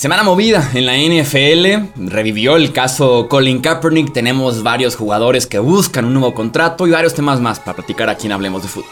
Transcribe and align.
Semana 0.00 0.22
movida 0.22 0.70
en 0.72 0.86
la 0.86 0.94
NFL, 0.96 2.08
revivió 2.10 2.56
el 2.56 2.72
caso 2.72 3.28
Colin 3.28 3.60
Kaepernick, 3.60 4.14
tenemos 4.14 4.62
varios 4.62 4.96
jugadores 4.96 5.46
que 5.46 5.58
buscan 5.58 6.06
un 6.06 6.14
nuevo 6.14 6.32
contrato 6.32 6.86
y 6.86 6.90
varios 6.90 7.12
temas 7.12 7.38
más 7.38 7.60
para 7.60 7.76
platicar 7.76 8.08
aquí 8.08 8.24
en 8.26 8.32
Hablemos 8.32 8.62
de 8.62 8.68
Fútbol. 8.68 8.90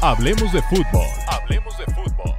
Hablemos 0.00 0.52
de 0.52 0.60
fútbol, 0.62 1.06
hablemos 1.28 1.78
de 1.78 1.84
fútbol. 1.94 2.34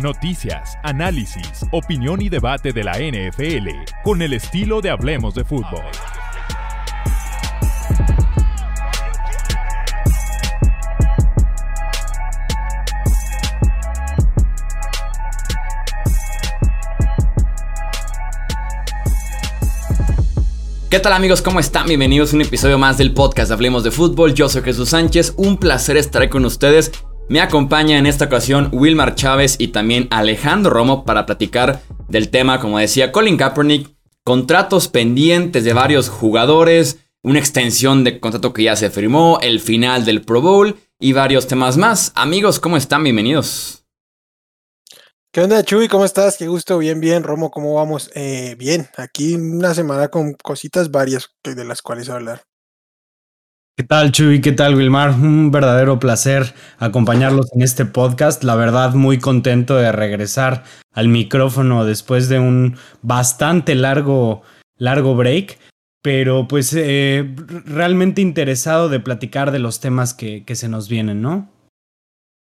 Noticias, 0.00 0.76
análisis, 0.82 1.64
opinión 1.70 2.20
y 2.20 2.28
debate 2.28 2.72
de 2.72 2.82
la 2.82 2.94
NFL 2.94 3.68
con 4.02 4.20
el 4.20 4.32
estilo 4.32 4.80
de 4.80 4.90
Hablemos 4.90 5.36
de 5.36 5.44
fútbol. 5.44 5.84
¿Qué 20.94 21.00
tal 21.00 21.12
amigos? 21.12 21.42
¿Cómo 21.42 21.58
están? 21.58 21.88
Bienvenidos 21.88 22.32
a 22.32 22.36
un 22.36 22.42
episodio 22.42 22.78
más 22.78 22.98
del 22.98 23.12
podcast 23.12 23.50
Hablemos 23.50 23.82
de 23.82 23.90
Fútbol. 23.90 24.32
Yo 24.32 24.48
soy 24.48 24.62
Jesús 24.62 24.90
Sánchez, 24.90 25.34
un 25.36 25.56
placer 25.56 25.96
estar 25.96 26.28
con 26.28 26.44
ustedes. 26.44 26.92
Me 27.28 27.40
acompaña 27.40 27.98
en 27.98 28.06
esta 28.06 28.26
ocasión 28.26 28.68
Wilmar 28.70 29.16
Chávez 29.16 29.56
y 29.58 29.72
también 29.72 30.06
Alejandro 30.12 30.70
Romo 30.72 31.04
para 31.04 31.26
platicar 31.26 31.82
del 32.08 32.28
tema, 32.28 32.60
como 32.60 32.78
decía 32.78 33.10
Colin 33.10 33.36
Kaepernick, 33.36 33.90
contratos 34.22 34.86
pendientes 34.86 35.64
de 35.64 35.72
varios 35.72 36.08
jugadores, 36.08 37.00
una 37.24 37.40
extensión 37.40 38.04
de 38.04 38.20
contrato 38.20 38.52
que 38.52 38.62
ya 38.62 38.76
se 38.76 38.88
firmó, 38.88 39.40
el 39.42 39.58
final 39.58 40.04
del 40.04 40.22
Pro 40.22 40.42
Bowl 40.42 40.76
y 41.00 41.12
varios 41.12 41.48
temas 41.48 41.76
más. 41.76 42.12
Amigos, 42.14 42.60
¿cómo 42.60 42.76
están? 42.76 43.02
Bienvenidos. 43.02 43.83
¿Qué 45.34 45.40
onda, 45.40 45.64
Chuy? 45.64 45.88
¿Cómo 45.88 46.04
estás? 46.04 46.36
Qué 46.36 46.46
gusto, 46.46 46.78
bien, 46.78 47.00
bien. 47.00 47.24
Romo, 47.24 47.50
¿cómo 47.50 47.74
vamos? 47.74 48.08
Eh, 48.14 48.54
bien, 48.56 48.86
aquí 48.96 49.34
una 49.34 49.74
semana 49.74 50.06
con 50.06 50.34
cositas 50.34 50.92
varias 50.92 51.28
de 51.42 51.64
las 51.64 51.82
cuales 51.82 52.08
hablar. 52.08 52.42
¿Qué 53.76 53.82
tal, 53.82 54.12
Chuy? 54.12 54.40
¿Qué 54.40 54.52
tal, 54.52 54.76
Wilmar? 54.76 55.10
Un 55.10 55.50
verdadero 55.50 55.98
placer 55.98 56.54
acompañarlos 56.78 57.52
en 57.52 57.62
este 57.62 57.84
podcast. 57.84 58.44
La 58.44 58.54
verdad, 58.54 58.94
muy 58.94 59.18
contento 59.18 59.74
de 59.74 59.90
regresar 59.90 60.62
al 60.92 61.08
micrófono 61.08 61.84
después 61.84 62.28
de 62.28 62.38
un 62.38 62.76
bastante 63.02 63.74
largo, 63.74 64.42
largo 64.76 65.16
break. 65.16 65.58
Pero 66.00 66.46
pues 66.46 66.72
eh, 66.76 67.34
realmente 67.64 68.20
interesado 68.20 68.88
de 68.88 69.00
platicar 69.00 69.50
de 69.50 69.58
los 69.58 69.80
temas 69.80 70.14
que, 70.14 70.44
que 70.44 70.54
se 70.54 70.68
nos 70.68 70.88
vienen, 70.88 71.22
¿no? 71.22 71.50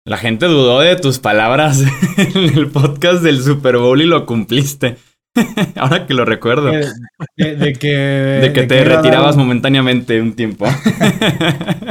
La 0.07 0.17
gente 0.17 0.45
dudó 0.45 0.81
de 0.81 0.95
tus 0.97 1.17
palabras 1.17 1.81
en 2.17 2.57
el 2.57 2.67
podcast 2.69 3.23
del 3.23 3.41
Super 3.41 3.77
Bowl 3.77 3.99
y 3.99 4.05
lo 4.05 4.27
cumpliste. 4.27 4.97
Ahora 5.75 6.05
que 6.05 6.13
lo 6.13 6.25
recuerdo. 6.25 6.71
De, 7.37 7.73
que, 7.73 7.87
de 7.87 8.53
que 8.53 8.63
te 8.63 8.83
retirabas 8.83 9.35
momentáneamente 9.35 10.21
un 10.21 10.35
tiempo. 10.35 10.67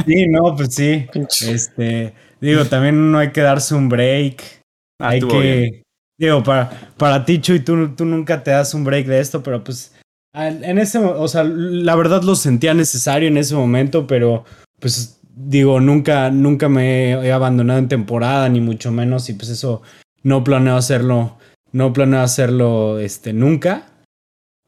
Sí, 0.07 0.27
no, 0.29 0.55
pues 0.57 0.75
sí. 0.75 1.07
Este, 1.47 2.15
digo, 2.41 2.65
también 2.65 3.11
no 3.11 3.19
hay 3.19 3.31
que 3.31 3.41
darse 3.41 3.75
un 3.75 3.89
break. 3.89 4.63
Ah, 5.01 5.09
hay 5.11 5.21
que. 5.21 5.83
Digo, 6.19 6.43
para, 6.43 6.71
para 6.97 7.25
ti, 7.25 7.41
Chuy, 7.41 7.61
tú, 7.61 7.95
tú 7.95 8.05
nunca 8.05 8.43
te 8.43 8.53
das 8.53 8.73
un 8.75 8.85
break 8.85 9.07
de 9.07 9.21
esto, 9.21 9.43
pero 9.43 9.63
pues. 9.63 9.95
En 10.33 10.79
ese, 10.79 10.99
o 10.99 11.29
sea, 11.29 11.45
la 11.45 11.95
verdad 11.95 12.23
lo 12.23 12.37
sentía 12.37 12.75
necesario 12.75 13.29
en 13.29 13.37
ese 13.37 13.55
momento, 13.55 14.07
pero 14.07 14.45
pues 14.81 15.21
digo, 15.37 15.81
nunca, 15.81 16.31
nunca 16.31 16.69
me 16.69 17.13
he 17.13 17.33
abandonado 17.33 17.79
en 17.79 17.89
temporada, 17.89 18.49
ni 18.49 18.61
mucho 18.61 18.93
menos, 18.93 19.29
y 19.29 19.35
pues 19.35 19.49
eso 19.51 19.83
no 20.23 20.45
planeo 20.45 20.77
hacerlo, 20.77 21.37
no 21.73 21.93
planeo 21.93 22.21
hacerlo 22.21 22.99
este, 22.99 23.33
nunca, 23.33 23.87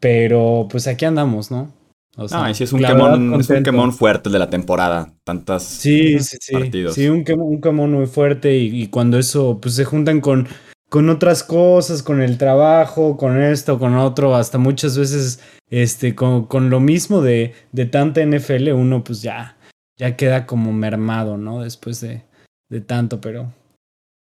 pero 0.00 0.66
pues 0.70 0.86
aquí 0.86 1.04
andamos, 1.04 1.50
¿no? 1.50 1.72
O 2.18 2.28
sea, 2.28 2.52
sí, 2.54 2.64
es 2.64 2.72
un, 2.72 2.80
quemón, 2.80 3.40
es 3.40 3.50
un 3.50 3.62
quemón 3.62 3.92
fuerte 3.92 4.30
de 4.30 4.38
la 4.38 4.48
temporada, 4.48 5.12
tantas 5.22 5.64
sí, 5.64 6.18
sí, 6.20 6.38
sí, 6.40 6.52
partidos. 6.54 6.94
Sí, 6.94 7.08
un 7.08 7.24
quemón, 7.24 7.46
un 7.46 7.60
quemón 7.60 7.92
muy 7.92 8.06
fuerte 8.06 8.56
y, 8.56 8.86
cuando 8.86 9.18
eso 9.18 9.58
pues 9.60 9.74
se 9.74 9.84
juntan 9.84 10.22
con, 10.22 10.48
con 10.88 11.10
otras 11.10 11.42
cosas, 11.42 12.02
con 12.02 12.22
el 12.22 12.38
trabajo, 12.38 13.18
con 13.18 13.40
esto, 13.40 13.78
con 13.78 13.96
otro, 13.98 14.34
hasta 14.34 14.56
muchas 14.56 14.96
veces 14.96 15.40
este, 15.68 16.14
con, 16.14 16.46
con 16.46 16.70
lo 16.70 16.80
mismo 16.80 17.20
de, 17.20 17.52
de 17.72 17.84
tanta 17.84 18.24
NFL, 18.24 18.70
uno 18.72 19.04
pues 19.04 19.20
ya, 19.20 19.55
ya 19.98 20.16
queda 20.16 20.46
como 20.46 20.72
mermado, 20.72 21.36
¿no? 21.36 21.62
Después 21.62 22.00
de, 22.00 22.22
de 22.68 22.80
tanto, 22.80 23.20
pero. 23.20 23.52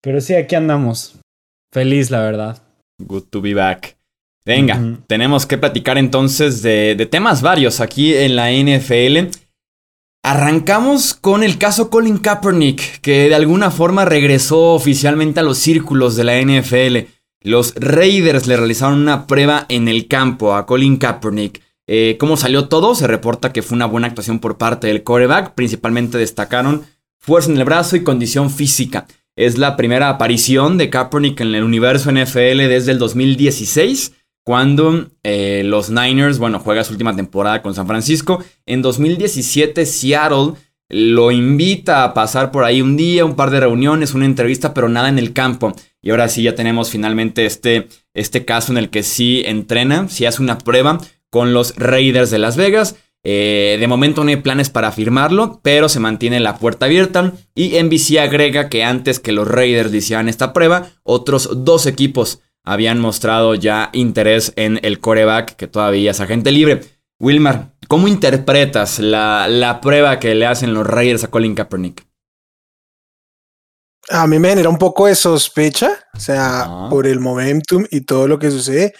Pero 0.01 0.21
sí, 0.21 0.35
aquí 0.35 0.55
andamos. 0.55 1.19
Feliz, 1.71 2.11
la 2.11 2.21
verdad. 2.21 2.61
Good 2.99 3.23
to 3.29 3.41
be 3.41 3.53
back. 3.53 3.97
Venga, 4.45 4.81
tenemos 5.07 5.45
que 5.45 5.57
platicar 5.57 5.97
entonces 5.97 6.61
de, 6.61 6.95
de, 6.95 7.05
temas 7.05 7.41
varios 7.41 7.81
aquí 7.81 8.15
en 8.15 8.37
la 8.37 8.49
NFL. 8.49 9.35
Arrancamos 10.23 11.13
con 11.13 11.43
el 11.43 11.57
caso 11.57 11.89
Colin 11.89 12.17
Kaepernick, 12.17 13.01
que 13.01 13.27
de 13.27 13.35
alguna 13.35 13.71
forma 13.71 14.05
regresó 14.05 14.73
oficialmente 14.73 15.41
a 15.41 15.43
los 15.43 15.57
círculos 15.57 16.15
de 16.15 16.23
la 16.23 16.41
NFL. 16.41 17.09
Los 17.41 17.75
Raiders 17.75 18.47
le 18.47 18.55
realizaron 18.55 19.01
una 19.01 19.27
prueba 19.27 19.65
en 19.67 19.89
el 19.89 20.07
campo 20.07 20.55
a 20.55 20.65
Colin 20.65 20.95
Kaepernick. 20.95 21.61
Eh, 21.87 22.17
¿Cómo 22.19 22.35
salió 22.35 22.67
todo? 22.67 22.93
Se 22.95 23.07
reporta 23.07 23.53
que 23.53 23.61
fue 23.61 23.75
una 23.75 23.85
buena 23.85 24.07
actuación 24.07 24.39
por 24.39 24.57
parte 24.57 24.87
del 24.87 25.03
coreback. 25.03 25.55
Principalmente 25.55 26.17
destacaron 26.17 26.83
fuerza 27.17 27.51
en 27.51 27.57
el 27.57 27.65
brazo 27.65 27.95
y 27.95 28.03
condición 28.03 28.49
física. 28.51 29.07
Es 29.35 29.57
la 29.57 29.77
primera 29.77 30.09
aparición 30.09 30.77
de 30.77 30.89
Kaepernick 30.89 31.39
en 31.41 31.55
el 31.55 31.63
universo 31.63 32.11
NFL 32.11 32.57
desde 32.67 32.91
el 32.91 32.99
2016, 32.99 34.13
cuando 34.43 35.09
eh, 35.23 35.61
los 35.63 35.89
Niners, 35.89 36.39
bueno, 36.39 36.59
juega 36.59 36.83
su 36.83 36.93
última 36.93 37.15
temporada 37.15 37.61
con 37.61 37.75
San 37.75 37.87
Francisco. 37.87 38.43
En 38.65 38.81
2017, 38.81 39.85
Seattle 39.85 40.53
lo 40.89 41.31
invita 41.31 42.03
a 42.03 42.13
pasar 42.13 42.51
por 42.51 42.63
ahí 42.63 42.81
un 42.81 42.97
día, 42.97 43.25
un 43.25 43.35
par 43.35 43.51
de 43.51 43.59
reuniones, 43.59 44.13
una 44.13 44.25
entrevista, 44.25 44.73
pero 44.73 44.89
nada 44.89 45.09
en 45.09 45.19
el 45.19 45.33
campo. 45.33 45.75
Y 46.01 46.09
ahora 46.09 46.29
sí 46.29 46.43
ya 46.43 46.55
tenemos 46.55 46.89
finalmente 46.89 47.45
este, 47.45 47.89
este 48.13 48.45
caso 48.45 48.71
en 48.71 48.77
el 48.77 48.89
que 48.89 49.03
sí 49.03 49.43
entrena, 49.45 50.07
sí 50.07 50.25
hace 50.25 50.41
una 50.41 50.57
prueba 50.57 50.99
con 51.29 51.53
los 51.53 51.75
Raiders 51.75 52.31
de 52.31 52.39
Las 52.39 52.57
Vegas. 52.57 52.95
Eh, 53.23 53.77
de 53.79 53.87
momento 53.87 54.23
no 54.23 54.29
hay 54.29 54.37
planes 54.37 54.69
para 54.69 54.91
firmarlo, 54.91 55.59
pero 55.61 55.89
se 55.89 55.99
mantiene 55.99 56.39
la 56.39 56.57
puerta 56.57 56.85
abierta. 56.85 57.33
Y 57.55 57.81
NBC 57.81 58.19
agrega 58.19 58.69
que 58.69 58.83
antes 58.83 59.19
que 59.19 59.31
los 59.31 59.47
Raiders 59.47 59.93
hicieran 59.93 60.29
esta 60.29 60.53
prueba, 60.53 60.89
otros 61.03 61.65
dos 61.65 61.85
equipos 61.87 62.39
habían 62.63 62.99
mostrado 62.99 63.55
ya 63.55 63.89
interés 63.93 64.53
en 64.55 64.79
el 64.83 64.99
coreback, 64.99 65.55
que 65.55 65.67
todavía 65.67 66.11
es 66.11 66.19
agente 66.19 66.51
libre. 66.51 66.81
Wilmar, 67.19 67.73
¿cómo 67.87 68.07
interpretas 68.07 68.99
la, 68.99 69.47
la 69.47 69.81
prueba 69.81 70.19
que 70.19 70.35
le 70.35 70.45
hacen 70.45 70.73
los 70.73 70.85
Raiders 70.85 71.23
a 71.23 71.29
Colin 71.29 71.55
Kaepernick? 71.55 72.05
A 74.09 74.25
mí 74.27 74.39
me 74.39 74.49
genera 74.49 74.69
un 74.69 74.77
poco 74.77 75.07
de 75.07 75.15
sospecha, 75.15 75.91
o 76.13 76.19
sea, 76.19 76.87
por 76.89 77.07
el 77.07 77.19
momentum 77.19 77.85
y 77.91 78.01
todo 78.01 78.27
lo 78.27 78.39
que 78.39 78.51
sucede. 78.51 78.93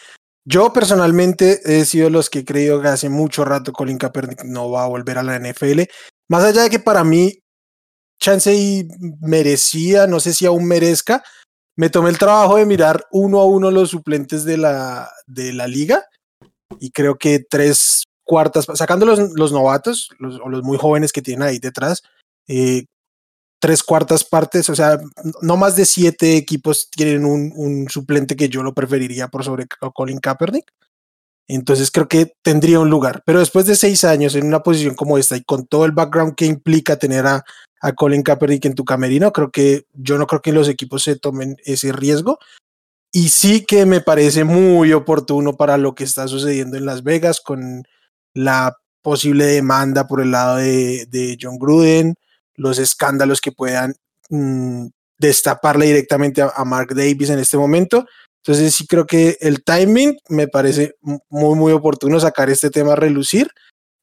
Yo 0.49 0.71
personalmente 0.71 1.59
he 1.65 1.83
sido 1.83 2.09
los 2.09 2.29
que 2.29 2.39
he 2.39 2.45
creído 2.45 2.81
que 2.81 2.87
hace 2.87 3.09
mucho 3.09 3.43
rato 3.43 3.73
Colin 3.73 3.97
Kaepernick 3.97 4.45
no 4.45 4.71
va 4.71 4.85
a 4.85 4.87
volver 4.87 5.17
a 5.17 5.23
la 5.23 5.37
NFL. 5.37 5.81
Más 6.29 6.45
allá 6.45 6.61
de 6.61 6.69
que 6.69 6.79
para 6.79 7.03
mí 7.03 7.39
Chansey 8.17 8.87
merecía, 9.19 10.07
no 10.07 10.21
sé 10.21 10.33
si 10.33 10.45
aún 10.45 10.65
merezca, 10.65 11.21
me 11.75 11.89
tomé 11.89 12.11
el 12.11 12.17
trabajo 12.17 12.55
de 12.55 12.65
mirar 12.65 13.05
uno 13.11 13.41
a 13.41 13.45
uno 13.45 13.71
los 13.71 13.89
suplentes 13.89 14.45
de 14.45 14.55
la, 14.55 15.11
de 15.25 15.51
la 15.51 15.67
liga 15.67 16.05
y 16.79 16.91
creo 16.91 17.17
que 17.17 17.39
tres 17.39 18.05
cuartas, 18.23 18.67
sacando 18.73 19.05
los, 19.05 19.19
los 19.35 19.51
novatos 19.51 20.11
o 20.21 20.47
los 20.47 20.63
muy 20.63 20.77
jóvenes 20.77 21.11
que 21.11 21.21
tienen 21.21 21.45
ahí 21.45 21.59
detrás, 21.59 22.03
eh, 22.47 22.85
tres 23.59 23.83
cuartas 23.83 24.23
partes, 24.23 24.69
o 24.69 24.75
sea, 24.75 24.99
no 25.41 25.57
más 25.57 25.75
de 25.75 25.85
siete 25.85 26.37
equipos 26.37 26.89
tienen 26.89 27.25
un, 27.25 27.87
suplente 27.89 28.35
que 28.35 28.49
yo 28.49 28.63
lo 28.63 28.73
preferiría 28.73 29.27
por 29.27 29.43
sobre 29.43 29.65
Colin 29.93 30.19
Kaepernick. 30.19 30.71
Entonces 31.49 31.91
creo 31.91 32.07
que 32.07 32.33
tendría 32.41 32.79
un 32.79 32.89
lugar. 32.89 33.23
Pero 33.25 33.39
después 33.39 33.65
de 33.65 33.75
seis 33.75 34.03
años 34.03 34.35
en 34.35 34.45
una 34.45 34.63
posición 34.63 34.95
como 34.95 35.17
esta 35.17 35.37
y 35.37 35.43
con 35.43 35.65
todo 35.65 35.85
el 35.85 35.93
background 35.93 36.35
que 36.35 36.45
implica 36.45 36.97
tener 36.97 37.25
a, 37.25 37.45
a 37.81 37.93
Colin 37.93 38.21
Kaepernick 38.21 38.65
en 38.65 38.75
tu 38.75 38.83
camerino, 38.83 39.31
creo 39.31 39.49
que 39.51 39.85
yo 39.93 40.17
no 40.17 40.27
creo 40.27 40.41
que 40.41 40.51
los 40.51 40.67
equipos 40.67 41.03
se 41.03 41.15
tomen 41.15 41.55
ese 41.63 41.91
riesgo. 41.93 42.39
Y 43.13 43.29
sí 43.29 43.65
que 43.65 43.85
me 43.85 44.01
parece 44.01 44.43
muy 44.43 44.91
oportuno 44.91 45.55
para 45.55 45.77
lo 45.77 45.95
que 45.95 46.03
está 46.03 46.27
sucediendo 46.27 46.77
en 46.77 46.85
Las 46.85 47.03
Vegas 47.03 47.39
con 47.39 47.83
la 48.33 48.75
posible 49.01 49.45
demanda 49.45 50.05
por 50.05 50.21
el 50.21 50.31
lado 50.31 50.57
de, 50.57 51.05
de 51.07 51.37
John 51.41 51.57
Gruden, 51.57 52.15
los 52.57 52.79
escándalos 52.79 53.39
que 53.39 53.53
puedan 53.53 53.95
mm, 54.29 54.87
destaparle 55.17 55.85
directamente 55.85 56.41
a, 56.41 56.65
Mark 56.65 56.93
Davis 56.93 57.29
en 57.29 57.39
este 57.39 57.57
momento. 57.57 58.05
Entonces 58.43 58.73
sí 58.75 58.85
creo 58.85 59.05
que 59.05 59.37
el 59.39 59.63
timing 59.63 60.17
me 60.29 60.47
parece 60.47 60.95
muy, 61.01 61.55
muy 61.55 61.71
oportuno 61.71 62.19
sacar 62.19 62.49
este 62.49 62.69
tema 62.69 62.93
a 62.93 62.95
relucir 62.95 63.49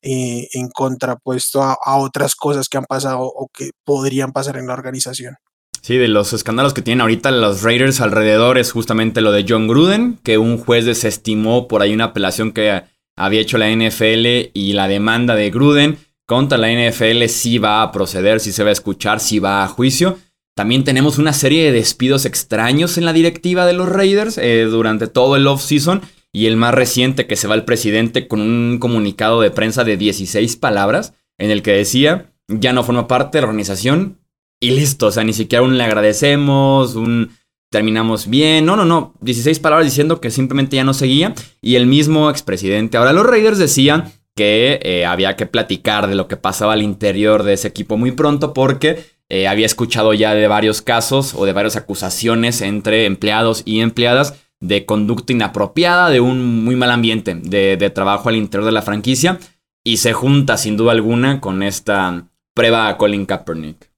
eh, 0.03 0.49
en 0.53 0.69
contrapuesto 0.69 1.63
a, 1.63 1.97
otras 1.97 2.35
cosas 2.35 2.69
que 2.69 2.79
han 2.79 2.85
pasado 2.85 3.21
o 3.23 3.49
que 3.53 3.71
podrían 3.85 4.33
pasar 4.33 4.57
en 4.57 4.67
la 4.67 4.75
organización. 4.75 5.37
Sí, 5.81 5.97
de 5.99 6.09
los 6.09 6.33
escándalos 6.33 6.73
que 6.73 6.83
tienen 6.83 7.03
ahorita 7.03 7.31
los 7.31 7.63
Raiders 7.63 8.01
alrededor 8.01 8.57
es 8.57 8.73
justamente 8.73 9.21
lo 9.21 9.33
de 9.33 9.45
John 9.47 9.69
Gruden, 9.69 10.19
que 10.23 10.39
un 10.39 10.59
juez 10.59 10.87
desestimó 10.87 11.69
por 11.69 11.83
ahí 11.83 11.93
una 11.93 12.05
apelación 12.05 12.53
que 12.53 12.85
había 13.17 13.41
hecho 13.41 13.59
la 13.59 13.71
NFL 13.71 14.51
y 14.55 14.73
la 14.73 14.89
demanda 14.89 15.35
de 15.35 15.51
Gruden 15.51 15.99
contra 16.27 16.59
la 16.59 16.69
NFL 16.71 17.27
sí 17.27 17.59
va 17.59 17.83
a 17.83 17.93
proceder, 17.93 18.41
sí 18.41 18.53
se 18.53 18.63
va 18.63 18.71
a 18.71 18.73
escuchar, 18.73 19.21
sí 19.21 19.39
va 19.39 19.65
a 19.65 19.69
juicio. 19.69 20.19
También 20.57 20.85
tenemos 20.85 21.19
una 21.19 21.33
serie 21.33 21.65
de 21.65 21.73
despidos 21.73 22.27
extraños 22.27 22.97
en 22.97 23.05
la 23.05 23.13
directiva 23.13 23.67
de 23.67 23.73
los 23.73 23.89
Raiders 23.89 24.39
eh, 24.39 24.65
durante 24.65 25.07
todo 25.07 25.37
el 25.37 25.47
off-season. 25.47 26.03
Y 26.33 26.47
el 26.47 26.57
más 26.57 26.75
reciente 26.75 27.27
que 27.27 27.37
se 27.37 27.47
va 27.47 27.55
el 27.55 27.65
presidente 27.65 28.27
con 28.27 28.41
un 28.41 28.79
comunicado 28.81 29.41
de 29.41 29.51
prensa 29.51 29.85
de 29.85 29.97
16 29.97 30.57
palabras 30.57 31.15
en 31.39 31.51
el 31.51 31.63
que 31.63 31.73
decía, 31.73 32.33
ya 32.49 32.73
no 32.73 32.83
forma 32.83 33.07
parte 33.07 33.39
de 33.39 33.43
la 33.43 33.49
organización, 33.49 34.19
y 34.61 34.71
listo, 34.71 35.09
o 35.09 35.11
sea, 35.13 35.25
ni 35.25 35.33
siquiera 35.33 35.63
un 35.63 35.77
le 35.77 35.85
agradecemos, 35.85 36.95
un 36.95 37.31
terminamos 37.71 38.29
bien, 38.29 38.65
no, 38.65 38.77
no, 38.77 38.85
no, 38.85 39.15
16 39.21 39.59
palabras 39.59 39.85
diciendo 39.85 40.21
que 40.21 40.31
simplemente 40.31 40.77
ya 40.77 40.85
no 40.85 40.95
seguía 40.95 41.35
y 41.61 41.75
el 41.75 41.87
mismo 41.87 42.31
expresidente. 42.31 42.97
Ahora 42.97 43.13
los 43.13 43.27
Raiders 43.27 43.59
decían 43.59 44.13
que 44.35 44.81
eh, 44.83 45.07
había 45.07 45.37
que 45.37 45.47
platicar 45.47 46.09
de 46.09 46.15
lo 46.15 46.29
que 46.29 46.37
pasaba 46.37 46.73
al 46.73 46.83
interior 46.83 47.43
de 47.43 47.55
ese 47.55 47.69
equipo 47.69 47.97
muy 47.97 48.13
pronto 48.13 48.53
porque 48.53 49.05
eh, 49.29 49.49
había 49.49 49.67
escuchado 49.67 50.13
ya 50.13 50.35
de 50.35 50.49
varios 50.49 50.83
casos 50.83 51.35
o 51.35 51.45
de 51.47 51.53
varias 51.53 51.77
acusaciones 51.77 52.61
entre 52.61 53.07
empleados 53.07 53.63
y 53.65 53.81
empleadas 53.81 54.35
de 54.61 54.87
conducta 54.87 55.33
inapropiada, 55.33 56.11
de 56.11 56.21
un 56.21 56.65
muy 56.65 56.77
mal 56.77 56.91
ambiente 56.91 57.35
de, 57.35 57.77
de 57.77 57.91
trabajo 57.91 58.29
al 58.29 58.37
interior 58.37 58.65
de 58.65 58.73
la 58.73 58.83
franquicia 58.83 59.39
y 59.85 59.99
se 59.99 60.13
junta 60.13 60.57
sin 60.57 60.77
duda 60.77 60.93
alguna 60.93 61.41
con 61.41 61.63
esta 61.63 62.29
prueba 62.55 62.89
a 62.89 62.97
Colin 62.97 63.27
Kaepernick. 63.27 63.94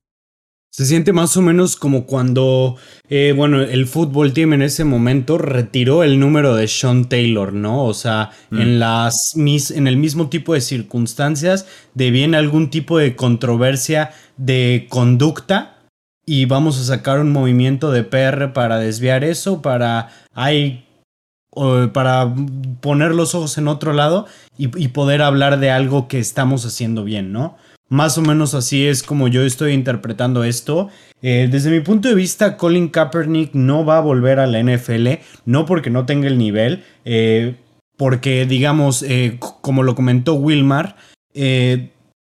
Se 0.77 0.85
siente 0.85 1.15
más 1.15 1.35
o 1.39 1.41
menos 1.41 1.75
como 1.75 2.05
cuando, 2.05 2.77
eh, 3.09 3.33
bueno, 3.35 3.63
el 3.63 3.87
fútbol 3.87 4.35
team 4.35 4.53
en 4.53 4.61
ese 4.61 4.85
momento 4.85 5.39
retiró 5.39 6.03
el 6.03 6.21
número 6.21 6.55
de 6.55 6.69
Sean 6.69 7.09
Taylor, 7.09 7.55
¿no? 7.55 7.87
O 7.87 7.95
sea, 7.95 8.33
mm. 8.51 8.61
en, 8.61 8.79
las, 8.79 9.33
en 9.35 9.87
el 9.87 9.97
mismo 9.97 10.29
tipo 10.29 10.53
de 10.53 10.61
circunstancias, 10.61 11.67
de 11.95 12.11
bien 12.11 12.35
algún 12.35 12.69
tipo 12.69 12.99
de 12.99 13.17
controversia 13.17 14.11
de 14.37 14.87
conducta 14.91 15.79
y 16.27 16.45
vamos 16.45 16.79
a 16.79 16.85
sacar 16.85 17.21
un 17.21 17.33
movimiento 17.33 17.91
de 17.91 18.05
PR 18.05 18.53
para 18.53 18.77
desviar 18.77 19.25
eso, 19.25 19.63
para, 19.63 20.11
hay, 20.35 20.85
para 21.95 22.35
poner 22.83 23.15
los 23.15 23.35
ojos 23.35 23.57
en 23.57 23.69
otro 23.69 23.95
lado 23.95 24.27
y 24.59 24.89
poder 24.89 25.23
hablar 25.23 25.59
de 25.59 25.71
algo 25.71 26.07
que 26.07 26.19
estamos 26.19 26.67
haciendo 26.67 27.03
bien, 27.03 27.33
¿no? 27.33 27.57
Más 27.89 28.19
o 28.19 28.23
menos 28.23 28.55
así 28.55 28.87
es 28.87 29.03
como 29.03 29.29
yo 29.29 29.43
estoy 29.43 29.73
interpretando 29.73 30.43
esto. 30.43 30.89
Eh, 31.23 31.49
desde 31.51 31.71
mi 31.71 31.81
punto 31.81 32.09
de 32.09 32.17
vista, 32.17 32.57
Colin 32.57 32.89
Kaepernick 32.89 33.55
no 33.55 33.85
va 33.85 33.99
a 33.99 34.01
volver 34.01 34.41
a 34.41 34.47
la 34.47 34.61
NFL, 34.61 35.21
no 35.45 35.67
porque 35.67 35.91
no 35.91 36.05
tenga 36.05 36.27
el 36.27 36.37
nivel, 36.37 36.83
eh, 37.05 37.55
porque 37.97 38.45
digamos, 38.45 39.03
eh, 39.03 39.39
como 39.61 39.85
lo 39.85 39.95
comentó 39.95 40.35
Wilmar, 40.35 40.97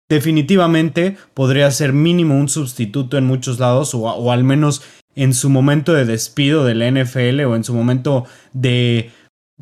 definitivamente 0.08 1.16
podría 1.34 1.70
ser 1.70 1.92
mínimo 1.92 2.38
un 2.38 2.48
sustituto 2.48 3.18
en 3.18 3.26
muchos 3.26 3.58
lados, 3.58 3.94
o, 3.94 4.00
o 4.00 4.32
al 4.32 4.44
menos 4.44 4.82
en 5.14 5.34
su 5.34 5.50
momento 5.50 5.92
de 5.92 6.04
despido 6.04 6.64
de 6.64 6.74
la 6.74 6.90
NFL 6.90 7.40
o 7.44 7.56
en 7.56 7.64
su 7.64 7.74
momento 7.74 8.24
de 8.52 9.10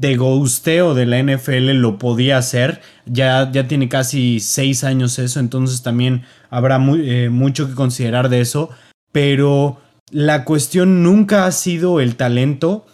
de 0.00 0.16
ghosteo 0.16 0.94
de 0.94 1.04
la 1.04 1.22
NFL 1.22 1.72
lo 1.72 1.98
podía 1.98 2.38
hacer. 2.38 2.80
Ya, 3.04 3.50
ya 3.52 3.68
tiene 3.68 3.88
casi 3.88 4.40
seis 4.40 4.82
años 4.82 5.18
eso, 5.18 5.40
entonces 5.40 5.82
también 5.82 6.24
habrá 6.48 6.80
eh, 6.96 7.28
mucho 7.30 7.68
que 7.68 7.74
considerar 7.74 8.30
de 8.30 8.40
eso. 8.40 8.70
Pero 9.12 9.78
la 10.10 10.44
cuestión 10.44 11.02
nunca 11.02 11.44
ha 11.44 11.52
sido 11.52 12.00
el 12.00 12.16
talento, 12.16 12.86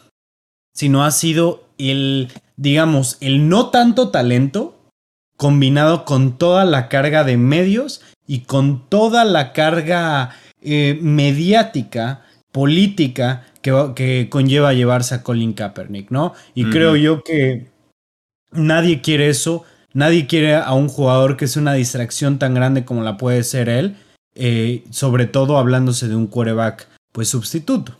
sino 0.74 1.04
ha 1.04 1.12
sido 1.12 1.68
el, 1.78 2.32
digamos, 2.56 3.18
el 3.20 3.48
no 3.48 3.70
tanto 3.70 4.08
talento 4.08 4.90
combinado 5.36 6.04
con 6.04 6.38
toda 6.38 6.64
la 6.64 6.88
carga 6.88 7.22
de 7.22 7.36
medios 7.36 8.00
y 8.26 8.40
con 8.40 8.88
toda 8.88 9.24
la 9.24 9.52
carga 9.52 10.30
eh, 10.60 10.98
mediática, 11.00 12.25
política 12.56 13.44
que, 13.60 14.28
conlleva 14.30 14.72
llevarse 14.72 15.14
a 15.14 15.22
Colin 15.22 15.52
Kaepernick, 15.52 16.10
¿no? 16.10 16.32
Y 16.54 16.64
creo 16.70 16.96
yo 16.96 17.22
que 17.22 17.66
nadie 18.50 19.02
quiere 19.02 19.28
eso, 19.28 19.64
nadie 19.92 20.26
quiere 20.26 20.54
a 20.54 20.72
un 20.72 20.88
jugador 20.88 21.36
que 21.36 21.44
es 21.44 21.58
una 21.58 21.74
distracción 21.74 22.38
tan 22.38 22.54
grande 22.54 22.86
como 22.86 23.02
la 23.02 23.18
puede 23.18 23.44
ser 23.44 23.68
él, 23.68 23.96
eh, 24.34 24.84
sobre 24.88 25.26
todo 25.26 25.58
hablándose 25.58 26.08
de 26.08 26.16
un 26.16 26.28
quarterback, 26.28 26.88
pues 27.12 27.28
sustituto. 27.28 27.94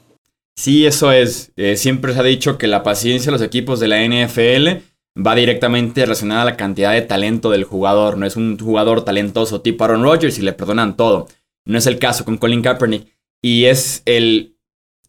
Sí, 0.59 0.87
eso 0.87 1.13
es. 1.13 1.53
Eh, 1.57 1.77
siempre 1.77 2.15
se 2.15 2.21
ha 2.21 2.23
dicho 2.23 2.57
que 2.57 2.67
la 2.67 2.83
paciencia 2.83 3.31
de 3.31 3.37
los 3.37 3.47
equipos 3.47 3.79
de 3.79 3.89
la 3.89 4.03
NFL 4.03 4.83
va 5.23 5.35
directamente 5.35 6.01
relacionada 6.01 6.41
a 6.41 6.47
la 6.47 6.57
cantidad 6.57 6.95
de 6.95 7.03
talento 7.03 7.51
del 7.51 7.65
jugador. 7.65 8.17
No 8.17 8.25
es 8.25 8.37
un 8.37 8.59
jugador 8.59 9.05
talentoso 9.05 9.61
tipo 9.61 9.85
Aaron 9.85 10.03
Rodgers 10.03 10.39
y 10.39 10.43
le 10.43 10.55
perdonan 10.55 10.97
todo. 10.97 11.29
No 11.67 11.77
es 11.77 11.87
el 11.87 11.99
caso 11.99 12.25
con 12.25 12.39
Colin 12.39 12.63
Kaepernick. 12.63 13.16
Y 13.47 13.67
es 13.67 14.03
el 14.07 14.57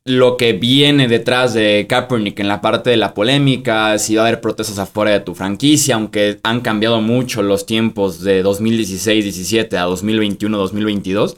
lo 0.05 0.37
que 0.37 0.53
viene 0.53 1.07
detrás 1.07 1.55
de 1.55 1.87
Kaepernick 1.89 2.39
en 2.39 2.47
la 2.47 2.61
parte 2.61 2.91
de 2.91 2.95
la 2.95 3.15
polémica, 3.15 3.97
si 3.97 4.15
va 4.15 4.21
a 4.21 4.27
haber 4.27 4.41
protestas 4.41 4.77
afuera 4.77 5.09
de 5.09 5.21
tu 5.21 5.33
franquicia, 5.33 5.95
aunque 5.95 6.39
han 6.43 6.61
cambiado 6.61 7.01
mucho 7.01 7.41
los 7.41 7.65
tiempos 7.65 8.21
de 8.21 8.45
2016-17 8.45 9.73
a 9.73 9.87
2021-2022. 9.87 11.37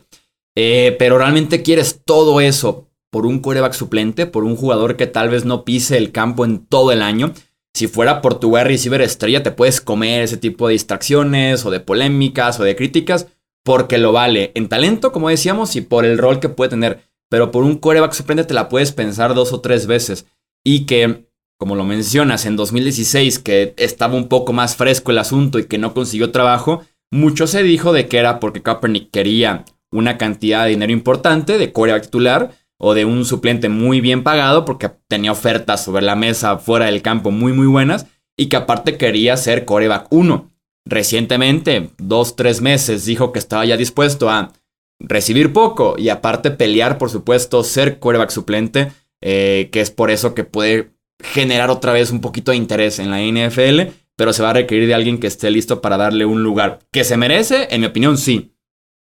Eh, 0.58 0.98
pero 1.00 1.18
realmente 1.18 1.64
quieres 1.64 2.02
todo 2.04 2.42
eso 2.42 2.90
por 3.10 3.26
un 3.26 3.40
quarterback 3.40 3.76
suplente, 3.76 4.26
por 4.26 4.44
un 4.44 4.58
jugador 4.58 4.98
que 4.98 5.08
tal 5.08 5.30
vez 5.30 5.46
no 5.46 5.64
pise 5.64 5.96
el 5.96 6.12
campo 6.12 6.44
en 6.44 6.66
todo 6.66 6.92
el 6.92 7.02
año. 7.02 7.34
Si 7.74 7.88
fuera 7.88 8.22
por 8.22 8.42
tu 8.42 8.50
wide 8.50 8.66
receiver 8.66 9.02
estrella, 9.02 9.42
te 9.42 9.52
puedes 9.52 9.80
comer 9.80 10.24
ese 10.24 10.36
tipo 10.36 10.68
de 10.68 10.74
distracciones 10.74 11.66
o 11.66 11.72
de 11.72 11.80
polémicas 11.80 12.60
o 12.60 12.66
de 12.66 12.76
críticas, 12.76 13.28
porque 13.70 14.00
lo 14.00 14.12
vale 14.12 14.52
en 14.56 14.68
talento, 14.68 15.12
como 15.12 15.30
decíamos, 15.30 15.76
y 15.76 15.82
por 15.82 16.04
el 16.04 16.18
rol 16.18 16.40
que 16.40 16.50
puede 16.50 16.72
tener 16.72 17.04
pero 17.30 17.52
por 17.52 17.64
un 17.64 17.78
coreback 17.78 18.14
suplente 18.14 18.44
te 18.44 18.56
la 18.56 18.68
puedes 18.68 18.94
pensar 18.94 19.36
dos 19.36 19.54
o 19.54 19.62
tres 19.62 19.86
veces. 19.86 20.26
Y 20.66 20.88
que, 20.88 21.30
como 21.60 21.76
lo 21.76 21.84
mencionas, 21.84 22.48
en 22.48 22.56
2016, 22.56 23.38
que 23.38 23.76
estaba 23.78 24.16
un 24.16 24.28
poco 24.28 24.54
más 24.54 24.76
fresco 24.76 25.12
el 25.12 25.20
asunto 25.20 25.60
y 25.60 25.66
que 25.66 25.78
no 25.78 25.94
consiguió 25.94 26.32
trabajo, 26.32 26.82
mucho 27.12 27.46
se 27.46 27.62
dijo 27.62 27.94
de 27.94 28.08
que 28.08 28.18
era 28.18 28.40
porque 28.40 28.64
Kaepernick 28.64 29.12
quería 29.12 29.66
una 29.92 30.18
cantidad 30.18 30.64
de 30.64 30.72
dinero 30.72 30.92
importante 30.92 31.60
de 31.60 31.72
coreback 31.72 32.06
titular 32.06 32.50
o 32.80 32.96
de 32.96 33.06
un 33.06 33.24
suplente 33.24 33.70
muy 33.70 34.02
bien 34.02 34.24
pagado 34.24 34.66
porque 34.66 34.90
tenía 35.08 35.32
ofertas 35.32 35.84
sobre 35.84 36.02
la 36.02 36.16
mesa 36.16 36.58
fuera 36.58 36.88
del 36.88 37.04
campo 37.04 37.30
muy 37.30 37.54
muy 37.54 37.68
buenas 37.68 38.08
y 38.36 38.48
que 38.48 38.56
aparte 38.56 38.98
quería 38.98 39.38
ser 39.38 39.66
coreback 39.66 40.08
1. 40.10 40.50
Recientemente, 40.86 41.92
dos, 41.98 42.36
tres 42.36 42.62
meses, 42.62 43.06
dijo 43.06 43.32
que 43.32 43.40
estaba 43.40 43.66
ya 43.66 43.78
dispuesto 43.78 44.30
a 44.30 44.54
recibir 45.00 45.54
poco 45.54 45.96
y 45.98 46.10
aparte 46.10 46.52
pelear, 46.52 46.98
por 46.98 47.10
supuesto, 47.10 47.64
ser 47.64 48.00
quarterback 48.00 48.32
suplente, 48.32 48.92
eh, 49.22 49.70
que 49.72 49.82
es 49.82 49.92
por 49.92 50.12
eso 50.12 50.34
que 50.34 50.44
puede 50.44 50.92
generar 51.22 51.70
otra 51.70 51.94
vez 51.94 52.12
un 52.12 52.22
poquito 52.22 52.52
de 52.52 52.58
interés 52.58 53.00
en 53.00 53.12
la 53.12 53.22
NFL, 53.22 53.92
pero 54.16 54.34
se 54.34 54.44
va 54.44 54.50
a 54.50 54.54
requerir 54.54 54.88
de 54.88 54.94
alguien 54.94 55.20
que 55.20 55.28
esté 55.28 55.52
listo 55.52 55.82
para 55.82 55.98
darle 55.98 56.26
un 56.26 56.44
lugar 56.44 56.80
que 56.92 57.04
se 57.04 57.18
merece, 57.18 57.68
en 57.72 57.82
mi 57.82 57.88
opinión 57.88 58.18
sí, 58.18 58.54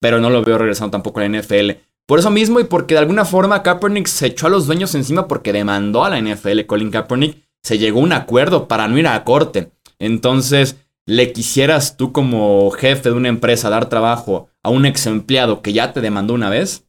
pero 0.01 0.21
no 0.21 0.31
lo 0.31 0.43
veo 0.43 0.59
regresando 0.59 0.93
tampoco 0.93 1.21
a 1.21 1.29
la 1.29 1.39
NFL. 1.39 1.71
Por 2.07 2.19
eso 2.19 2.31
mismo 2.31 2.61
y 2.61 2.65
porque 2.65 2.95
de 2.95 3.01
alguna 3.01 3.25
forma 3.25 3.63
Kaepernick 3.63 4.07
se 4.07 4.27
echó 4.27 4.47
a 4.47 4.51
los 4.51 4.67
dueños 4.67 4.95
encima 4.95 5.27
porque 5.27 5.53
demandó 5.53 6.05
a 6.05 6.11
la 6.11 6.21
NFL 6.21 6.67
Colin 6.67 6.91
Kaepernick, 6.91 7.39
se 7.63 7.79
llegó 7.79 8.01
a 8.01 8.03
un 8.03 8.13
acuerdo 8.13 8.69
para 8.69 8.87
no 8.89 8.99
ir 8.99 9.07
a 9.07 9.25
corte. 9.25 9.71
Entonces, 9.99 10.77
¿le 11.07 11.33
quisieras 11.33 11.97
tú 11.97 12.13
como 12.13 12.71
jefe 12.71 13.11
de 13.11 13.17
una 13.17 13.29
empresa 13.29 13.71
dar 13.71 13.89
trabajo 13.89 14.49
a 14.63 14.71
un 14.71 14.87
ex 14.87 15.07
empleado 15.07 15.63
que 15.63 15.73
ya 15.73 15.93
te 15.93 16.01
demandó 16.01 16.35
una 16.35 16.51
vez? 16.51 16.87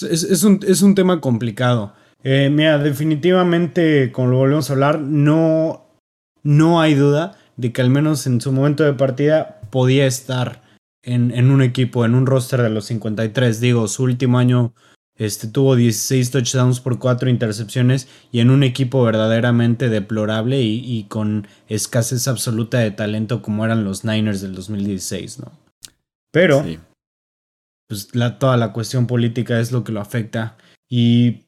Es, 0.00 0.42
un, 0.42 0.60
es, 0.66 0.82
un, 0.82 0.94
tema 0.94 1.20
complicado. 1.20 1.92
Eh, 2.22 2.50
mira, 2.50 2.78
definitivamente, 2.78 4.10
como 4.10 4.28
lo 4.28 4.38
volvemos 4.38 4.70
a 4.70 4.72
hablar, 4.72 5.00
no, 5.00 5.86
no 6.42 6.80
hay 6.80 6.94
duda 6.94 7.38
de 7.56 7.72
que 7.72 7.82
al 7.82 7.90
menos 7.90 8.26
en 8.26 8.40
su 8.40 8.52
momento 8.52 8.84
de 8.84 8.94
partida 8.94 9.60
podía 9.70 10.06
estar 10.06 10.62
en, 11.02 11.30
en, 11.32 11.50
un 11.50 11.62
equipo, 11.62 12.04
en 12.04 12.14
un 12.14 12.26
roster 12.26 12.62
de 12.62 12.70
los 12.70 12.86
53. 12.86 13.60
Digo, 13.60 13.86
su 13.86 14.04
último 14.04 14.38
año 14.38 14.74
este, 15.16 15.48
tuvo 15.48 15.76
16 15.76 16.30
touchdowns 16.30 16.80
por 16.80 16.98
4 16.98 17.28
intercepciones 17.28 18.08
y 18.30 18.40
en 18.40 18.50
un 18.50 18.62
equipo 18.62 19.04
verdaderamente 19.04 19.88
deplorable 19.88 20.60
y, 20.62 21.04
con 21.08 21.46
escasez 21.68 22.28
absoluta 22.28 22.78
de 22.78 22.90
talento 22.90 23.42
como 23.42 23.64
eran 23.64 23.84
los 23.84 24.04
Niners 24.04 24.40
del 24.40 24.54
2016, 24.54 25.40
¿no? 25.40 25.52
Pero, 26.32 26.64
pues 27.88 28.08
toda 28.38 28.56
la 28.56 28.72
cuestión 28.72 29.06
política 29.06 29.60
es 29.60 29.70
lo 29.70 29.84
que 29.84 29.92
lo 29.92 30.00
afecta 30.00 30.56
y 30.88 31.42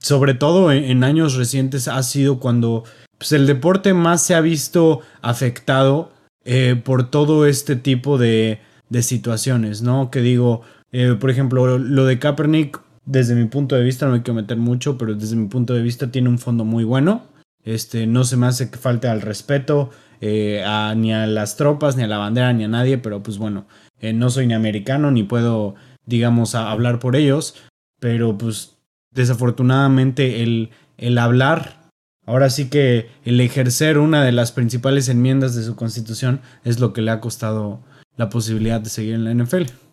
sobre 0.00 0.34
todo 0.34 0.70
en, 0.70 1.02
años 1.02 1.34
recientes 1.34 1.88
ha 1.88 2.02
sido 2.04 2.38
cuando 2.38 2.84
pues, 3.18 3.32
el 3.32 3.46
deporte 3.46 3.94
más 3.94 4.22
se 4.22 4.36
ha 4.36 4.40
visto 4.40 5.00
afectado 5.22 6.12
eh, 6.44 6.80
por 6.82 7.10
todo 7.10 7.46
este 7.46 7.74
tipo 7.74 8.16
de, 8.16 8.60
de 8.90 9.02
situaciones, 9.02 9.82
¿no? 9.82 10.10
Que 10.12 10.20
digo, 10.20 10.62
Eh, 10.92 11.16
por 11.18 11.30
ejemplo, 11.30 11.78
lo 11.78 12.06
de 12.06 12.18
Kaepernick, 12.18 12.80
desde 13.08 13.34
mi 13.34 13.46
punto 13.46 13.74
de 13.74 13.82
vista, 13.82 14.06
no 14.06 14.14
hay 14.14 14.20
que 14.20 14.34
meter 14.34 14.58
mucho, 14.58 14.98
pero 14.98 15.14
desde 15.14 15.34
mi 15.34 15.48
punto 15.48 15.72
de 15.72 15.80
vista 15.80 16.10
tiene 16.10 16.28
un 16.28 16.38
fondo 16.38 16.66
muy 16.66 16.84
bueno. 16.84 17.22
Este, 17.64 18.06
no 18.06 18.24
se 18.24 18.36
me 18.36 18.46
hace 18.46 18.70
que 18.70 18.76
falte 18.76 19.08
al 19.08 19.22
respeto 19.22 19.90
eh, 20.20 20.62
ni 20.94 21.14
a 21.14 21.26
las 21.26 21.56
tropas, 21.56 21.96
ni 21.96 22.02
a 22.02 22.06
la 22.06 22.18
bandera, 22.18 22.52
ni 22.52 22.64
a 22.64 22.68
nadie, 22.68 22.98
pero 22.98 23.22
pues 23.22 23.38
bueno, 23.38 23.66
eh, 24.00 24.12
no 24.12 24.28
soy 24.28 24.46
ni 24.46 24.52
americano, 24.52 25.10
ni 25.10 25.22
puedo, 25.22 25.74
digamos, 26.04 26.54
hablar 26.54 26.98
por 26.98 27.16
ellos, 27.16 27.54
pero 27.98 28.36
pues 28.36 28.76
desafortunadamente 29.14 30.42
el, 30.42 30.68
el 30.98 31.16
hablar, 31.16 31.88
ahora 32.26 32.50
sí 32.50 32.68
que 32.68 33.08
el 33.24 33.40
ejercer 33.40 33.96
una 33.96 34.22
de 34.22 34.32
las 34.32 34.52
principales 34.52 35.08
enmiendas 35.08 35.54
de 35.54 35.64
su 35.64 35.76
constitución 35.76 36.42
es 36.62 36.78
lo 36.78 36.92
que 36.92 37.00
le 37.00 37.10
ha 37.10 37.20
costado 37.20 37.80
la 38.18 38.28
posibilidad 38.28 38.82
de 38.82 38.90
seguir 38.90 39.14
en 39.14 39.24
la 39.24 39.32
NFL. 39.32 39.87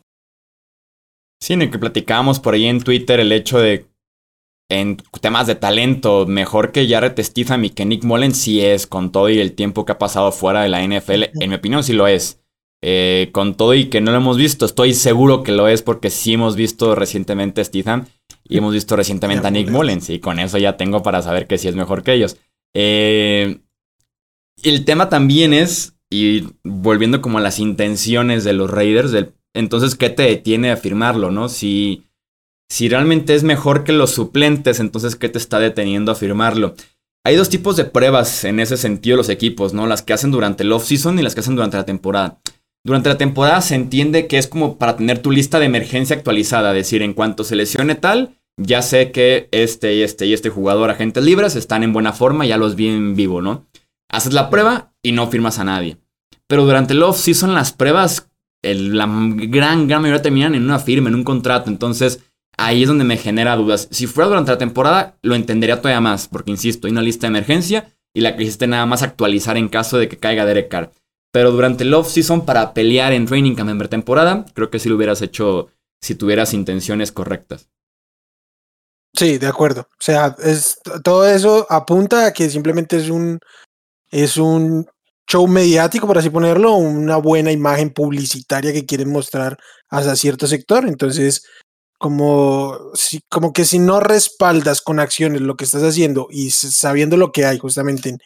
Sí, 1.40 1.54
en 1.54 1.64
el 1.64 1.72
que 1.72 1.80
platicábamos 1.80 2.40
por 2.40 2.54
ahí 2.54 2.66
en 2.66 2.82
Twitter 2.82 3.20
el 3.20 3.32
hecho 3.32 3.60
de 3.60 3.88
en 4.70 4.98
temas 5.22 5.48
de 5.48 5.56
talento, 5.56 6.26
mejor 6.26 6.72
que 6.72 6.88
Jared 6.88 7.22
Stephen 7.22 7.66
y 7.66 7.70
que 7.70 7.86
Nick 7.86 8.04
Mullen 8.04 8.34
sí 8.34 8.62
es, 8.62 8.88
con 8.88 9.12
todo 9.12 9.30
y 9.30 9.40
el 9.40 9.54
tiempo 9.54 9.86
que 9.86 9.92
ha 9.92 10.00
pasado 10.00 10.32
fuera 10.32 10.64
de 10.64 10.70
la 10.70 10.82
NFL. 10.82 11.26
En 11.40 11.50
mi 11.50 11.56
opinión, 11.56 11.84
sí 11.84 11.94
lo 11.94 12.08
es. 12.08 12.42
Eh, 12.82 13.30
con 13.32 13.56
todo 13.56 13.74
y 13.74 13.86
que 13.86 14.02
no 14.02 14.12
lo 14.12 14.18
hemos 14.18 14.38
visto, 14.38 14.66
estoy 14.66 14.94
seguro 14.94 15.44
que 15.44 15.52
lo 15.52 15.68
es 15.68 15.82
porque 15.82 16.10
sí 16.12 16.34
hemos 16.34 16.56
visto 16.56 16.94
recientemente 16.94 17.62
a 17.62 17.64
Stephen 17.64 18.06
y 18.44 18.60
hemos 18.60 18.74
visto 18.74 18.96
recientemente 18.96 19.48
a 19.48 19.50
Nick 19.50 19.72
Mullens 19.72 20.10
y 20.12 20.20
con 20.20 20.38
eso 20.38 20.60
ya 20.60 20.78
tengo 20.78 21.02
para 21.02 21.24
saber 21.24 21.48
que 21.48 21.58
sí 21.58 21.68
es 21.68 21.76
mejor 21.76 22.04
que 22.04 22.14
ellos. 22.14 22.38
Eh, 22.76 23.60
el 24.62 24.86
tema 24.86 25.10
también 25.10 25.54
es, 25.54 25.98
y 26.12 26.44
volviendo 26.64 27.22
como 27.22 27.40
a 27.40 27.42
las 27.42 27.60
intenciones 27.60 28.44
de 28.44 28.54
los 28.54 28.70
Raiders, 28.70 29.12
entonces, 29.56 29.96
¿qué 29.96 30.10
te 30.10 30.24
detiene 30.24 30.70
a 30.70 30.74
afirmarlo, 30.74 31.32
no? 31.32 31.50
Si, 31.50 32.04
si 32.70 32.90
realmente 32.90 33.34
es 33.34 33.44
mejor 33.44 33.84
que 33.84 33.94
los 33.94 34.12
suplentes, 34.12 34.80
entonces, 34.80 35.16
¿qué 35.16 35.30
te 35.30 35.38
está 35.38 35.60
deteniendo 35.60 36.12
a 36.12 36.16
afirmarlo? 36.16 36.76
Hay 37.26 37.36
dos 37.36 37.50
tipos 37.50 37.76
de 37.76 37.86
pruebas 37.86 38.44
en 38.44 38.60
ese 38.60 38.78
sentido 38.78 39.18
los 39.18 39.30
equipos, 39.30 39.74
¿no? 39.74 39.88
Las 39.88 40.04
que 40.04 40.14
hacen 40.14 40.30
durante 40.30 40.64
el 40.64 40.72
off-season 40.72 41.18
y 41.18 41.24
las 41.24 41.34
que 41.34 41.40
hacen 41.40 41.56
durante 41.56 41.78
la 41.78 41.86
temporada. 41.86 42.40
Durante 42.86 43.10
la 43.10 43.18
temporada 43.18 43.62
se 43.62 43.74
entiende 43.74 44.28
que 44.28 44.38
es 44.38 44.48
como 44.48 44.78
para 44.78 44.96
tener 44.96 45.18
tu 45.20 45.32
lista 45.32 45.58
de 45.58 45.66
emergencia 45.66 46.16
actualizada, 46.16 46.70
es 46.72 46.76
decir, 46.76 47.02
en 47.02 47.16
cuanto 47.16 47.44
se 47.44 47.56
lesione 47.56 47.96
tal, 47.96 48.38
ya 48.62 48.84
sé 48.84 49.12
que 49.12 49.50
este 49.52 49.96
y 49.96 50.04
este 50.04 50.28
y 50.28 50.34
este 50.34 50.52
jugador 50.52 50.92
agentes 50.92 51.24
libres 51.24 51.56
están 51.56 51.82
en 51.82 51.94
buena 51.94 52.14
forma, 52.14 52.46
ya 52.46 52.58
los 52.58 52.76
vi 52.76 52.90
en 52.90 53.16
vivo, 53.16 53.42
¿no? 53.42 53.66
Haces 54.08 54.34
la 54.34 54.52
prueba 54.52 54.94
y 55.02 55.14
no 55.14 55.28
firmas 55.32 55.58
a 55.58 55.64
nadie. 55.64 55.98
Pero 56.48 56.66
durante 56.66 56.94
el 56.94 57.02
off-season 57.02 57.56
las 57.56 57.74
pruebas, 57.74 58.30
la 58.74 59.06
gran, 59.06 59.88
gran 59.88 60.02
mayoría 60.02 60.22
terminan 60.22 60.56
en 60.56 60.64
una 60.64 60.80
firma, 60.80 61.10
en 61.10 61.16
un 61.16 61.24
contrato, 61.24 61.70
entonces 61.70 62.22
ahí 62.58 62.84
es 62.84 62.88
donde 62.88 63.04
me 63.04 63.18
genera 63.18 63.56
dudas. 63.56 63.88
Si 63.92 64.08
fuera 64.08 64.30
durante 64.30 64.52
la 64.52 64.58
temporada, 64.58 65.18
lo 65.22 65.36
entendería 65.36 65.82
todavía 65.82 66.02
más, 66.02 66.28
porque 66.28 66.52
insisto, 66.52 66.88
hay 66.88 66.92
una 66.92 67.02
lista 67.02 67.28
de 67.28 67.32
emergencia 67.32 67.94
y 68.14 68.22
la 68.22 68.36
que 68.36 68.44
hiciste 68.44 68.68
nada 68.68 68.86
más 68.86 69.04
actualizar 69.04 69.58
en 69.58 69.70
caso 69.70 69.98
de 69.98 70.08
que 70.08 70.18
caiga 70.18 70.46
Derek 70.46 70.70
Carr. 70.70 70.92
Pero 71.32 71.52
durante 71.52 71.84
el 71.84 71.94
off-season, 71.94 72.46
para 72.46 72.74
pelear 72.74 73.12
en 73.12 73.26
training 73.26 73.56
camp 73.56 73.70
en 73.70 73.90
temporada, 73.90 74.46
creo 74.54 74.70
que 74.70 74.80
sí 74.80 74.88
lo 74.88 74.96
hubieras 74.96 75.22
hecho 75.22 75.68
si 76.02 76.16
tuvieras 76.16 76.54
intenciones 76.54 77.12
correctas. 77.12 77.68
Sí, 79.14 79.38
de 79.38 79.48
acuerdo. 79.48 79.82
O 79.82 80.02
sea, 80.02 80.36
es, 80.44 80.80
todo 81.04 81.28
eso 81.28 81.68
apunta 81.70 82.28
a 82.28 82.34
que 82.34 82.50
simplemente 82.50 82.98
es 82.98 83.10
un, 83.10 83.40
es 84.12 84.38
un 84.38 84.88
show 85.36 85.48
mediático, 85.48 86.08
por 86.08 86.18
así 86.18 86.30
ponerlo, 86.30 86.76
una 86.76 87.18
buena 87.18 87.52
imagen 87.52 87.90
publicitaria 87.90 88.72
que 88.72 88.86
quieren 88.86 89.12
mostrar 89.12 89.58
hacia 89.90 90.16
cierto 90.16 90.48
sector. 90.48 90.88
Entonces, 90.88 91.46
como, 91.98 92.78
como 93.30 93.52
que 93.52 93.66
si 93.66 93.80
no 93.80 94.00
respaldas 94.00 94.82
con 94.82 95.00
acciones 95.00 95.42
lo 95.42 95.56
que 95.56 95.66
estás 95.66 95.84
haciendo 95.84 96.28
y 96.30 96.52
sabiendo 96.52 97.18
lo 97.18 97.32
que 97.34 97.46
hay 97.46 97.58
justamente 97.58 98.10
en, 98.10 98.18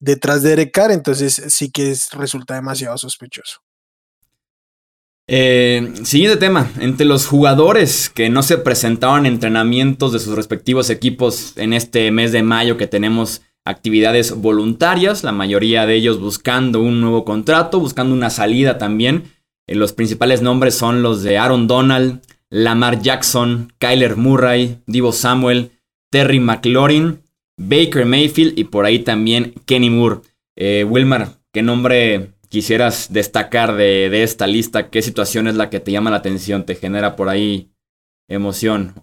detrás 0.00 0.42
de 0.42 0.50
Derek 0.50 0.72
Carr, 0.72 0.90
entonces 0.90 1.42
sí 1.48 1.70
que 1.70 1.92
es, 1.92 2.10
resulta 2.10 2.54
demasiado 2.54 2.98
sospechoso. 2.98 3.60
Eh, 5.30 5.92
siguiente 6.04 6.38
tema, 6.38 6.72
entre 6.80 7.04
los 7.06 7.26
jugadores 7.26 8.08
que 8.08 8.30
no 8.30 8.42
se 8.42 8.56
presentaban 8.58 9.26
en 9.26 9.34
entrenamientos 9.34 10.12
de 10.12 10.18
sus 10.18 10.34
respectivos 10.34 10.90
equipos 10.90 11.52
en 11.56 11.74
este 11.74 12.10
mes 12.10 12.32
de 12.32 12.42
mayo 12.42 12.78
que 12.78 12.86
tenemos 12.86 13.42
actividades 13.68 14.34
voluntarias, 14.34 15.24
la 15.24 15.32
mayoría 15.32 15.84
de 15.84 15.94
ellos 15.94 16.18
buscando 16.18 16.80
un 16.80 17.02
nuevo 17.02 17.24
contrato, 17.24 17.78
buscando 17.78 18.14
una 18.14 18.30
salida 18.30 18.78
también. 18.78 19.24
Eh, 19.66 19.74
los 19.74 19.92
principales 19.92 20.40
nombres 20.40 20.74
son 20.74 21.02
los 21.02 21.22
de 21.22 21.36
Aaron 21.36 21.66
Donald, 21.66 22.22
Lamar 22.48 23.02
Jackson, 23.02 23.72
Kyler 23.78 24.16
Murray, 24.16 24.78
Divo 24.86 25.12
Samuel, 25.12 25.72
Terry 26.10 26.40
McLaurin, 26.40 27.20
Baker 27.58 28.06
Mayfield 28.06 28.58
y 28.58 28.64
por 28.64 28.86
ahí 28.86 29.00
también 29.00 29.52
Kenny 29.66 29.90
Moore. 29.90 30.20
Eh, 30.56 30.84
Wilmar, 30.88 31.36
¿qué 31.52 31.62
nombre 31.62 32.30
quisieras 32.48 33.12
destacar 33.12 33.76
de, 33.76 34.22
esta 34.22 34.46
lista? 34.46 34.88
¿Qué 34.88 35.02
situación 35.02 35.46
es 35.46 35.56
la 35.56 35.68
que 35.68 35.80
te 35.80 35.92
llama 35.92 36.10
la 36.10 36.16
atención? 36.16 36.64
¿Te 36.64 36.74
genera 36.74 37.16
por 37.16 37.28
ahí 37.28 37.70
emoción? 38.28 38.94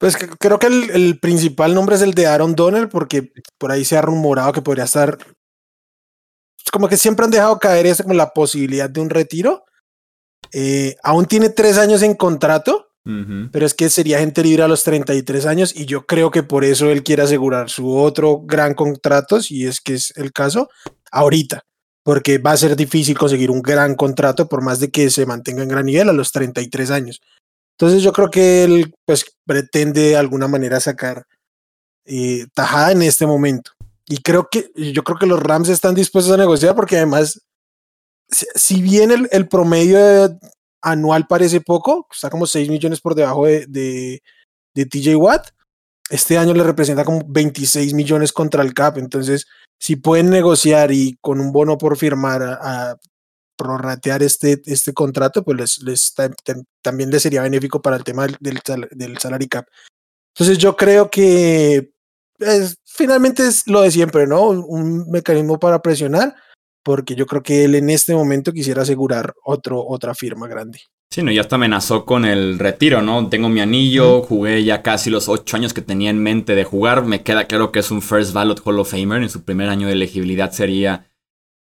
Pues 0.00 0.16
creo 0.16 0.58
que 0.58 0.66
el, 0.66 1.18
principal 1.20 1.74
nombre 1.74 1.94
es 1.94 2.00
el 2.00 2.14
de 2.14 2.26
Aaron 2.26 2.54
Donald, 2.54 2.88
porque 2.88 3.34
por 3.58 3.70
ahí 3.70 3.84
se 3.84 3.98
ha 3.98 4.02
rumorado 4.02 4.50
que 4.50 4.62
podría 4.62 4.84
estar. 4.84 5.18
Como 6.72 6.88
que 6.88 6.96
siempre 6.96 7.26
han 7.26 7.30
dejado 7.30 7.58
caer 7.58 7.84
eso 7.84 8.02
como 8.04 8.14
la 8.14 8.32
posibilidad 8.32 8.88
de 8.88 9.00
un 9.02 9.10
retiro. 9.10 9.62
Eh, 10.52 10.96
aún 11.02 11.26
tiene 11.26 11.50
tres 11.50 11.76
años 11.76 12.02
en 12.02 12.14
contrato. 12.14 12.86
Pero 13.50 13.66
es 13.66 13.74
que 13.74 13.90
sería 13.90 14.20
gente 14.20 14.44
libre 14.44 14.62
a 14.62 14.68
los 14.68 14.84
33 14.84 15.44
años 15.46 15.74
y 15.74 15.84
yo 15.84 16.06
creo 16.06 16.30
que 16.30 16.44
por 16.44 16.64
eso 16.64 16.90
él 16.90 17.02
quiere 17.02 17.22
asegurar 17.22 17.68
su 17.68 17.96
otro 17.96 18.42
gran 18.44 18.74
contrato, 18.74 19.42
si 19.42 19.66
es 19.66 19.80
que 19.80 19.94
es 19.94 20.12
el 20.16 20.32
caso, 20.32 20.68
ahorita, 21.10 21.64
porque 22.04 22.38
va 22.38 22.52
a 22.52 22.56
ser 22.56 22.76
difícil 22.76 23.18
conseguir 23.18 23.50
un 23.50 23.62
gran 23.62 23.96
contrato 23.96 24.48
por 24.48 24.62
más 24.62 24.78
de 24.78 24.92
que 24.92 25.10
se 25.10 25.26
mantenga 25.26 25.64
en 25.64 25.70
gran 25.70 25.86
nivel 25.86 26.08
a 26.08 26.12
los 26.12 26.30
33 26.30 26.90
años. 26.92 27.20
Entonces 27.80 28.02
yo 28.02 28.12
creo 28.12 28.30
que 28.30 28.64
él 28.64 28.94
pues 29.06 29.24
pretende 29.46 30.10
de 30.10 30.16
alguna 30.16 30.46
manera 30.46 30.78
sacar 30.80 31.24
eh, 32.04 32.46
tajada 32.52 32.92
en 32.92 33.00
este 33.00 33.26
momento. 33.26 33.70
Y 34.06 34.18
creo 34.18 34.48
que 34.50 34.70
yo 34.76 35.02
creo 35.02 35.16
que 35.16 35.24
los 35.24 35.40
Rams 35.40 35.70
están 35.70 35.94
dispuestos 35.94 36.34
a 36.34 36.36
negociar 36.36 36.74
porque 36.74 36.98
además, 36.98 37.40
si, 38.28 38.82
bien 38.82 39.10
el, 39.10 39.30
el 39.32 39.48
promedio 39.48 39.98
anual 40.82 41.26
parece 41.26 41.62
poco, 41.62 42.06
está 42.12 42.28
como 42.28 42.46
6 42.46 42.68
millones 42.68 43.00
por 43.00 43.14
debajo 43.14 43.46
de, 43.46 43.64
de, 43.66 44.84
TJ 44.84 45.16
Watt. 45.16 45.48
Este 46.10 46.36
año 46.36 46.52
le 46.52 46.64
representa 46.64 47.06
como 47.06 47.22
26 47.26 47.94
millones 47.94 48.30
contra 48.30 48.62
el 48.62 48.74
cap. 48.74 48.98
Entonces, 48.98 49.46
si 49.78 49.96
pueden 49.96 50.28
negociar 50.28 50.92
y 50.92 51.16
con 51.22 51.40
un 51.40 51.50
bono 51.50 51.78
por 51.78 51.96
firmar 51.96 52.42
a, 52.42 52.98
prorratear 53.60 54.22
este, 54.22 54.62
este 54.64 54.94
contrato, 54.94 55.42
pues 55.42 55.82
les, 55.82 56.14
también 56.80 57.10
les 57.10 57.22
sería 57.22 57.42
benéfico 57.42 57.82
para 57.82 57.96
el 57.96 58.04
tema 58.04 58.26
del, 58.40 58.60
del, 58.90 59.18
salary 59.18 59.48
cap. 59.48 59.66
Entonces, 60.34 60.56
yo 60.56 60.76
creo 60.76 61.10
que 61.10 61.92
es, 62.38 62.78
finalmente 62.86 63.46
es 63.46 63.66
lo 63.66 63.82
de 63.82 63.90
siempre, 63.90 64.26
¿no? 64.26 64.48
Un 64.48 65.10
mecanismo 65.10 65.58
para 65.58 65.82
presionar 65.82 66.34
porque 66.82 67.14
yo 67.14 67.26
creo 67.26 67.42
que 67.42 67.64
él 67.64 67.74
en 67.74 67.90
este 67.90 68.14
momento 68.14 68.52
quisiera 68.52 68.82
asegurar 68.82 69.34
otro, 69.44 69.84
otra 69.86 70.14
firma 70.14 70.48
grande. 70.48 70.80
Sí, 71.12 71.22
no, 71.22 71.32
ya 71.32 71.40
hasta 71.40 71.56
amenazó 71.56 72.04
con 72.06 72.24
el 72.24 72.58
retiro, 72.58 73.02
¿no? 73.02 73.28
Tengo 73.28 73.48
mi 73.48 73.60
anillo, 73.60 74.22
jugué 74.22 74.62
ya 74.62 74.82
casi 74.82 75.10
los 75.10 75.28
ocho 75.28 75.56
años 75.56 75.74
que 75.74 75.82
tenía 75.82 76.08
en 76.08 76.22
mente 76.22 76.54
de 76.54 76.64
jugar. 76.64 77.04
Me 77.04 77.22
queda 77.22 77.46
claro 77.46 77.72
que 77.72 77.80
es 77.80 77.90
un 77.90 78.00
First 78.00 78.32
Ballot 78.32 78.62
Hall 78.64 78.78
of 78.78 78.90
Famer. 78.90 79.20
En 79.22 79.28
su 79.28 79.42
primer 79.42 79.68
año 79.68 79.88
de 79.88 79.94
elegibilidad 79.94 80.52
sería 80.52 81.10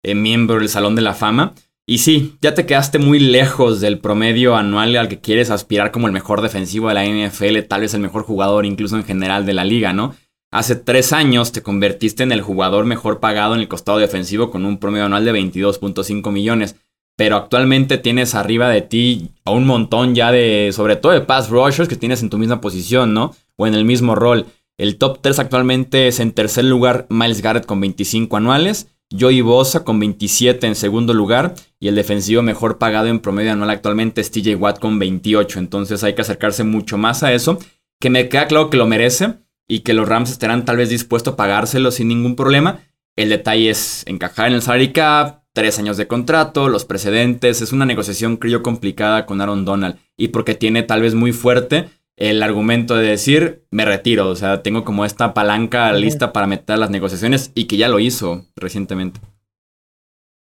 eh, 0.02 0.14
miembro 0.14 0.58
del 0.58 0.68
Salón 0.68 0.94
de 0.94 1.02
la 1.02 1.14
Fama. 1.14 1.54
Y 1.90 1.98
sí, 1.98 2.36
ya 2.42 2.52
te 2.52 2.66
quedaste 2.66 2.98
muy 2.98 3.18
lejos 3.18 3.80
del 3.80 3.98
promedio 3.98 4.56
anual 4.56 4.94
al 4.94 5.08
que 5.08 5.22
quieres 5.22 5.50
aspirar 5.50 5.90
como 5.90 6.06
el 6.06 6.12
mejor 6.12 6.42
defensivo 6.42 6.88
de 6.88 6.94
la 6.94 7.06
NFL, 7.06 7.60
tal 7.66 7.80
vez 7.80 7.94
el 7.94 8.02
mejor 8.02 8.24
jugador 8.24 8.66
incluso 8.66 8.96
en 8.96 9.04
general 9.04 9.46
de 9.46 9.54
la 9.54 9.64
liga, 9.64 9.94
¿no? 9.94 10.14
Hace 10.52 10.76
tres 10.76 11.14
años 11.14 11.50
te 11.50 11.62
convertiste 11.62 12.24
en 12.24 12.32
el 12.32 12.42
jugador 12.42 12.84
mejor 12.84 13.20
pagado 13.20 13.54
en 13.54 13.60
el 13.60 13.68
costado 13.68 13.96
defensivo 13.96 14.50
con 14.50 14.66
un 14.66 14.76
promedio 14.76 15.06
anual 15.06 15.24
de 15.24 15.32
22.5 15.32 16.30
millones. 16.30 16.76
Pero 17.16 17.36
actualmente 17.36 17.96
tienes 17.96 18.34
arriba 18.34 18.68
de 18.68 18.82
ti 18.82 19.30
a 19.46 19.52
un 19.52 19.66
montón 19.66 20.14
ya 20.14 20.30
de, 20.30 20.70
sobre 20.74 20.96
todo 20.96 21.12
de 21.12 21.22
pass 21.22 21.48
rushers 21.48 21.88
que 21.88 21.96
tienes 21.96 22.22
en 22.22 22.28
tu 22.28 22.36
misma 22.36 22.60
posición, 22.60 23.14
¿no? 23.14 23.34
O 23.56 23.66
en 23.66 23.72
el 23.72 23.86
mismo 23.86 24.14
rol. 24.14 24.44
El 24.76 24.98
top 24.98 25.20
3 25.22 25.38
actualmente 25.38 26.06
es 26.06 26.20
en 26.20 26.32
tercer 26.32 26.66
lugar 26.66 27.06
Miles 27.08 27.40
Garrett 27.40 27.64
con 27.64 27.80
25 27.80 28.36
anuales, 28.36 28.88
Joey 29.18 29.40
Bosa 29.40 29.84
con 29.84 29.98
27 29.98 30.66
en 30.66 30.74
segundo 30.74 31.14
lugar 31.14 31.54
y 31.80 31.88
el 31.88 31.94
defensivo 31.94 32.42
mejor 32.42 32.78
pagado 32.78 33.08
en 33.08 33.20
promedio 33.20 33.52
anual 33.52 33.70
actualmente 33.70 34.20
es 34.20 34.30
TJ 34.30 34.56
Watt 34.56 34.78
con 34.78 34.98
28. 34.98 35.58
Entonces 35.58 36.02
hay 36.02 36.14
que 36.14 36.22
acercarse 36.22 36.64
mucho 36.64 36.98
más 36.98 37.22
a 37.22 37.32
eso, 37.32 37.58
que 38.00 38.10
me 38.10 38.28
queda 38.28 38.46
claro 38.46 38.70
que 38.70 38.76
lo 38.76 38.86
merece 38.86 39.34
y 39.68 39.80
que 39.80 39.94
los 39.94 40.08
Rams 40.08 40.30
estarán 40.30 40.64
tal 40.64 40.76
vez 40.76 40.88
dispuestos 40.88 41.34
a 41.34 41.36
pagárselo 41.36 41.90
sin 41.90 42.08
ningún 42.08 42.36
problema. 42.36 42.80
El 43.16 43.28
detalle 43.28 43.70
es 43.70 44.04
encajar 44.06 44.48
en 44.48 44.54
el 44.54 44.62
salary 44.62 44.92
cap, 44.92 45.42
tres 45.52 45.78
años 45.78 45.96
de 45.96 46.06
contrato, 46.06 46.68
los 46.68 46.84
precedentes, 46.84 47.60
es 47.60 47.72
una 47.72 47.84
negociación 47.84 48.36
creo 48.36 48.62
complicada 48.62 49.26
con 49.26 49.40
Aaron 49.40 49.64
Donald 49.64 49.96
y 50.16 50.28
porque 50.28 50.54
tiene 50.54 50.84
tal 50.84 51.02
vez 51.02 51.14
muy 51.14 51.32
fuerte 51.32 51.88
el 52.16 52.42
argumento 52.42 52.96
de 52.96 53.08
decir 53.08 53.64
me 53.70 53.84
retiro, 53.84 54.28
o 54.28 54.36
sea, 54.36 54.62
tengo 54.62 54.84
como 54.84 55.04
esta 55.04 55.34
palanca 55.34 55.92
lista 55.92 56.32
para 56.32 56.46
meter 56.46 56.78
las 56.78 56.90
negociaciones 56.90 57.52
y 57.54 57.64
que 57.64 57.76
ya 57.76 57.88
lo 57.88 58.00
hizo 58.00 58.46
recientemente. 58.56 59.20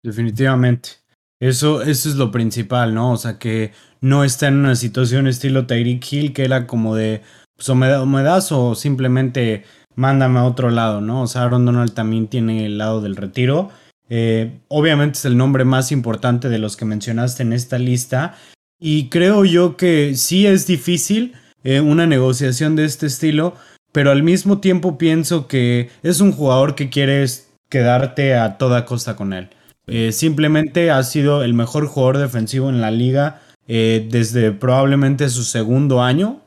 Definitivamente. 0.03 1.00
Eso, 1.41 1.81
eso 1.83 2.09
es 2.11 2.17
lo 2.17 2.31
principal, 2.31 2.95
¿no? 2.95 3.13
O 3.13 3.17
sea, 3.17 3.39
que 3.39 3.73
no 4.03 4.25
está 4.25 4.49
en 4.49 4.57
una 4.57 4.77
situación 4.77 5.27
estilo 5.27 5.67
Tyreek 5.67 6.13
Hill 6.13 6.33
que 6.35 6.45
era 6.45 6.67
como 6.67 6.95
de, 6.95 7.23
pues 7.57 7.69
o 7.71 7.75
me, 7.75 8.23
das 8.23 8.53
o 8.53 8.75
simplemente 8.75 9.65
mándame 9.97 10.39
a 10.39 10.45
otro 10.45 10.71
lado, 10.71 11.01
¿no? 11.01 11.23
O 11.23 11.27
sea, 11.27 11.43
Aaron 11.43 11.65
Donald 11.65 11.95
también 11.95 12.29
tiene 12.29 12.67
el 12.67 12.79
lado 12.79 13.01
del 13.01 13.17
retiro. 13.17 13.71
Eh, 14.11 14.61
obviamente 14.69 15.19
es 15.19 15.25
el 15.25 15.37
nombre 15.37 15.65
más 15.65 15.93
importante 15.93 16.49
de 16.51 16.59
los 16.59 16.77
que 16.77 16.85
mencionaste 16.85 17.43
en 17.43 17.55
esta 17.55 17.79
lista. 17.79 18.37
Y 18.79 19.09
creo 19.09 19.45
yo 19.45 19.77
que 19.77 20.15
sí 20.17 20.47
es 20.47 20.67
difícil 20.67 21.35
eh, 21.65 21.81
una 21.81 22.07
negociación 22.07 22.77
de 22.77 22.85
este 22.85 23.07
estilo, 23.07 23.55
pero 23.93 24.11
al 24.11 24.23
mismo 24.23 24.59
tiempo 24.59 24.99
pienso 24.99 25.47
que 25.47 25.91
es 26.03 26.21
un 26.21 26.33
jugador 26.33 26.75
que 26.75 26.91
quieres 26.91 27.51
quedarte 27.71 28.37
a 28.37 28.59
toda 28.59 28.85
costa 28.85 29.17
con 29.17 29.33
él. 29.33 29.51
Eh, 29.91 30.13
simplemente 30.13 30.91
ha 30.91 31.03
sido 31.03 31.43
el 31.43 31.53
mejor 31.53 31.87
jugador 31.87 32.19
defensivo 32.19 32.69
en 32.69 32.81
la 32.81 32.91
liga 32.91 33.43
desde 33.67 34.51
probablemente 34.51 35.29
su 35.29 35.45
segundo 35.45 36.03
año 36.03 36.41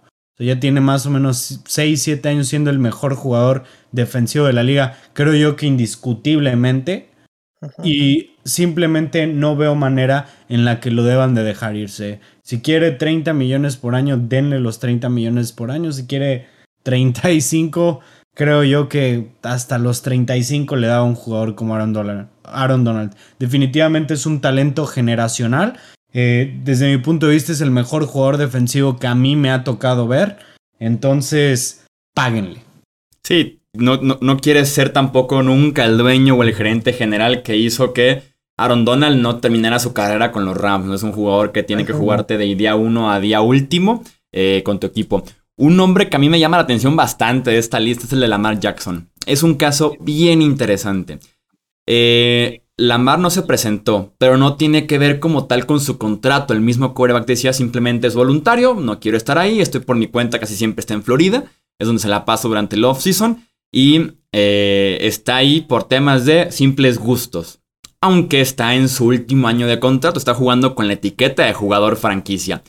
ya 0.43 0.59
tiene 0.59 0.81
más 0.81 1.05
o 1.05 1.09
menos 1.09 1.61
6, 1.65 2.01
7 2.01 2.29
años 2.29 2.47
siendo 2.47 2.69
el 2.69 2.79
mejor 2.79 3.15
jugador 3.15 3.63
defensivo 3.91 4.45
de 4.45 4.53
la 4.53 4.63
liga, 4.63 4.97
creo 5.13 5.35
yo 5.35 5.55
que 5.55 5.65
indiscutiblemente. 5.65 7.09
Y 7.81 8.31
simplemente 8.43 9.25
no 9.25 9.55
veo 9.55 9.73
manera 9.73 10.27
en 10.49 10.65
la 10.65 10.81
que 10.81 10.91
lo 10.91 11.05
deban 11.05 11.33
de 11.33 11.43
dejar 11.43 11.77
irse. 11.77 12.19
Si 12.41 12.59
quiere 12.59 12.91
30 12.91 13.31
millones 13.33 13.77
por 13.77 13.95
año, 13.95 14.17
denle 14.17 14.59
los 14.59 14.79
30 14.79 15.07
millones 15.07 15.53
por 15.53 15.71
año. 15.71 15.93
Si 15.93 16.05
quiere 16.05 16.47
35, 16.83 18.01
creo 18.33 18.63
yo 18.63 18.89
que 18.89 19.31
hasta 19.41 19.77
los 19.77 20.01
35 20.01 20.75
le 20.75 20.87
da 20.87 21.03
un 21.03 21.15
jugador 21.15 21.55
como 21.55 21.75
Aaron 21.75 22.29
Aaron 22.43 22.83
Donald. 22.83 23.15
Definitivamente 23.39 24.13
es 24.13 24.25
un 24.25 24.41
talento 24.41 24.85
generacional 24.85 25.79
eh, 26.13 26.59
desde 26.63 26.95
mi 26.95 27.01
punto 27.01 27.27
de 27.27 27.33
vista 27.33 27.51
es 27.51 27.61
el 27.61 27.71
mejor 27.71 28.05
jugador 28.05 28.37
defensivo 28.37 28.97
que 28.97 29.07
a 29.07 29.15
mí 29.15 29.35
me 29.35 29.49
ha 29.49 29.63
tocado 29.63 30.07
ver. 30.07 30.37
Entonces, 30.79 31.85
páguenle. 32.13 32.61
Sí, 33.23 33.61
no, 33.73 33.97
no, 33.97 34.37
quieres 34.37 34.69
ser 34.69 34.91
tampoco 34.91 35.41
nunca 35.41 35.85
el 35.85 35.97
dueño 35.97 36.35
o 36.35 36.43
el 36.43 36.53
gerente 36.53 36.93
general 36.93 37.41
que 37.41 37.57
hizo 37.57 37.93
que 37.93 38.21
Aaron 38.57 38.85
Donald 38.85 39.19
no 39.19 39.37
terminara 39.37 39.79
su 39.79 39.93
carrera 39.93 40.31
con 40.31 40.45
los 40.45 40.55
Rams. 40.55 40.85
No 40.85 40.93
es 40.93 41.03
un 41.03 41.13
jugador 41.13 41.51
que 41.51 41.63
tiene 41.63 41.85
que 41.85 41.93
jugarte 41.93 42.37
de 42.37 42.53
día 42.55 42.75
uno 42.75 43.11
a 43.11 43.19
día 43.19 43.41
último 43.41 44.03
eh, 44.31 44.61
con 44.63 44.79
tu 44.79 44.87
equipo. 44.87 45.23
Un 45.55 45.77
nombre 45.77 46.09
que 46.09 46.15
a 46.15 46.19
mí 46.19 46.29
me 46.29 46.39
llama 46.39 46.57
la 46.57 46.63
atención 46.63 46.95
bastante 46.95 47.51
de 47.51 47.59
esta 47.59 47.79
lista 47.79 48.05
es 48.05 48.13
el 48.13 48.21
de 48.21 48.27
Lamar 48.27 48.59
Jackson. 48.59 49.09
Es 49.25 49.43
un 49.43 49.55
caso 49.55 49.95
bien 49.99 50.41
interesante. 50.41 51.19
Eh, 51.85 52.63
Lamar 52.75 53.19
no 53.19 53.29
se 53.29 53.43
presentó, 53.43 54.15
pero 54.17 54.37
no 54.37 54.55
tiene 54.55 54.87
que 54.87 54.97
ver 54.97 55.19
como 55.19 55.45
tal 55.45 55.67
con 55.67 55.79
su 55.79 55.99
contrato. 55.99 56.53
El 56.53 56.61
mismo 56.61 56.95
quarterback 56.95 57.27
decía 57.27 57.53
simplemente 57.53 58.07
es 58.07 58.15
voluntario, 58.15 58.73
no 58.73 58.99
quiero 58.99 59.15
estar 59.15 59.37
ahí, 59.37 59.61
estoy 59.61 59.81
por 59.81 59.95
mi 59.95 60.07
cuenta, 60.07 60.39
casi 60.39 60.55
siempre 60.55 60.79
está 60.79 60.95
en 60.95 61.03
Florida, 61.03 61.45
es 61.77 61.85
donde 61.85 62.01
se 62.01 62.07
la 62.07 62.25
paso 62.25 62.47
durante 62.47 62.75
el 62.75 62.85
off-season 62.85 63.45
y 63.71 64.13
eh, 64.31 64.97
está 65.01 65.35
ahí 65.35 65.61
por 65.61 65.83
temas 65.83 66.25
de 66.25 66.51
simples 66.51 66.97
gustos. 66.97 67.59
Aunque 68.01 68.41
está 68.41 68.73
en 68.73 68.89
su 68.89 69.05
último 69.05 69.47
año 69.47 69.67
de 69.67 69.79
contrato, 69.79 70.17
está 70.17 70.33
jugando 70.33 70.73
con 70.73 70.87
la 70.87 70.93
etiqueta 70.93 71.45
de 71.45 71.53
jugador 71.53 71.95
franquicia. 71.95 72.63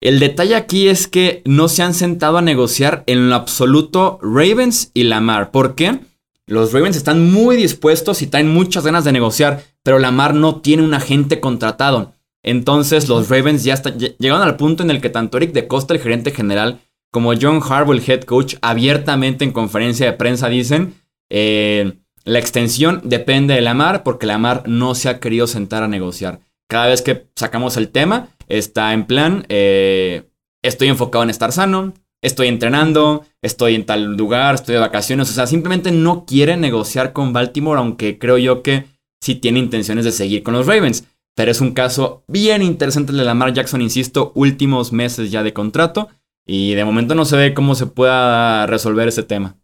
El 0.00 0.18
detalle 0.18 0.54
aquí 0.54 0.88
es 0.88 1.06
que 1.06 1.42
no 1.44 1.68
se 1.68 1.82
han 1.82 1.92
sentado 1.92 2.38
a 2.38 2.42
negociar 2.42 3.04
en 3.06 3.28
lo 3.28 3.34
absoluto 3.34 4.18
Ravens 4.22 4.90
y 4.94 5.02
Lamar. 5.04 5.50
¿Por 5.50 5.74
qué? 5.74 6.00
Los 6.46 6.72
Ravens 6.72 6.96
están 6.96 7.30
muy 7.30 7.56
dispuestos 7.56 8.22
y 8.22 8.26
traen 8.26 8.48
muchas 8.48 8.84
ganas 8.84 9.04
de 9.04 9.12
negociar, 9.12 9.62
pero 9.82 9.98
Lamar 9.98 10.34
no 10.34 10.62
tiene 10.62 10.82
un 10.82 10.94
agente 10.94 11.38
contratado. 11.38 12.14
Entonces 12.42 13.08
los 13.08 13.28
Ravens 13.28 13.62
ya 13.62 13.74
llegaron 14.18 14.42
al 14.42 14.56
punto 14.56 14.82
en 14.82 14.90
el 14.90 15.02
que 15.02 15.10
tanto 15.10 15.36
Eric 15.36 15.52
de 15.52 15.68
Costa, 15.68 15.92
el 15.92 16.00
gerente 16.00 16.30
general, 16.30 16.80
como 17.12 17.34
John 17.40 17.60
Harbaugh, 17.62 17.92
el 17.92 18.02
head 18.04 18.22
coach, 18.22 18.54
abiertamente 18.62 19.44
en 19.44 19.52
conferencia 19.52 20.06
de 20.06 20.12
prensa 20.14 20.48
dicen, 20.48 20.94
eh, 21.28 21.92
la 22.24 22.38
extensión 22.38 23.02
depende 23.04 23.54
de 23.54 23.60
Lamar 23.60 24.02
porque 24.02 24.26
Lamar 24.26 24.62
no 24.66 24.94
se 24.94 25.10
ha 25.10 25.20
querido 25.20 25.46
sentar 25.46 25.82
a 25.82 25.88
negociar. 25.88 26.40
Cada 26.68 26.86
vez 26.86 27.02
que 27.02 27.26
sacamos 27.36 27.76
el 27.76 27.90
tema, 27.90 28.28
está 28.50 28.92
en 28.92 29.06
plan, 29.06 29.46
eh, 29.48 30.24
estoy 30.62 30.88
enfocado 30.88 31.24
en 31.24 31.30
estar 31.30 31.52
sano, 31.52 31.94
estoy 32.22 32.48
entrenando, 32.48 33.24
estoy 33.42 33.74
en 33.74 33.86
tal 33.86 34.16
lugar, 34.16 34.54
estoy 34.54 34.74
de 34.74 34.80
vacaciones. 34.80 35.30
O 35.30 35.32
sea, 35.32 35.46
simplemente 35.46 35.92
no 35.92 36.26
quiere 36.26 36.56
negociar 36.56 37.12
con 37.12 37.32
Baltimore, 37.32 37.78
aunque 37.78 38.18
creo 38.18 38.38
yo 38.38 38.62
que 38.62 38.86
sí 39.20 39.36
tiene 39.36 39.58
intenciones 39.58 40.04
de 40.04 40.12
seguir 40.12 40.42
con 40.42 40.54
los 40.54 40.66
Ravens. 40.66 41.04
Pero 41.34 41.50
es 41.50 41.60
un 41.60 41.72
caso 41.72 42.24
bien 42.28 42.60
interesante 42.60 43.12
el 43.12 43.18
de 43.18 43.24
Lamar 43.24 43.54
Jackson, 43.54 43.80
insisto, 43.80 44.32
últimos 44.34 44.92
meses 44.92 45.30
ya 45.30 45.42
de 45.42 45.52
contrato. 45.52 46.08
Y 46.46 46.74
de 46.74 46.84
momento 46.84 47.14
no 47.14 47.24
se 47.24 47.36
ve 47.36 47.54
cómo 47.54 47.74
se 47.74 47.86
pueda 47.86 48.66
resolver 48.66 49.08
ese 49.08 49.22
tema. 49.22 49.56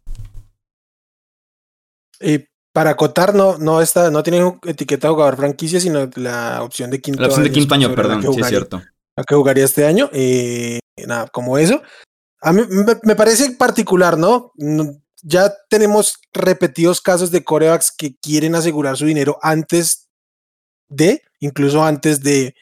Para 2.77 2.91
acotar, 2.91 3.33
no, 3.33 3.57
no, 3.57 3.81
está, 3.81 4.11
no 4.11 4.21
tiene 4.21 4.53
etiqueta 4.63 5.07
de 5.07 5.13
jugador 5.15 5.35
franquicia, 5.35 5.79
sino 5.79 6.07
la 6.13 6.61
opción 6.61 6.91
de 6.91 7.01
quinto 7.01 7.21
año. 7.23 7.27
La 7.27 7.33
opción 7.33 7.43
de 7.45 7.51
quinto 7.51 7.73
año, 7.73 7.95
perdón, 7.95 8.21
sí 8.21 8.39
es 8.39 8.47
cierto. 8.49 8.83
A 9.15 9.23
que 9.23 9.33
jugaría 9.33 9.65
este 9.65 9.83
año. 9.83 10.11
nada, 11.07 11.25
como 11.29 11.57
eso. 11.57 11.81
A 12.39 12.53
mí 12.53 12.61
me, 13.01 13.15
parece 13.15 13.49
particular, 13.53 14.19
¿no? 14.19 14.51
Ya 15.23 15.51
tenemos 15.71 16.19
repetidos 16.31 17.01
casos 17.01 17.31
de 17.31 17.43
corebacks 17.43 17.91
que 17.91 18.15
quieren 18.15 18.53
asegurar 18.53 18.95
su 18.95 19.07
dinero 19.07 19.39
antes 19.41 20.07
de, 20.87 21.23
incluso 21.39 21.83
antes 21.83 22.21
de, 22.21 22.53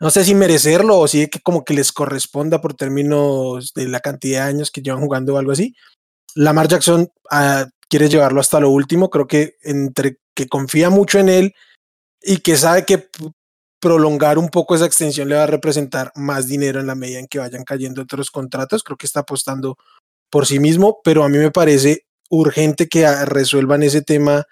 no 0.00 0.10
sé 0.10 0.26
si 0.26 0.34
merecerlo 0.34 0.98
o 0.98 1.08
si 1.08 1.28
que 1.28 1.40
como 1.40 1.64
que 1.64 1.72
les 1.72 1.92
corresponda 1.92 2.60
por 2.60 2.74
términos 2.74 3.72
de 3.74 3.88
la 3.88 4.00
cantidad 4.00 4.44
de 4.44 4.50
años 4.50 4.70
que 4.70 4.82
llevan 4.82 5.00
jugando 5.00 5.32
o 5.32 5.38
algo 5.38 5.52
así. 5.52 5.74
Lamar 6.34 6.68
Jackson 6.68 7.08
ah, 7.30 7.66
quiere 7.88 8.08
llevarlo 8.08 8.40
hasta 8.40 8.60
lo 8.60 8.70
último, 8.70 9.10
creo 9.10 9.26
que 9.26 9.56
entre 9.62 10.18
que 10.34 10.48
confía 10.48 10.90
mucho 10.90 11.18
en 11.18 11.28
él 11.28 11.54
y 12.22 12.38
que 12.38 12.56
sabe 12.56 12.84
que 12.84 13.08
prolongar 13.80 14.38
un 14.38 14.48
poco 14.48 14.74
esa 14.74 14.86
extensión 14.86 15.28
le 15.28 15.36
va 15.36 15.44
a 15.44 15.48
representar 15.48 16.12
más 16.14 16.48
dinero 16.48 16.80
en 16.80 16.86
la 16.86 16.94
medida 16.94 17.18
en 17.18 17.26
que 17.26 17.38
vayan 17.38 17.64
cayendo 17.64 18.02
otros 18.02 18.30
contratos. 18.30 18.82
Creo 18.82 18.96
que 18.96 19.06
está 19.06 19.20
apostando 19.20 19.76
por 20.30 20.46
sí 20.46 20.58
mismo, 20.58 21.00
pero 21.04 21.24
a 21.24 21.28
mí 21.28 21.38
me 21.38 21.50
parece 21.50 22.06
urgente 22.30 22.88
que 22.88 23.06
resuelvan 23.26 23.82
ese 23.82 24.02
tema 24.02 24.44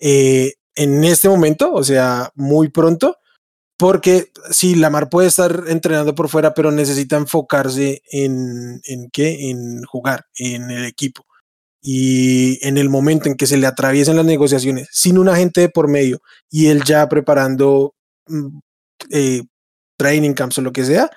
eh, 0.00 0.54
en 0.74 1.04
este 1.04 1.28
momento, 1.28 1.72
o 1.72 1.84
sea, 1.84 2.32
muy 2.34 2.70
pronto, 2.70 3.18
porque 3.78 4.32
si 4.50 4.74
Lamar 4.74 5.08
puede 5.08 5.28
estar 5.28 5.64
entrenando 5.68 6.14
por 6.14 6.28
fuera, 6.28 6.54
pero 6.54 6.70
necesita 6.70 7.16
enfocarse 7.16 8.02
en, 8.10 8.80
en 8.84 9.10
qué, 9.10 9.50
en 9.50 9.84
jugar, 9.84 10.26
en 10.36 10.70
el 10.70 10.84
equipo. 10.84 11.24
Y 11.82 12.64
en 12.66 12.78
el 12.78 12.88
momento 12.88 13.28
en 13.28 13.34
que 13.34 13.46
se 13.46 13.56
le 13.56 13.66
atraviesen 13.66 14.16
las 14.16 14.24
negociaciones 14.24 14.88
sin 14.92 15.18
un 15.18 15.28
agente 15.28 15.62
de 15.62 15.68
por 15.68 15.88
medio 15.88 16.20
y 16.48 16.66
él 16.66 16.84
ya 16.84 17.08
preparando 17.08 17.94
Mm, 18.28 18.60
eh, 19.10 19.42
training 19.98 20.32
camps 20.32 20.58
o 20.58 20.62
lo 20.62 20.72
que 20.72 20.84
sea, 20.84 21.10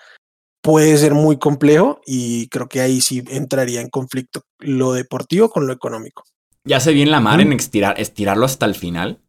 puede 0.62 0.98
ser 0.98 1.14
muy 1.14 1.38
complejo 1.38 2.02
y 2.06 2.48
creo 2.50 2.68
que 2.68 2.82
ahí 2.82 3.02
sí 3.02 3.24
entraría 3.30 3.82
en 3.82 3.90
conflicto 3.90 4.42
lo 4.60 4.94
deportivo 4.94 5.50
con 5.50 5.68
lo 5.68 5.74
económico. 5.74 6.24
¿Ya 6.66 6.80
se 6.80 6.94
bien 6.94 7.12
la 7.12 7.20
mar 7.20 7.42
en 7.42 7.54
estirar, 7.54 8.00
estirarlo 8.00 8.46
hasta 8.46 8.66
el 8.66 8.76
final? 8.76 9.20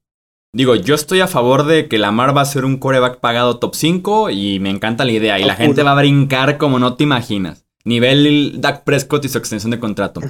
Digo, 0.54 0.74
yo 0.74 0.94
estoy 0.94 1.20
a 1.20 1.28
favor 1.28 1.66
de 1.66 1.86
que 1.86 1.98
Lamar 1.98 2.34
va 2.34 2.40
a 2.40 2.46
ser 2.46 2.64
un 2.64 2.78
coreback 2.78 3.20
pagado 3.20 3.58
top 3.58 3.74
5 3.74 4.30
y 4.30 4.58
me 4.58 4.70
encanta 4.70 5.04
la 5.04 5.12
idea. 5.12 5.38
Y 5.38 5.44
la 5.44 5.54
gente 5.54 5.82
va 5.82 5.92
a 5.92 5.96
brincar 5.96 6.56
como 6.56 6.78
no 6.78 6.96
te 6.96 7.04
imaginas. 7.04 7.65
Nivel 7.86 8.60
Dak 8.60 8.84
Prescott 8.84 9.24
y 9.24 9.28
su 9.28 9.38
extensión 9.38 9.70
de 9.70 9.78
contrato. 9.78 10.20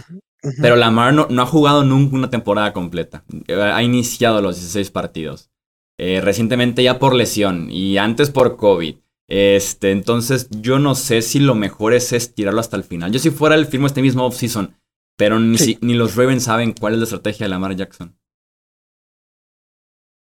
Pero 0.60 0.76
Lamar 0.76 1.12
no, 1.12 1.26
no, 1.28 1.42
ha 1.42 1.46
jugado 1.46 1.82
nunca 1.84 2.14
una 2.14 2.30
temporada 2.30 2.72
completa. 2.72 3.24
Ha 3.48 3.82
iniciado 3.82 4.40
los 4.40 4.56
16 4.56 4.90
partidos. 4.90 5.50
Eh, 5.98 6.20
recientemente 6.22 6.82
ya 6.82 6.98
por 6.98 7.14
lesión 7.14 7.68
y 7.70 7.96
antes 7.96 8.30
por 8.30 8.56
COVID. 8.56 8.96
Este, 9.28 9.90
entonces 9.90 10.48
yo 10.50 10.78
no 10.78 10.94
sé 10.94 11.22
si 11.22 11.40
lo 11.40 11.54
mejor 11.54 11.94
es 11.94 12.12
estirarlo 12.12 12.60
hasta 12.60 12.76
el 12.76 12.84
final. 12.84 13.10
Yo 13.10 13.18
si 13.18 13.30
fuera 13.30 13.54
el 13.54 13.66
firmo 13.66 13.86
este 13.86 14.02
mismo 14.02 14.26
offseason, 14.26 14.76
pero 15.16 15.40
ni, 15.40 15.56
ni 15.80 15.94
los 15.94 16.14
Ravens 16.14 16.44
saben 16.44 16.74
cuál 16.74 16.92
es 16.92 16.98
la 16.98 17.04
estrategia 17.04 17.46
de 17.46 17.50
Lamar 17.50 17.74
Jackson. 17.74 18.16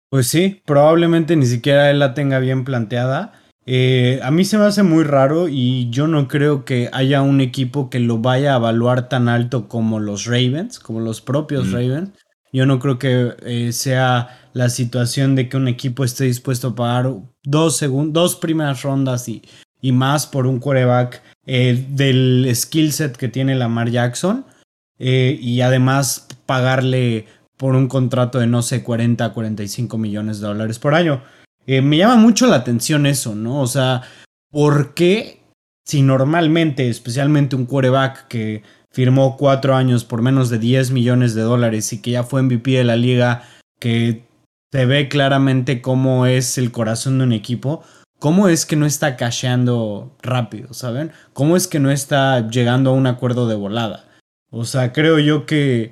Pues 0.10 0.28
sí, 0.28 0.63
probablemente 0.65 1.36
ni 1.36 1.46
siquiera 1.46 1.92
él 1.92 2.00
la 2.00 2.15
tenga 2.15 2.39
bien 2.39 2.65
planteada. 2.65 3.39
Eh, 3.65 4.19
a 4.24 4.32
mí 4.32 4.45
se 4.45 4.58
me 4.58 4.65
hace 4.65 4.84
muy 4.84 5.04
raro 5.04 5.48
y 5.48 5.89
yo 5.89 6.08
no 6.08 6.28
creo 6.28 6.65
que 6.65 6.89
haya 6.91 7.22
un 7.22 7.41
equipo 7.41 7.89
que 7.89 8.00
lo 8.00 8.17
vaya 8.17 8.54
a 8.54 8.58
evaluar 8.58 9.10
tan 9.10 9.30
alto 9.30 9.67
como 9.67 10.00
los 10.00 10.26
Ravens, 10.26 10.80
como 10.80 11.00
los 11.00 11.22
propios 11.22 11.67
mm. 11.67 11.74
Ravens. 11.74 12.10
Yo 12.52 12.65
no 12.65 12.80
creo 12.80 12.98
que 12.98 13.36
eh, 13.43 13.72
sea 13.74 14.50
la 14.54 14.69
situación 14.69 15.36
de 15.36 15.50
que 15.50 15.58
un 15.58 15.67
equipo 15.67 16.04
esté 16.04 16.24
dispuesto 16.24 16.69
a 16.69 16.76
pagar 16.76 17.13
dos, 17.43 17.84
dos 18.08 18.36
primeras 18.36 18.82
rondas 18.82 19.30
y, 19.30 19.43
y 19.82 19.91
más 19.91 20.26
por 20.26 20.48
un 20.48 20.60
quarterback 20.60 21.22
eh, 21.45 21.86
del 21.89 22.50
skill 22.56 22.91
set 22.91 23.17
que 23.17 23.28
tiene 23.28 23.56
Lamar 23.56 23.89
Jackson 23.89 24.45
eh, 24.98 25.38
y 25.41 25.62
además 25.62 26.28
pagarle 26.45 27.26
por 27.58 27.76
un 27.76 27.88
contrato 27.88 28.39
de 28.39 28.48
no 28.48 28.62
sé 28.62 28.84
40 28.84 29.26
a 29.26 29.34
45 29.34 29.98
millones 29.98 30.39
de 30.39 30.48
dólares 30.48 30.80
por 30.80 30.93
año. 30.93 31.24
Me 31.65 31.98
llama 31.98 32.15
mucho 32.15 32.48
la 32.48 32.58
atención 32.58 33.06
eso, 33.06 33.36
¿no? 33.36 33.62
O 33.62 33.67
sea, 33.67 34.02
¿por 34.52 34.93
qué 34.93 35.39
si 35.89 36.04
normalmente, 36.04 36.88
especialmente 36.88 37.56
un 37.56 37.65
quarterback 37.65 38.28
que 38.28 38.62
firmó 38.91 39.38
cuatro 39.38 39.76
años 39.76 40.06
por 40.06 40.22
menos 40.22 40.52
de 40.52 40.60
10 40.60 40.91
millones 40.91 41.34
de 41.34 41.41
dólares 41.41 41.91
y 41.93 42.00
que 42.00 42.12
ya 42.12 42.24
fue 42.24 42.43
MVP 42.43 42.72
de 42.72 42.84
la 42.84 42.95
liga, 42.95 43.41
que 43.80 44.28
se 44.72 44.86
ve 44.86 45.10
claramente 45.10 45.82
cómo 45.82 46.28
es 46.28 46.60
el 46.60 46.72
corazón 46.72 47.17
de 47.17 47.24
un 47.24 47.34
equipo, 47.34 47.84
cómo 48.19 48.50
es 48.50 48.67
que 48.67 48.76
no 48.76 48.86
está 48.86 49.15
casheando 49.15 50.15
rápido, 50.22 50.76
¿saben? 50.76 51.12
¿Cómo 51.34 51.58
es 51.58 51.67
que 51.67 51.80
no 51.80 51.89
está 51.89 52.48
llegando 52.50 52.91
a 52.91 52.93
un 52.93 53.08
acuerdo 53.08 53.48
de 53.48 53.56
volada? 53.56 54.06
O 54.52 54.65
sea, 54.65 54.93
creo 54.93 55.17
yo 55.17 55.48
que, 55.48 55.91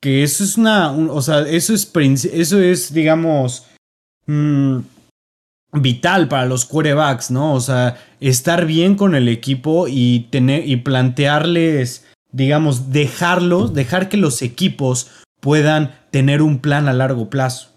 que 0.00 0.22
eso 0.22 0.44
es 0.44 0.56
una, 0.56 0.92
o 0.92 1.22
sea, 1.22 1.40
eso 1.40 1.74
es, 1.74 1.90
eso 2.24 2.60
es 2.60 2.94
digamos, 2.94 3.66
mm, 4.26 4.78
vital 5.72 6.28
para 6.28 6.46
los 6.46 6.64
quarterbacks, 6.64 7.30
¿no? 7.30 7.54
O 7.54 7.60
sea, 7.60 7.96
estar 8.20 8.66
bien 8.66 8.94
con 8.94 9.14
el 9.14 9.28
equipo 9.28 9.86
y 9.88 10.28
tener 10.30 10.66
y 10.68 10.76
plantearles, 10.76 12.04
digamos, 12.30 12.90
dejarlos, 12.90 13.74
dejar 13.74 14.08
que 14.08 14.16
los 14.16 14.42
equipos 14.42 15.10
puedan 15.40 15.94
tener 16.10 16.42
un 16.42 16.58
plan 16.58 16.88
a 16.88 16.92
largo 16.92 17.30
plazo. 17.30 17.68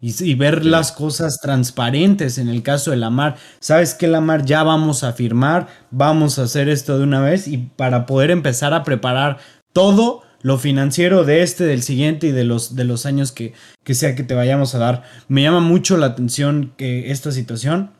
Y, 0.00 0.34
ver 0.34 0.64
las 0.64 0.92
cosas 0.92 1.40
transparentes 1.40 2.38
en 2.38 2.48
el 2.48 2.62
caso 2.62 2.92
de 2.92 2.98
Lamar. 2.98 3.34
¿Sabes 3.58 3.94
qué, 3.94 4.06
Lamar? 4.06 4.44
Ya 4.44 4.62
vamos 4.62 5.02
a 5.02 5.12
firmar, 5.12 5.66
vamos 5.90 6.38
a 6.38 6.44
hacer 6.44 6.68
esto 6.68 6.98
de 6.98 7.02
una 7.02 7.20
vez 7.20 7.48
y 7.48 7.58
para 7.58 8.06
poder 8.06 8.30
empezar 8.30 8.72
a 8.74 8.84
preparar 8.84 9.38
todo 9.72 10.22
lo 10.42 10.58
financiero 10.58 11.24
de 11.24 11.42
este, 11.42 11.64
del 11.64 11.82
siguiente 11.82 12.28
y 12.28 12.32
de 12.32 12.44
los, 12.44 12.76
de 12.76 12.84
los 12.84 13.06
años 13.06 13.32
que, 13.32 13.54
que 13.84 13.94
sea 13.94 14.14
que 14.14 14.22
te 14.22 14.34
vayamos 14.34 14.74
a 14.74 14.78
dar. 14.78 15.02
Me 15.28 15.42
llama 15.42 15.60
mucho 15.60 15.96
la 15.96 16.06
atención 16.06 16.74
que 16.76 17.10
esta 17.10 17.32
situación 17.32 17.90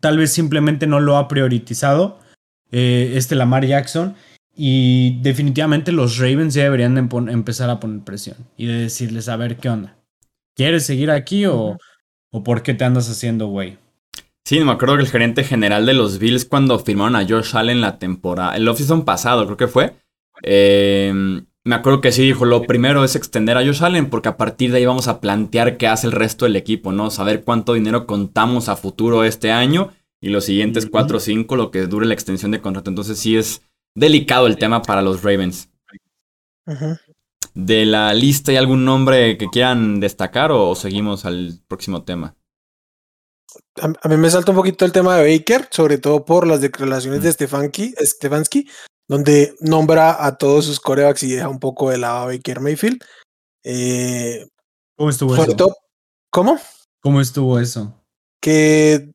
tal 0.00 0.18
vez 0.18 0.32
simplemente 0.32 0.86
no 0.86 1.00
lo 1.00 1.16
ha 1.16 1.28
priorizado 1.28 2.18
eh, 2.70 3.12
este 3.14 3.34
Lamar 3.34 3.66
Jackson 3.66 4.14
y 4.54 5.20
definitivamente 5.22 5.92
los 5.92 6.18
Ravens 6.18 6.54
ya 6.54 6.64
deberían 6.64 6.96
empezar 7.28 7.70
a 7.70 7.80
poner 7.80 8.04
presión 8.04 8.36
y 8.56 8.66
de 8.66 8.74
decirles 8.74 9.28
a 9.28 9.36
ver 9.36 9.56
qué 9.56 9.68
onda. 9.68 9.96
¿Quieres 10.54 10.84
seguir 10.84 11.10
aquí 11.10 11.46
o, 11.46 11.78
o 12.30 12.42
por 12.42 12.62
qué 12.62 12.74
te 12.74 12.84
andas 12.84 13.08
haciendo 13.08 13.46
güey? 13.46 13.78
Sí, 14.44 14.60
me 14.60 14.72
acuerdo 14.72 14.96
que 14.96 15.02
el 15.02 15.08
gerente 15.08 15.44
general 15.44 15.86
de 15.86 15.94
los 15.94 16.18
Bills 16.18 16.44
cuando 16.44 16.78
firmaron 16.78 17.16
a 17.16 17.26
Josh 17.26 17.54
Allen 17.54 17.80
la 17.80 17.98
temporada, 17.98 18.56
el 18.56 18.66
offseason 18.66 19.04
pasado 19.04 19.44
creo 19.44 19.56
que 19.56 19.68
fue, 19.68 19.94
eh, 20.42 21.42
me 21.68 21.74
acuerdo 21.74 22.00
que 22.00 22.12
sí 22.12 22.22
dijo, 22.22 22.46
lo 22.46 22.62
primero 22.62 23.04
es 23.04 23.14
extender 23.14 23.58
a 23.58 23.64
Josh 23.64 23.84
Allen 23.84 24.08
porque 24.08 24.30
a 24.30 24.38
partir 24.38 24.70
de 24.70 24.78
ahí 24.78 24.86
vamos 24.86 25.06
a 25.06 25.20
plantear 25.20 25.76
qué 25.76 25.86
hace 25.86 26.06
el 26.06 26.14
resto 26.14 26.46
del 26.46 26.56
equipo, 26.56 26.92
¿no? 26.92 27.10
Saber 27.10 27.44
cuánto 27.44 27.74
dinero 27.74 28.06
contamos 28.06 28.70
a 28.70 28.76
futuro 28.76 29.22
este 29.22 29.50
año 29.50 29.92
y 30.20 30.30
los 30.30 30.46
siguientes 30.46 30.88
4 30.90 31.18
o 31.18 31.20
5, 31.20 31.56
lo 31.56 31.70
que 31.70 31.86
dure 31.86 32.06
la 32.06 32.14
extensión 32.14 32.52
de 32.52 32.62
contrato. 32.62 32.88
Entonces 32.88 33.18
sí 33.18 33.36
es 33.36 33.62
delicado 33.94 34.46
el 34.46 34.56
tema 34.56 34.80
para 34.80 35.02
los 35.02 35.22
Ravens. 35.22 35.68
¿De 37.54 37.84
la 37.84 38.14
lista 38.14 38.50
hay 38.50 38.56
algún 38.56 38.86
nombre 38.86 39.36
que 39.36 39.48
quieran 39.48 40.00
destacar 40.00 40.52
o 40.52 40.74
seguimos 40.74 41.26
al 41.26 41.60
próximo 41.68 42.02
tema? 42.02 42.34
A, 43.80 44.08
mí 44.08 44.16
me 44.16 44.30
salta 44.30 44.52
un 44.52 44.56
poquito 44.56 44.84
el 44.84 44.92
tema 44.92 45.16
de 45.16 45.38
Baker, 45.38 45.68
sobre 45.70 45.98
todo 45.98 46.24
por 46.24 46.46
las 46.46 46.60
declaraciones 46.60 47.22
de 47.22 47.32
Stefanski, 47.32 47.94
Stefanski 48.00 48.68
donde 49.08 49.54
nombra 49.60 50.24
a 50.24 50.36
todos 50.36 50.66
sus 50.66 50.78
corebacks 50.78 51.22
y 51.22 51.32
deja 51.32 51.48
un 51.48 51.58
poco 51.58 51.90
de 51.90 51.98
lado 51.98 52.18
a 52.18 52.26
Baker 52.26 52.60
Mayfield. 52.60 53.02
Eh, 53.64 54.46
¿Cómo 54.96 55.10
estuvo 55.10 55.34
eso? 55.34 55.74
¿Cómo? 56.30 56.60
¿Cómo 57.00 57.20
estuvo 57.20 57.58
eso? 57.58 58.04
Que 58.40 59.10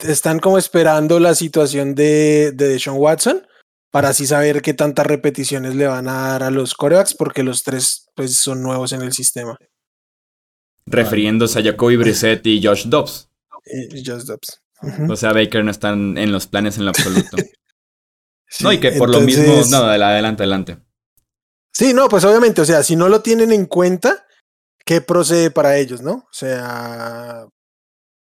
están 0.00 0.40
como 0.40 0.58
esperando 0.58 1.20
la 1.20 1.34
situación 1.34 1.94
de, 1.94 2.52
de 2.52 2.68
Deshaun 2.68 2.98
Watson 2.98 3.46
para 3.92 4.08
así 4.08 4.26
saber 4.26 4.62
qué 4.62 4.74
tantas 4.74 5.06
repeticiones 5.06 5.74
le 5.76 5.86
van 5.86 6.08
a 6.08 6.28
dar 6.28 6.42
a 6.42 6.50
los 6.50 6.74
corebacks, 6.74 7.14
porque 7.14 7.42
los 7.42 7.62
tres 7.62 8.06
pues, 8.14 8.36
son 8.36 8.62
nuevos 8.62 8.92
en 8.92 9.02
el 9.02 9.12
sistema. 9.12 9.56
Refiriéndose 10.86 11.60
a 11.60 11.62
Jacoby 11.62 11.96
Brissett 11.96 12.44
y 12.46 12.60
Josh 12.64 12.86
Dobbs. 12.86 13.28
Y 13.66 14.04
Josh 14.04 14.24
Dobbs. 14.24 14.62
O 15.08 15.14
sea, 15.14 15.32
Baker 15.32 15.64
no 15.64 15.70
están 15.70 16.18
en 16.18 16.32
los 16.32 16.46
planes 16.46 16.76
en 16.78 16.86
lo 16.86 16.90
absoluto. 16.90 17.36
no, 18.60 18.72
y 18.72 18.78
que 18.78 18.92
por 18.92 19.10
lo 19.10 19.20
mismo. 19.20 19.62
No, 19.70 19.78
adelante, 19.78 20.42
adelante. 20.42 20.78
Sí, 21.72 21.94
no, 21.94 22.08
pues 22.08 22.24
obviamente, 22.24 22.60
o 22.60 22.64
sea, 22.64 22.82
si 22.82 22.96
no 22.96 23.08
lo 23.08 23.20
tienen 23.22 23.52
en 23.52 23.66
cuenta, 23.66 24.26
¿qué 24.84 25.00
procede 25.00 25.50
para 25.50 25.78
ellos, 25.78 26.02
no? 26.02 26.12
O 26.12 26.32
sea. 26.32 27.46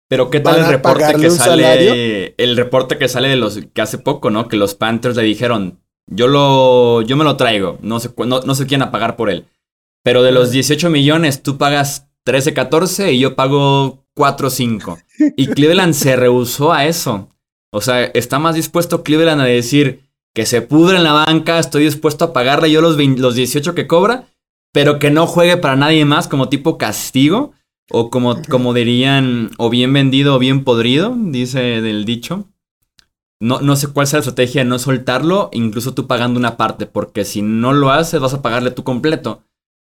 Pero 0.07 0.29
qué 0.29 0.39
tal 0.39 0.59
el 0.59 0.67
reporte 0.67 1.13
que 1.15 1.29
sale. 1.29 2.35
El 2.37 2.57
reporte 2.57 2.97
que 2.97 3.07
sale 3.07 3.29
de 3.29 3.35
los. 3.35 3.59
que 3.73 3.81
hace 3.81 3.97
poco, 3.97 4.29
¿no? 4.29 4.47
Que 4.47 4.57
los 4.57 4.75
Panthers 4.75 5.15
le 5.15 5.23
dijeron. 5.23 5.81
Yo 6.07 6.27
lo. 6.27 7.01
Yo 7.01 7.15
me 7.17 7.23
lo 7.23 7.37
traigo. 7.37 7.77
No 7.81 7.99
sé, 7.99 8.09
no, 8.17 8.41
no 8.41 8.55
sé 8.55 8.67
quién 8.67 8.81
a 8.81 8.91
pagar 8.91 9.15
por 9.15 9.29
él. 9.29 9.47
Pero 10.03 10.23
de 10.23 10.31
los 10.31 10.51
18 10.51 10.89
millones, 10.89 11.43
tú 11.43 11.57
pagas 11.57 12.07
13, 12.23 12.53
14 12.53 13.13
y 13.13 13.19
yo 13.19 13.35
pago 13.35 14.05
4, 14.15 14.49
5. 14.49 14.97
Y 15.37 15.47
Cleveland 15.47 15.93
se 15.93 16.15
rehusó 16.15 16.71
a 16.71 16.85
eso. 16.85 17.29
O 17.71 17.81
sea, 17.81 18.03
está 18.03 18.39
más 18.39 18.55
dispuesto 18.55 19.03
Cleveland 19.03 19.41
a 19.41 19.45
decir 19.45 20.08
que 20.33 20.45
se 20.45 20.61
pudre 20.61 20.97
en 20.97 21.03
la 21.03 21.13
banca, 21.13 21.59
estoy 21.59 21.83
dispuesto 21.83 22.25
a 22.25 22.33
pagarle 22.33 22.71
yo 22.71 22.81
los, 22.81 22.97
los 22.97 23.35
18 23.35 23.75
que 23.75 23.87
cobra, 23.87 24.27
pero 24.71 24.99
que 24.99 25.11
no 25.11 25.27
juegue 25.27 25.57
para 25.57 25.75
nadie 25.75 26.05
más 26.05 26.27
como 26.27 26.49
tipo 26.49 26.77
castigo, 26.77 27.53
o 27.91 28.09
como, 28.09 28.41
como 28.49 28.73
dirían, 28.73 29.49
o 29.57 29.69
bien 29.69 29.91
vendido 29.93 30.35
o 30.35 30.39
bien 30.39 30.63
podrido, 30.63 31.15
dice 31.17 31.81
del 31.81 32.05
dicho. 32.05 32.47
No, 33.41 33.61
no 33.61 33.75
sé 33.75 33.87
cuál 33.87 34.05
sea 34.05 34.17
la 34.17 34.21
estrategia 34.21 34.63
de 34.63 34.69
no 34.69 34.79
soltarlo, 34.79 35.49
incluso 35.53 35.93
tú 35.93 36.07
pagando 36.07 36.39
una 36.39 36.57
parte, 36.57 36.85
porque 36.85 37.25
si 37.25 37.41
no 37.41 37.73
lo 37.73 37.89
haces 37.89 38.19
vas 38.19 38.33
a 38.33 38.41
pagarle 38.41 38.71
tú 38.71 38.83
completo. 38.83 39.43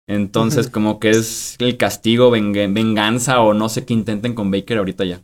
Entonces, 0.07 0.69
como 0.69 0.99
que 0.99 1.11
es 1.11 1.57
el 1.61 1.77
castigo, 1.77 2.31
venganza 2.31 3.41
o 3.41 3.55
no 3.55 3.69
sé 3.69 3.85
qué 3.85 3.95
intenten 3.95 4.35
con 4.35 4.51
Baker 4.51 4.79
ahorita 4.79 5.05
ya. 5.05 5.23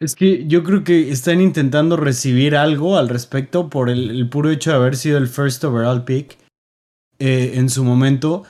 Es 0.00 0.14
que 0.14 0.46
yo 0.46 0.64
creo 0.64 0.82
que 0.82 1.10
están 1.10 1.42
intentando 1.42 1.98
recibir 1.98 2.56
algo 2.56 2.96
al 2.96 3.10
respecto 3.10 3.68
por 3.68 3.90
el, 3.90 4.26
puro 4.30 4.50
hecho 4.50 4.70
de 4.70 4.76
haber 4.76 4.96
sido 4.96 5.18
el 5.18 5.28
first 5.28 5.62
overall 5.62 6.04
pick 6.04 6.38
eh, 7.18 7.52
en 7.56 7.68
su 7.68 7.84
momento. 7.84 8.44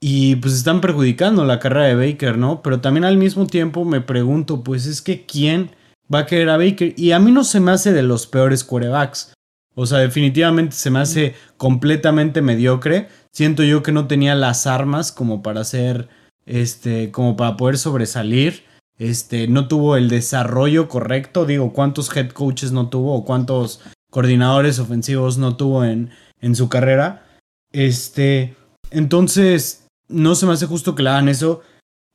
Y 0.00 0.36
pues 0.36 0.54
están 0.54 0.80
perjudicando 0.80 1.44
la 1.44 1.60
carrera 1.60 1.86
de 1.86 1.94
Baker, 1.94 2.36
¿no? 2.36 2.60
Pero 2.60 2.80
también 2.80 3.04
al 3.04 3.16
mismo 3.16 3.46
tiempo 3.46 3.84
me 3.84 4.00
pregunto, 4.00 4.64
pues 4.64 4.86
es 4.86 5.00
que 5.00 5.24
¿quién 5.24 5.70
va 6.12 6.20
a 6.20 6.26
querer 6.26 6.50
a 6.50 6.56
Baker? 6.56 6.92
Y 6.96 7.12
a 7.12 7.20
mí 7.20 7.30
no 7.30 7.44
se 7.44 7.60
me 7.60 7.70
hace 7.70 7.92
de 7.92 8.02
los 8.02 8.26
peores 8.26 8.64
quarterbacks. 8.64 9.32
O 9.76 9.86
sea, 9.86 9.98
definitivamente 9.98 10.74
se 10.74 10.90
me 10.90 10.98
hace 10.98 11.34
completamente 11.56 12.42
mediocre. 12.42 13.08
Siento 13.32 13.62
yo 13.62 13.82
que 13.84 13.92
no 13.92 14.08
tenía 14.08 14.34
las 14.34 14.66
armas 14.66 15.12
como 15.12 15.40
para 15.42 15.60
hacer, 15.60 16.08
este, 16.46 17.12
como 17.12 17.36
para 17.36 17.56
poder 17.56 17.78
sobresalir. 17.78 18.64
Este, 18.98 19.46
no 19.48 19.68
tuvo 19.68 19.96
el 19.96 20.08
desarrollo 20.08 20.88
correcto. 20.88 21.44
Digo, 21.44 21.72
¿cuántos 21.72 22.14
head 22.16 22.30
coaches 22.30 22.72
no 22.72 22.88
tuvo 22.88 23.14
o 23.14 23.24
cuántos 23.24 23.80
coordinadores 24.10 24.78
ofensivos 24.78 25.38
no 25.38 25.56
tuvo 25.56 25.84
en, 25.84 26.10
en 26.40 26.54
su 26.54 26.68
carrera? 26.68 27.26
Este, 27.72 28.56
entonces, 28.90 29.86
no 30.08 30.34
se 30.34 30.46
me 30.46 30.52
hace 30.52 30.66
justo 30.66 30.94
que 30.94 31.02
le 31.02 31.10
hagan 31.10 31.28
eso. 31.28 31.62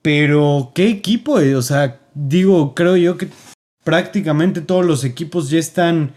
Pero, 0.02 0.72
¿qué 0.74 0.90
equipo? 0.90 1.34
O 1.56 1.62
sea, 1.62 2.00
digo, 2.16 2.74
creo 2.74 2.98
yo 2.98 3.18
que 3.18 3.30
prácticamente 3.84 4.62
todos 4.62 4.86
los 4.86 5.04
equipos 5.04 5.50
ya 5.50 5.60
están 5.60 6.14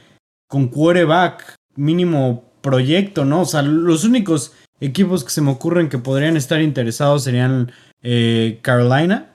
con 0.48 0.68
quarterback, 0.68 1.54
mínimo 1.76 2.44
proyecto, 2.60 3.24
¿no? 3.24 3.42
O 3.42 3.44
sea, 3.44 3.62
los 3.62 4.04
únicos 4.04 4.52
equipos 4.80 5.24
que 5.24 5.30
se 5.30 5.42
me 5.42 5.50
ocurren 5.50 5.88
que 5.88 5.98
podrían 5.98 6.36
estar 6.36 6.60
interesados 6.62 7.24
serían 7.24 7.72
eh, 8.02 8.58
Carolina, 8.62 9.33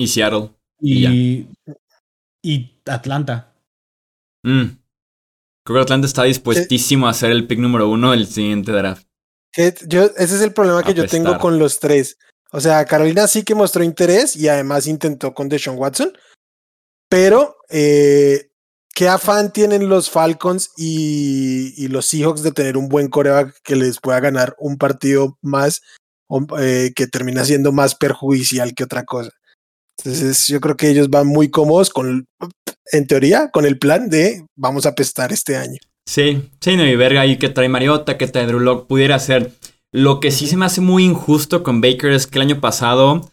y 0.00 0.06
Seattle. 0.06 0.50
Y, 0.80 1.46
y, 2.42 2.80
Atlanta. 2.86 3.52
Mm. 4.42 4.78
Creo 5.64 5.76
que 5.76 5.82
Atlanta 5.82 6.06
está 6.06 6.22
dispuestísimo 6.24 7.06
a 7.06 7.14
ser 7.14 7.30
el 7.30 7.46
pick 7.46 7.58
número 7.58 7.88
uno 7.88 8.12
del 8.12 8.26
siguiente 8.26 8.72
draft. 8.72 9.06
Yo, 9.86 10.04
ese 10.16 10.36
es 10.36 10.40
el 10.40 10.54
problema 10.54 10.82
que 10.82 10.94
yo 10.94 11.06
tengo 11.06 11.38
con 11.38 11.58
los 11.58 11.80
tres. 11.80 12.16
O 12.52 12.60
sea, 12.60 12.84
Carolina 12.86 13.26
sí 13.28 13.42
que 13.44 13.54
mostró 13.54 13.84
interés 13.84 14.34
y 14.36 14.48
además 14.48 14.86
intentó 14.86 15.34
con 15.34 15.48
Deshaun 15.48 15.78
Watson. 15.78 16.12
Pero, 17.08 17.56
eh, 17.68 18.50
¿qué 18.94 19.08
afán 19.08 19.52
tienen 19.52 19.88
los 19.88 20.08
Falcons 20.08 20.70
y, 20.76 21.74
y, 21.76 21.88
los 21.88 22.06
Seahawks 22.06 22.42
de 22.42 22.52
tener 22.52 22.76
un 22.76 22.88
buen 22.88 23.08
coreback 23.08 23.60
que 23.62 23.76
les 23.76 24.00
pueda 24.00 24.20
ganar 24.20 24.54
un 24.58 24.78
partido 24.78 25.36
más 25.42 25.82
eh, 26.58 26.92
que 26.94 27.08
termina 27.08 27.44
siendo 27.44 27.72
más 27.72 27.96
perjudicial 27.96 28.72
que 28.74 28.84
otra 28.84 29.04
cosa. 29.04 29.32
Entonces 30.04 30.48
yo 30.48 30.60
creo 30.60 30.76
que 30.76 30.90
ellos 30.90 31.10
van 31.10 31.26
muy 31.26 31.50
cómodos 31.50 31.90
con, 31.90 32.26
en 32.92 33.06
teoría, 33.06 33.50
con 33.50 33.66
el 33.66 33.78
plan 33.78 34.08
de 34.08 34.44
vamos 34.56 34.86
a 34.86 34.94
pestar 34.94 35.32
este 35.32 35.56
año. 35.56 35.78
Sí, 36.06 36.50
sí, 36.60 36.76
no, 36.76 36.86
y 36.86 36.96
verga 36.96 37.20
ahí 37.20 37.36
que 37.36 37.48
trae 37.48 37.68
Mariota, 37.68 38.18
que 38.18 38.26
trae 38.26 38.46
Drew 38.46 38.60
Lock, 38.60 38.86
pudiera 38.86 39.18
ser. 39.18 39.52
Lo 39.92 40.20
que 40.20 40.30
sí 40.30 40.46
se 40.46 40.56
me 40.56 40.66
hace 40.66 40.80
muy 40.80 41.04
injusto 41.04 41.62
con 41.62 41.80
Baker 41.80 42.12
es 42.12 42.26
que 42.26 42.38
el 42.38 42.46
año 42.46 42.60
pasado 42.60 43.30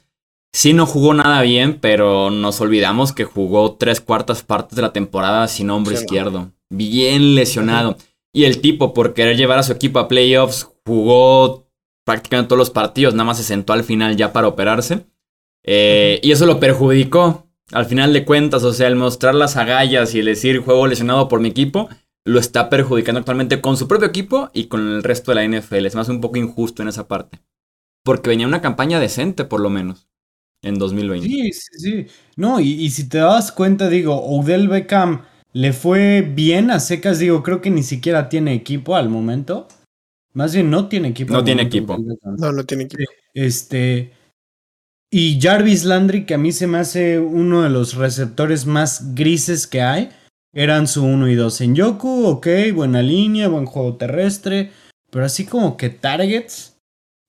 sí 0.54 0.74
no 0.74 0.86
jugó 0.86 1.14
nada 1.14 1.42
bien, 1.42 1.80
pero 1.80 2.30
nos 2.30 2.60
olvidamos 2.62 3.14
que 3.14 3.24
jugó 3.24 3.76
tres 3.76 4.02
cuartas 4.02 4.44
partes 4.44 4.76
de 4.76 4.82
la 4.82 4.94
temporada 4.94 5.48
sin 5.48 5.70
hombro 5.70 5.94
izquierdo. 5.94 6.52
Bien 6.70 7.36
lesionado. 7.36 7.98
Y 8.34 8.44
el 8.46 8.60
tipo, 8.60 8.94
por 8.94 9.14
querer 9.14 9.38
llevar 9.38 9.60
a 9.60 9.64
su 9.64 9.72
equipo 9.72 10.00
a 10.00 10.08
playoffs, 10.08 10.68
jugó 10.86 11.68
prácticamente 12.06 12.50
todos 12.50 12.60
los 12.60 12.70
partidos, 12.70 13.14
nada 13.14 13.26
más 13.26 13.38
se 13.38 13.44
sentó 13.44 13.74
al 13.74 13.84
final 13.84 14.16
ya 14.16 14.34
para 14.34 14.48
operarse. 14.48 15.06
Eh, 15.68 16.20
y 16.24 16.32
eso 16.32 16.48
lo 16.48 16.60
perjudicó. 16.60 17.46
Al 17.72 17.86
final 17.86 18.14
de 18.14 18.24
cuentas, 18.26 18.64
o 18.64 18.74
sea, 18.74 18.88
el 18.88 18.96
mostrar 18.96 19.36
las 19.36 19.58
agallas 19.58 20.16
y 20.16 20.20
el 20.20 20.26
decir 20.26 20.60
juego 20.60 20.88
lesionado 20.88 21.28
por 21.28 21.42
mi 21.42 21.50
equipo, 21.50 21.90
lo 22.24 22.40
está 22.40 22.70
perjudicando 22.70 23.20
actualmente 23.20 23.62
con 23.62 23.78
su 23.78 23.88
propio 23.88 24.08
equipo 24.08 24.50
y 24.54 24.66
con 24.66 24.88
el 24.88 25.04
resto 25.04 25.32
de 25.32 25.36
la 25.36 25.60
NFL. 25.60 25.86
Es 25.86 25.96
más 25.96 26.10
un 26.10 26.22
poco 26.22 26.38
injusto 26.38 26.82
en 26.82 26.88
esa 26.88 27.08
parte. 27.08 27.40
Porque 28.04 28.30
venía 28.30 28.48
una 28.48 28.62
campaña 28.62 29.02
decente, 29.02 29.44
por 29.44 29.60
lo 29.60 29.70
menos, 29.70 30.08
en 30.62 30.80
2020. 30.80 31.28
Sí, 31.28 31.52
sí, 31.52 31.80
sí. 31.80 32.06
No, 32.38 32.62
y, 32.62 32.72
y 32.72 32.90
si 32.90 33.10
te 33.10 33.18
das 33.18 33.52
cuenta, 33.52 33.90
digo, 33.90 34.16
Odell 34.16 34.70
Beckham 34.70 35.24
le 35.52 35.74
fue 35.74 36.22
bien 36.22 36.72
a 36.72 36.80
secas, 36.80 37.20
digo, 37.20 37.44
creo 37.44 37.60
que 37.62 37.70
ni 37.70 37.84
siquiera 37.84 38.30
tiene 38.30 38.54
equipo 38.54 38.96
al 38.96 39.10
momento. 39.10 39.68
Más 40.34 40.54
bien 40.54 40.70
no 40.70 40.88
tiene 40.88 41.10
equipo. 41.10 41.34
No 41.34 41.44
tiene 41.44 41.64
equipo. 41.64 41.98
No, 42.38 42.52
no 42.52 42.64
tiene 42.64 42.84
equipo. 42.84 43.04
Este. 43.34 44.14
Y 45.10 45.40
Jarvis 45.42 45.86
Landry, 45.86 46.26
que 46.26 46.34
a 46.34 46.38
mí 46.38 46.52
se 46.52 46.68
me 46.68 46.80
hace 46.80 47.20
uno 47.20 47.64
de 47.64 47.70
los 47.70 47.96
receptores 47.96 48.66
más 48.66 49.16
grises 49.16 49.66
que 49.66 49.82
hay, 49.82 50.10
eran 50.54 50.88
su 50.88 51.06
1 51.06 51.30
y 51.30 51.36
2. 51.36 51.62
En 51.62 51.76
Yoku, 51.76 52.26
ok, 52.26 52.48
buena 52.74 53.02
línea, 53.02 53.48
buen 53.48 53.66
juego 53.66 53.96
terrestre, 53.96 54.72
pero 55.10 55.26
así 55.26 55.46
como 55.46 55.78
que 55.78 55.90
targets, 55.90 56.78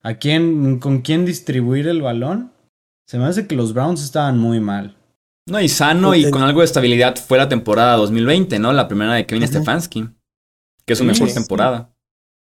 ¿a 0.02 0.14
quién, 0.14 0.78
con 0.78 1.02
quién 1.02 1.24
distribuir 1.24 1.86
el 1.86 2.02
balón? 2.02 2.52
Se 3.06 3.18
me 3.18 3.24
hace 3.24 3.46
que 3.46 3.54
los 3.54 3.74
Browns 3.74 4.02
estaban 4.02 4.38
muy 4.38 4.60
mal. 4.60 4.96
No, 5.46 5.60
y 5.60 5.68
sano 5.68 6.14
y 6.14 6.30
con 6.30 6.42
algo 6.42 6.60
de 6.60 6.66
estabilidad 6.66 7.16
fue 7.16 7.38
la 7.38 7.48
temporada 7.48 7.96
2020, 7.96 8.58
¿no? 8.58 8.72
La 8.72 8.86
primera 8.86 9.14
de 9.14 9.24
Kevin 9.24 9.48
Stefanski, 9.48 10.08
que 10.84 10.92
es 10.92 10.98
su 10.98 11.04
mejor 11.04 11.32
temporada. 11.32 11.90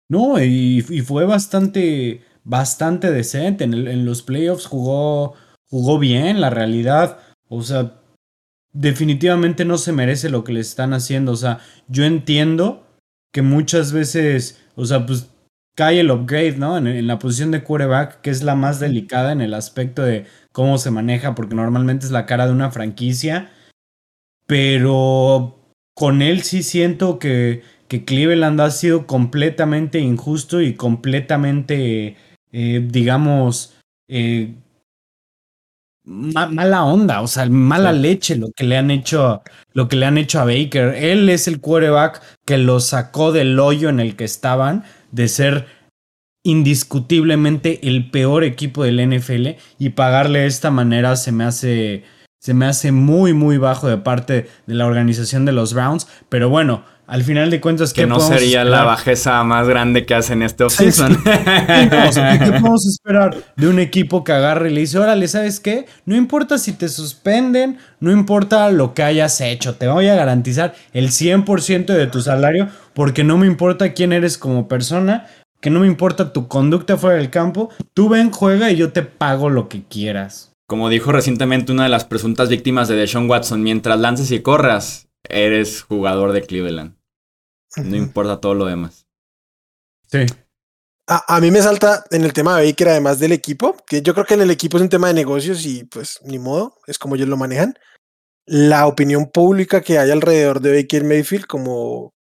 No, 0.10 0.44
y, 0.44 0.82
fue 1.06 1.26
bastante, 1.26 2.22
bastante 2.44 3.12
decente. 3.12 3.64
En, 3.64 4.06
los 4.06 4.22
playoffs 4.22 4.66
jugó, 4.66 5.36
jugó 5.70 6.00
bien, 6.00 6.42
la 6.42 6.50
realidad. 6.50 7.20
O 7.50 7.64
sea, 7.64 8.00
definitivamente 8.74 9.66
no 9.66 9.78
se 9.78 9.92
merece 9.92 10.30
lo 10.30 10.44
que 10.44 10.54
le 10.54 10.60
están 10.60 10.94
haciendo. 10.94 11.32
O 11.32 11.36
sea, 11.36 11.60
yo 11.88 12.04
entiendo 12.04 12.88
que 13.32 13.42
muchas 13.42 13.92
veces, 13.92 14.62
o 14.76 14.86
sea, 14.86 15.06
pues 15.06 15.30
cae 15.76 16.00
el 16.02 16.12
upgrade, 16.12 16.58
¿no? 16.58 16.78
En, 16.78 16.88
en 16.88 17.08
la 17.08 17.20
posición 17.20 17.52
de 17.52 17.64
quarterback, 17.64 18.22
que 18.22 18.30
es 18.30 18.44
la 18.44 18.56
más 18.56 18.80
delicada 18.80 19.32
en 19.32 19.42
el 19.42 19.54
aspecto 19.54 20.04
de 20.04 20.26
cómo 20.52 20.78
se 20.78 20.92
maneja, 20.92 21.34
porque 21.36 21.56
normalmente 21.56 22.06
es 22.06 22.12
la 22.12 22.26
cara 22.26 22.46
de 22.46 22.54
una 22.54 22.72
franquicia. 22.72 23.52
Pero 24.48 25.60
con 25.94 26.22
él 26.22 26.42
sí 26.42 26.62
siento 26.64 27.20
que 27.20 27.64
que 27.92 28.06
Cleveland 28.06 28.62
ha 28.62 28.72
sido 28.72 29.06
completamente 29.06 30.00
injusto 30.00 30.62
y 30.62 30.76
completamente, 30.76 32.16
eh, 32.52 32.86
digamos, 32.90 33.76
eh, 34.10 34.54
mala 36.04 36.84
onda, 36.84 37.22
o 37.22 37.28
sea, 37.28 37.46
mala 37.48 37.92
leche 37.94 38.36
lo 38.36 38.52
que 38.52 38.64
le 38.64 38.78
han 38.78 38.92
hecho, 38.92 39.44
lo 39.74 39.88
que 39.88 39.96
le 39.96 40.06
han 40.06 40.18
hecho 40.18 40.40
a 40.40 40.46
Baker. 40.46 40.96
Él 40.96 41.30
es 41.30 41.48
el 41.48 41.62
quarterback 41.62 42.22
que 42.46 42.58
lo 42.58 42.80
sacó 42.80 43.32
del 43.32 43.60
hoyo 43.60 43.90
en 43.90 44.00
el 44.00 44.16
que 44.16 44.24
estaban 44.24 44.84
de 45.12 45.28
ser 45.28 45.68
indiscutiblemente 46.44 47.88
el 47.88 48.10
peor 48.10 48.44
equipo 48.44 48.84
del 48.84 49.00
NFL 49.00 49.50
y 49.78 49.90
pagarle 49.90 50.40
de 50.40 50.48
esta 50.48 50.72
manera 50.72 51.16
se 51.16 51.32
me 51.32 51.44
hace 51.44 52.04
se 52.40 52.56
me 52.56 52.66
hace 52.66 52.92
muy 52.92 53.34
muy 53.34 53.58
bajo 53.58 53.88
de 53.88 53.98
parte 53.98 54.48
de 54.66 54.74
la 54.74 54.88
organización 54.88 55.46
de 55.46 55.52
los 55.52 55.76
Browns, 55.76 56.08
pero 56.30 56.50
bueno, 56.50 56.84
al 57.12 57.24
final 57.24 57.50
de 57.50 57.60
cuentas, 57.60 57.92
que 57.92 58.08
no 58.08 58.22
sería 58.22 58.64
la 58.64 58.86
bajeza 58.86 59.44
más 59.44 59.68
grande 59.68 60.06
que 60.06 60.16
hacen 60.16 60.42
este 60.42 60.64
offseason. 60.64 61.22
¿Qué 61.22 62.52
podemos 62.52 62.88
esperar 62.88 63.36
de 63.58 63.68
un 63.68 63.80
equipo 63.80 64.24
que 64.24 64.32
agarre 64.32 64.72
y 64.72 64.74
le 64.74 64.80
dice, 64.80 64.98
órale, 64.98 65.28
¿sabes 65.28 65.60
qué? 65.60 65.88
No 66.06 66.16
importa 66.16 66.58
si 66.58 66.72
te 66.72 66.88
suspenden, 66.88 67.80
no 68.00 68.14
importa 68.14 68.72
lo 68.72 68.94
que 68.94 69.04
hayas 69.04 69.42
hecho, 69.42 69.76
te 69.76 69.90
voy 69.90 70.08
a 70.08 70.16
garantizar 70.16 70.74
el 70.94 71.10
100% 71.10 71.88
de 71.88 72.08
tu 72.08 72.22
salario 72.22 72.70
porque 72.94 73.26
no 73.26 73.38
me 73.38 73.46
importa 73.46 73.92
quién 73.92 74.14
eres 74.14 74.38
como 74.38 74.70
persona, 74.70 75.28
que 75.60 75.70
no 75.70 75.82
me 75.82 75.88
importa 75.88 76.32
tu 76.32 76.48
conducta 76.48 76.96
fuera 76.96 77.18
del 77.18 77.30
campo, 77.30 77.72
tú 77.94 78.08
ven, 78.08 78.32
juega 78.32 78.72
y 78.72 78.78
yo 78.78 78.94
te 78.94 79.02
pago 79.02 79.50
lo 79.50 79.68
que 79.68 79.84
quieras. 79.84 80.54
Como 80.66 80.88
dijo 80.88 81.12
recientemente 81.12 81.74
una 81.74 81.84
de 81.84 81.90
las 81.90 82.06
presuntas 82.06 82.48
víctimas 82.48 82.88
de 82.88 82.96
Deshaun 82.96 83.30
Watson, 83.30 83.64
mientras 83.64 84.00
lances 84.00 84.32
y 84.32 84.40
corras, 84.40 85.10
eres 85.28 85.82
jugador 85.82 86.32
de 86.32 86.44
Cleveland. 86.44 87.01
No 87.78 87.96
importa 87.96 88.40
todo 88.40 88.54
lo 88.54 88.66
demás. 88.66 89.06
Sí. 90.08 90.26
A, 91.08 91.36
a, 91.36 91.42
mí 91.42 91.52
me 91.52 91.62
salta 91.62 92.06
en 92.12 92.24
el 92.24 92.34
tema 92.34 92.58
de 92.58 92.66
Baker, 92.66 92.90
además 92.90 93.20
del 93.20 93.32
equipo, 93.32 93.76
que 93.88 94.02
yo 94.02 94.14
creo 94.14 94.26
que 94.26 94.36
en 94.36 94.42
el 94.42 94.52
equipo 94.52 94.78
es 94.78 94.84
un 94.84 94.90
tema 94.90 95.08
de 95.08 95.14
negocios 95.14 95.66
y 95.66 95.84
pues 95.86 96.20
ni 96.24 96.40
modo, 96.40 96.78
es 96.88 96.98
como 96.98 97.16
ellos 97.16 97.28
lo 97.28 97.38
manejan. 97.38 97.78
La 98.46 98.88
opinión 98.88 99.30
pública 99.32 99.82
que 99.82 99.98
hay 99.98 100.12
alrededor 100.12 100.62
de 100.62 100.82
Baker 100.82 101.04
Mayfield 101.04 101.46
como 101.46 102.14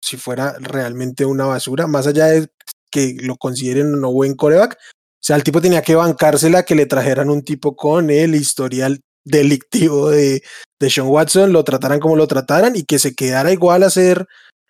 si 0.00 0.16
fuera 0.16 0.56
realmente 0.58 1.24
una 1.24 1.46
basura, 1.46 1.86
más 1.86 2.06
allá 2.06 2.26
de 2.26 2.48
que 2.90 3.16
lo 3.22 3.36
consideren 3.36 4.00
no 4.00 4.12
buen 4.12 4.34
coreback. 4.34 4.74
O 4.74 5.24
sea, 5.24 5.36
el 5.36 5.44
tipo 5.44 5.60
tenía 5.60 5.82
que 5.82 5.94
bancársela 5.94 6.64
que 6.64 6.74
le 6.74 6.86
trajeran 6.86 7.30
un 7.30 7.42
tipo 7.42 7.76
con 7.76 8.10
el 8.10 8.34
historial 8.34 9.00
delictivo 9.24 10.10
de, 10.10 10.42
de 10.80 10.90
Sean 10.90 11.06
Watson, 11.06 11.52
lo 11.52 11.62
trataran 11.62 12.00
como 12.00 12.16
lo 12.16 12.26
trataran 12.26 12.74
y 12.74 12.82
que 12.82 12.98
se 12.98 13.14
quedara 13.14 13.52
igual 13.52 13.84
a 13.84 13.90
ser 13.90 14.26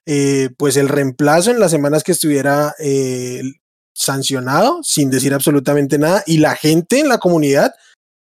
eh, 0.07 0.51
pues 0.57 0.77
el 0.77 0.89
reemplazo 0.89 1.51
en 1.51 1.61
las 1.61 1.71
semanas 1.71 2.03
que 2.03 2.13
estuviera 2.13 2.75
eh, 2.79 3.43
sancionado 3.95 4.83
sin 4.83 5.11
decir 5.11 5.35
absolutamente 5.35 5.99
nada 5.99 6.23
y 6.27 6.39
la 6.39 6.57
gente 6.57 7.01
en 7.01 7.09
la 7.09 7.19
comunidad 7.19 7.73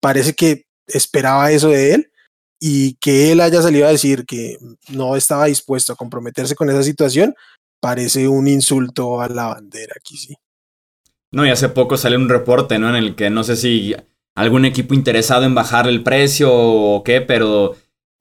parece 0.01 0.35
que 0.35 0.67
esperaba 0.87 1.51
eso 1.51 1.69
de 1.69 1.95
él 1.95 2.13
y 2.61 2.95
que 2.95 3.33
él 3.33 3.41
haya 3.41 3.63
salido 3.63 3.87
a 3.87 3.91
decir 3.91 4.27
que 4.27 4.59
no 4.89 5.17
estaba 5.17 5.47
dispuesto 5.47 5.93
a 5.93 5.97
comprometerse 5.97 6.55
con 6.55 6.69
esa 6.69 6.83
situación 6.83 7.35
parece 7.81 8.29
un 8.29 8.49
insulto 8.49 9.21
a 9.21 9.29
la 9.29 9.47
bandera 9.47 9.95
aquí 9.97 10.17
sí. 10.17 10.37
No, 11.33 11.47
y 11.47 11.51
hace 11.51 11.71
poco 11.71 11.97
salió 11.97 12.19
un 12.19 12.29
reporte, 12.29 12.79
¿no? 12.79 12.91
En 12.91 12.95
el 12.97 13.17
que 13.17 13.31
no 13.31 13.43
sé 13.43 13.57
si 13.57 13.97
algún 14.35 14.67
equipo 14.67 14.95
interesado 14.95 15.45
en 15.45 15.55
bajar 15.55 15.89
el 15.89 16.03
precio 16.03 16.51
o 16.53 17.03
qué, 17.03 17.23
pero 17.23 17.75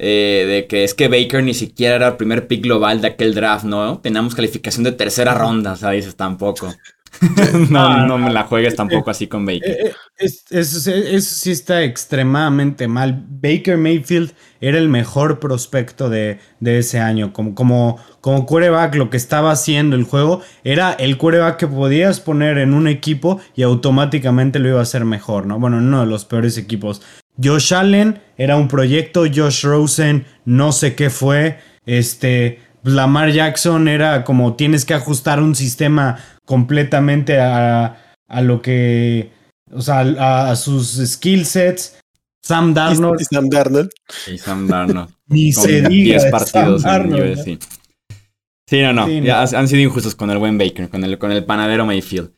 eh, 0.03 0.45
de 0.47 0.65
que 0.65 0.83
es 0.83 0.95
que 0.95 1.07
Baker 1.07 1.43
ni 1.43 1.53
siquiera 1.53 1.95
era 1.95 2.07
el 2.07 2.17
primer 2.17 2.47
pick 2.47 2.63
global 2.63 3.01
de 3.01 3.09
aquel 3.09 3.35
draft, 3.35 3.65
¿no? 3.65 3.99
Teníamos 3.99 4.33
calificación 4.33 4.83
de 4.83 4.93
tercera 4.93 5.35
ronda, 5.35 5.73
o 5.73 5.75
sea, 5.75 5.91
dices 5.91 6.15
tampoco. 6.15 6.73
no, 7.69 8.07
no 8.07 8.17
me 8.17 8.31
la 8.31 8.45
juegues 8.45 8.75
tampoco 8.75 9.11
así 9.11 9.27
con 9.27 9.45
Baker. 9.45 9.69
Eh, 9.69 9.93
eh, 10.17 10.29
eso, 10.49 10.89
sí 11.21 11.51
está 11.51 11.83
extremadamente 11.83 12.87
mal. 12.87 13.23
Baker 13.29 13.77
Mayfield 13.77 14.33
era 14.59 14.79
el 14.79 14.89
mejor 14.89 15.39
prospecto 15.39 16.09
de, 16.09 16.39
de 16.59 16.79
ese 16.79 16.97
año. 16.97 17.31
Como, 17.31 17.53
como, 17.53 17.99
como 18.21 18.47
quarterback, 18.47 18.95
lo 18.95 19.11
que 19.11 19.17
estaba 19.17 19.51
haciendo 19.51 19.95
el 19.95 20.05
juego 20.05 20.41
era 20.63 20.93
el 20.93 21.19
quarterback 21.19 21.57
que 21.57 21.67
podías 21.67 22.19
poner 22.19 22.57
en 22.57 22.73
un 22.73 22.87
equipo 22.87 23.39
y 23.55 23.61
automáticamente 23.61 24.57
lo 24.57 24.69
iba 24.69 24.79
a 24.79 24.83
hacer 24.83 25.05
mejor, 25.05 25.45
¿no? 25.45 25.59
Bueno, 25.59 25.77
en 25.77 25.83
uno 25.83 25.99
de 25.99 26.07
los 26.07 26.25
peores 26.25 26.57
equipos. 26.57 27.03
Josh 27.41 27.73
Allen 27.73 28.21
era 28.37 28.57
un 28.57 28.67
proyecto, 28.67 29.25
Josh 29.33 29.63
Rosen 29.63 30.25
no 30.45 30.71
sé 30.71 30.95
qué 30.95 31.09
fue, 31.09 31.59
este, 31.85 32.59
Lamar 32.83 33.31
Jackson 33.31 33.87
era 33.87 34.23
como 34.23 34.55
tienes 34.55 34.85
que 34.85 34.93
ajustar 34.93 35.41
un 35.41 35.55
sistema 35.55 36.17
completamente 36.45 37.39
a, 37.39 38.15
a 38.27 38.41
lo 38.41 38.61
que, 38.61 39.31
o 39.71 39.81
sea, 39.81 39.99
a, 40.49 40.55
sus 40.55 41.01
skill 41.05 41.45
sets. 41.45 41.97
Sam 42.43 42.73
Darnold. 42.73 43.21
Y 43.21 43.25
Sam 43.25 43.49
Darnold. 43.49 43.91
Y 44.27 44.37
Sam 44.37 44.67
Darnold. 44.67 45.09
Ni 45.27 45.53
se 45.53 45.81
diga. 45.81 46.19
10 46.19 46.31
partidos 46.31 46.85
en 46.85 47.59
Sí, 48.67 48.81
no, 48.81 48.93
no. 48.93 49.07
Ya 49.07 49.41
han 49.41 49.67
sido 49.67 49.81
injustos 49.81 50.15
con 50.15 50.31
el 50.31 50.37
buen 50.37 50.57
Baker, 50.57 50.89
con 50.89 51.03
el, 51.03 51.17
con 51.17 51.31
el 51.31 51.43
panadero 51.43 51.85
Mayfield. 51.85 52.31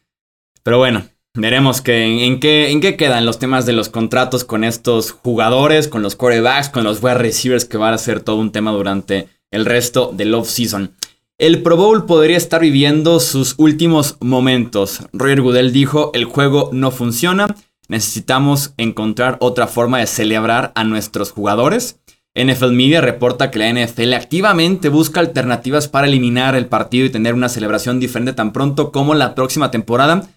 Pero 0.64 0.80
bueno, 0.80 1.04
Veremos 1.36 1.82
que, 1.82 2.28
en, 2.28 2.40
qué, 2.40 2.70
en 2.70 2.80
qué 2.80 2.96
quedan 2.96 3.26
los 3.26 3.40
temas 3.40 3.66
de 3.66 3.74
los 3.74 3.90
contratos 3.90 4.44
con 4.44 4.64
estos 4.64 5.10
jugadores, 5.10 5.88
con 5.88 6.04
los 6.04 6.16
quarterbacks, 6.16 6.70
con 6.70 6.84
los 6.84 7.02
wide 7.02 7.16
receivers, 7.16 7.66
que 7.66 7.80
va 7.80 7.90
a 7.90 7.98
ser 7.98 8.20
todo 8.20 8.36
un 8.36 8.52
tema 8.52 8.72
durante 8.72 9.30
el 9.50 9.66
resto 9.66 10.12
del 10.14 10.36
off-season. 10.36 10.92
el 11.40 11.64
Pro 11.64 11.76
Bowl 11.76 12.06
podría 12.06 12.38
estar 12.38 12.62
viviendo 12.62 13.20
sus 13.20 13.56
últimos 13.58 14.18
momentos. 14.20 15.00
Roger 15.12 15.42
Goodell 15.42 15.74
dijo, 15.74 16.12
el 16.14 16.26
juego 16.26 16.70
no 16.72 16.92
funciona, 16.92 17.48
necesitamos 17.88 18.76
encontrar 18.78 19.38
otra 19.40 19.66
forma 19.66 19.98
de 19.98 20.06
celebrar 20.06 20.72
a 20.76 20.84
nuestros 20.84 21.32
jugadores. 21.32 22.00
NFL 22.36 22.74
Media 22.74 23.02
reporta 23.02 23.50
que 23.50 23.58
la 23.58 23.74
NFL 23.74 24.14
activamente 24.14 24.90
busca 24.90 25.20
alternativas 25.20 25.88
para 25.88 26.06
eliminar 26.06 26.54
el 26.56 26.68
partido 26.68 27.08
y 27.08 27.10
tener 27.10 27.34
una 27.34 27.50
celebración 27.50 28.00
diferente 28.00 28.34
tan 28.34 28.54
pronto 28.54 28.92
como 28.92 29.16
la 29.16 29.34
próxima 29.34 29.72
temporada. 29.72 30.30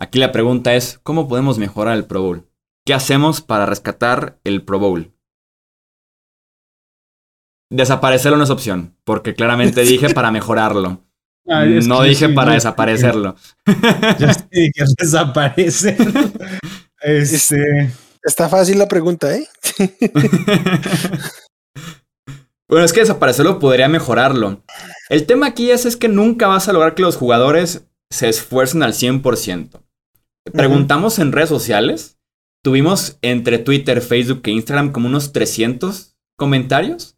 Aquí 0.00 0.20
la 0.20 0.30
pregunta 0.30 0.76
es, 0.76 1.00
¿cómo 1.02 1.26
podemos 1.26 1.58
mejorar 1.58 1.96
el 1.96 2.04
Pro 2.04 2.22
Bowl? 2.22 2.48
¿Qué 2.86 2.94
hacemos 2.94 3.40
para 3.40 3.66
rescatar 3.66 4.38
el 4.44 4.62
Pro 4.62 4.78
Bowl? 4.78 5.12
Desaparecerlo 7.68 8.38
no 8.38 8.44
es 8.44 8.50
opción, 8.50 8.96
porque 9.02 9.34
claramente 9.34 9.80
dije 9.82 10.14
para 10.14 10.30
mejorarlo. 10.30 11.04
Ah, 11.48 11.64
no 11.64 12.02
dije 12.02 12.28
para 12.28 12.52
desaparecerlo. 12.52 13.34
Yo 14.18 14.28
dije 14.50 14.84
desaparecerlo. 14.96 16.30
Este... 17.00 17.92
Está 18.24 18.48
fácil 18.48 18.76
la 18.76 18.88
pregunta, 18.88 19.32
¿eh? 19.32 19.48
bueno, 22.68 22.84
es 22.84 22.92
que 22.92 23.00
desaparecerlo 23.00 23.60
podría 23.60 23.88
mejorarlo. 23.88 24.64
El 25.08 25.24
tema 25.26 25.46
aquí 25.46 25.70
es, 25.70 25.86
es 25.86 25.96
que 25.96 26.08
nunca 26.08 26.48
vas 26.48 26.68
a 26.68 26.72
lograr 26.72 26.96
que 26.96 27.02
los 27.02 27.16
jugadores 27.16 27.86
se 28.10 28.28
esfuercen 28.28 28.82
al 28.82 28.94
100%. 28.94 29.80
Preguntamos 30.52 31.18
en 31.18 31.32
redes 31.32 31.48
sociales. 31.48 32.18
Tuvimos 32.62 33.18
entre 33.22 33.58
Twitter, 33.58 34.00
Facebook 34.00 34.42
e 34.44 34.50
Instagram 34.50 34.92
como 34.92 35.08
unos 35.08 35.32
300 35.32 36.16
comentarios 36.36 37.16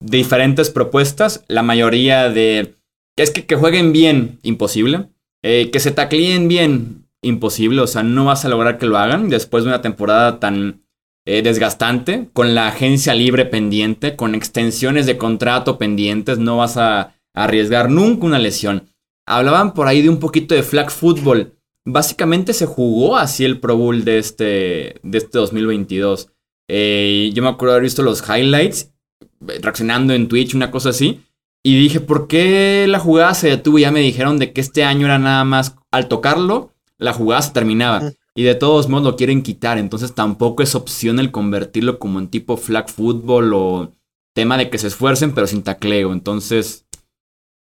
de 0.00 0.18
diferentes 0.18 0.70
propuestas. 0.70 1.44
La 1.48 1.62
mayoría 1.62 2.28
de... 2.30 2.74
Es 3.16 3.30
que, 3.30 3.44
que 3.46 3.56
jueguen 3.56 3.92
bien, 3.92 4.38
imposible. 4.42 5.10
Eh, 5.42 5.70
que 5.70 5.80
se 5.80 5.90
tacleen 5.90 6.48
bien, 6.48 7.08
imposible, 7.22 7.80
o 7.80 7.86
sea, 7.86 8.02
no 8.02 8.26
vas 8.26 8.44
a 8.44 8.48
lograr 8.48 8.78
que 8.78 8.86
lo 8.86 8.98
hagan 8.98 9.30
después 9.30 9.64
de 9.64 9.70
una 9.70 9.80
temporada 9.80 10.38
tan 10.38 10.82
eh, 11.26 11.42
desgastante, 11.42 12.28
con 12.32 12.54
la 12.54 12.68
agencia 12.68 13.14
libre 13.14 13.46
pendiente, 13.46 14.16
con 14.16 14.34
extensiones 14.34 15.06
de 15.06 15.16
contrato 15.16 15.78
pendientes, 15.78 16.38
no 16.38 16.58
vas 16.58 16.76
a, 16.76 17.14
arriesgar 17.34 17.90
nunca 17.90 18.26
una 18.26 18.38
lesión. 18.38 18.88
Hablaban 19.26 19.72
por 19.72 19.86
ahí 19.86 20.02
de 20.02 20.08
un 20.08 20.18
poquito 20.18 20.54
de 20.54 20.62
flag 20.62 20.90
football. 20.90 21.54
Básicamente 21.84 22.52
se 22.52 22.66
jugó 22.66 23.16
así 23.16 23.44
el 23.44 23.58
Pro 23.58 23.76
Bowl 23.76 24.04
de 24.04 24.18
este, 24.18 25.00
de 25.02 25.18
este 25.18 25.38
2022. 25.38 26.30
Eh, 26.68 27.30
yo 27.34 27.42
me 27.42 27.48
acuerdo 27.48 27.74
haber 27.74 27.84
visto 27.84 28.02
los 28.02 28.22
highlights, 28.28 28.92
reaccionando 29.40 30.12
en 30.12 30.28
Twitch, 30.28 30.54
una 30.54 30.70
cosa 30.70 30.90
así. 30.90 31.22
Y 31.62 31.78
dije, 31.78 32.00
¿por 32.00 32.26
qué 32.28 32.86
la 32.88 32.98
jugada 32.98 33.34
se 33.34 33.48
detuvo? 33.48 33.78
Ya 33.78 33.90
me 33.90 34.00
dijeron 34.00 34.38
de 34.38 34.52
que 34.52 34.60
este 34.60 34.84
año 34.84 35.06
era 35.06 35.18
nada 35.18 35.44
más 35.44 35.76
al 35.90 36.08
tocarlo, 36.08 36.72
la 36.98 37.12
jugada 37.12 37.42
se 37.42 37.52
terminaba. 37.52 38.12
Y 38.34 38.44
de 38.44 38.54
todos 38.54 38.88
modos 38.88 39.04
lo 39.04 39.16
quieren 39.16 39.42
quitar. 39.42 39.76
Entonces 39.76 40.14
tampoco 40.14 40.62
es 40.62 40.74
opción 40.74 41.18
el 41.18 41.30
convertirlo 41.30 41.98
como 41.98 42.18
en 42.18 42.28
tipo 42.28 42.56
flag 42.56 42.88
football 42.88 43.52
o 43.54 43.92
tema 44.34 44.56
de 44.56 44.70
que 44.70 44.78
se 44.78 44.86
esfuercen 44.86 45.34
pero 45.34 45.46
sin 45.46 45.62
tacleo. 45.62 46.12
Entonces, 46.12 46.86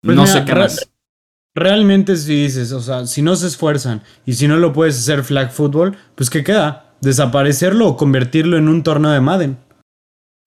pues 0.03 0.17
no 0.17 0.27
sé 0.27 0.45
qué 0.45 0.55
más. 0.55 0.91
Realmente 1.59 2.17
si 2.17 2.43
dices, 2.43 2.73
o 2.73 2.81
sea, 2.81 3.07
si 3.07 3.23
no 3.23 3.37
se 3.37 3.47
esfuerzan 3.47 4.03
y 4.27 4.35
si 4.35 4.49
no 4.49 4.57
lo 4.57 4.73
puedes 4.73 4.99
hacer 4.99 5.25
flag 5.25 5.51
football, 5.53 5.97
pues 6.15 6.31
¿qué 6.31 6.45
queda? 6.45 6.95
¿Desaparecerlo 7.01 7.87
o 7.87 7.97
convertirlo 7.97 8.57
en 8.57 8.69
un 8.69 8.83
torneo 8.83 9.11
de 9.11 9.21
Madden? 9.21 9.59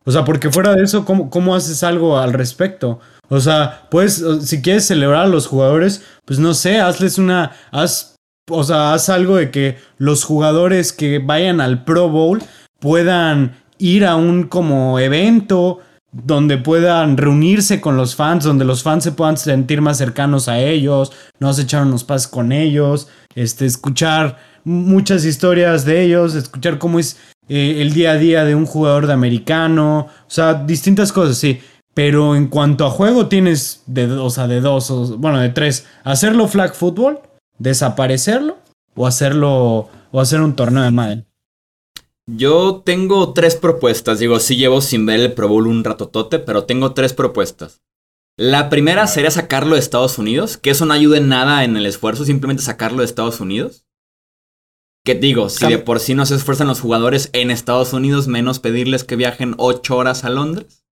O 0.04 0.12
sea, 0.12 0.26
porque 0.26 0.50
fuera 0.50 0.74
de 0.74 0.84
eso, 0.84 1.06
¿cómo, 1.06 1.30
cómo 1.30 1.56
haces 1.56 1.84
algo 1.84 2.18
al 2.18 2.34
respecto? 2.34 3.00
O 3.30 3.40
sea, 3.40 3.88
pues, 3.92 4.24
si 4.42 4.62
quieres 4.62 4.86
celebrar 4.86 5.24
a 5.24 5.28
los 5.28 5.48
jugadores, 5.48 6.04
pues 6.26 6.40
no 6.40 6.54
sé, 6.54 6.80
hazles 6.80 7.18
una, 7.18 7.52
haz 7.72 8.12
o 8.50 8.64
sea, 8.64 8.94
haz 8.94 9.10
algo 9.10 9.38
de 9.38 9.52
que 9.52 9.78
los 9.98 10.24
jugadores 10.24 10.94
que 10.94 11.20
vayan 11.20 11.62
al 11.62 11.84
Pro 11.84 12.10
Bowl 12.10 12.42
puedan 12.80 13.56
ir 13.78 14.06
a 14.06 14.16
un 14.16 14.44
como 14.44 15.00
evento 15.00 15.80
donde 16.12 16.58
puedan 16.58 17.18
reunirse 17.18 17.80
con 17.80 17.98
los 17.98 18.16
fans, 18.16 18.44
donde 18.44 18.66
los 18.66 18.84
fans 18.84 19.04
se 19.04 19.12
puedan 19.12 19.38
sentir 19.38 19.82
más 19.82 19.98
cercanos 19.98 20.48
a 20.48 20.60
ellos, 20.60 21.12
no 21.40 21.54
se 21.54 21.64
echar 21.64 21.84
unos 21.84 22.04
pases 22.04 22.28
con 22.28 22.52
ellos, 22.52 23.08
este, 23.36 23.66
escuchar 23.66 24.38
muchas 24.64 25.24
historias 25.26 25.86
de 25.86 26.04
ellos, 26.04 26.36
escuchar 26.36 26.78
cómo 26.78 27.00
es 27.00 27.18
eh, 27.48 27.82
el 27.82 27.94
día 27.94 28.12
a 28.12 28.18
día 28.18 28.46
de 28.46 28.56
un 28.56 28.66
jugador 28.66 29.08
de 29.08 29.14
americano, 29.14 30.08
o 30.08 30.30
sea, 30.30 30.54
distintas 30.54 31.12
cosas, 31.12 31.38
sí. 31.38 31.60
Pero 31.94 32.36
en 32.36 32.48
cuanto 32.48 32.86
a 32.86 32.90
juego 32.90 33.28
tienes 33.28 33.84
de, 33.86 34.10
o 34.12 34.30
sea, 34.30 34.48
de 34.48 34.62
dos, 34.62 34.90
o, 34.92 35.18
bueno, 35.18 35.40
de 35.40 35.50
tres, 35.50 35.86
hacerlo 36.04 36.48
flag 36.48 36.74
football 36.74 37.20
desaparecerlo 37.62 38.58
o 38.96 39.08
hacerlo 39.08 39.90
o 40.12 40.20
hacer 40.20 40.42
un 40.42 40.56
torneo 40.56 40.84
de 40.84 40.92
Madden? 40.92 41.26
Yo 42.34 42.82
tengo 42.86 43.34
tres 43.34 43.56
propuestas. 43.56 44.20
Digo, 44.20 44.40
sí 44.40 44.56
llevo 44.56 44.82
sin 44.82 45.06
ver 45.06 45.20
el 45.20 45.34
Pro 45.34 45.48
Bowl 45.48 45.68
un 45.68 45.84
ratotote, 45.84 46.40
pero 46.40 46.64
tengo 46.66 46.94
tres 46.94 47.14
propuestas. 47.14 47.82
La 48.38 48.70
primera 48.70 49.08
sería 49.08 49.32
sacarlo 49.32 49.76
de 49.76 49.82
Estados 49.82 50.18
Unidos, 50.18 50.58
que 50.58 50.70
eso 50.70 50.86
no 50.86 50.94
ayude 50.94 51.18
en 51.18 51.28
nada 51.28 51.64
en 51.64 51.76
el 51.76 51.86
esfuerzo, 51.86 52.24
simplemente 52.24 52.64
sacarlo 52.64 53.00
de 53.00 53.06
Estados 53.06 53.40
Unidos. 53.42 53.86
Que 55.04 55.16
digo, 55.16 55.50
si 55.50 55.68
de 55.68 55.80
por 55.80 56.00
sí 56.00 56.14
no 56.14 56.26
se 56.26 56.36
esfuerzan 56.36 56.68
los 56.68 56.80
jugadores 56.80 57.30
en 57.34 57.52
Estados 57.52 57.92
Unidos, 57.92 58.28
menos 58.28 58.60
pedirles 58.60 59.04
que 59.04 59.16
viajen 59.16 59.56
ocho 59.58 59.98
horas 59.98 60.24
a 60.24 60.30
Londres. 60.30 60.86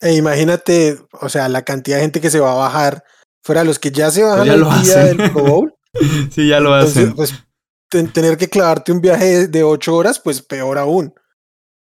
E 0.00 0.14
imagínate, 0.14 0.98
o 1.20 1.28
sea, 1.28 1.48
la 1.48 1.62
cantidad 1.62 1.96
de 1.96 2.02
gente 2.02 2.20
que 2.20 2.30
se 2.30 2.40
va 2.40 2.52
a 2.52 2.56
bajar 2.56 3.04
fuera 3.42 3.64
los 3.64 3.78
que 3.78 3.90
ya 3.90 4.10
se 4.10 4.22
bajan 4.22 4.46
pues 4.46 4.76
el 4.76 4.82
día 4.82 4.98
del 5.04 5.32
Pro 5.32 5.44
Bowl. 5.44 5.74
sí, 6.30 6.48
ya 6.48 6.60
lo 6.60 6.74
hacen. 6.74 7.14
Pues, 7.14 7.34
tener 8.12 8.36
que 8.36 8.48
clavarte 8.48 8.92
un 8.92 9.00
viaje 9.00 9.48
de 9.48 9.62
ocho 9.62 9.94
horas, 9.94 10.18
pues 10.18 10.42
peor 10.42 10.78
aún. 10.78 11.14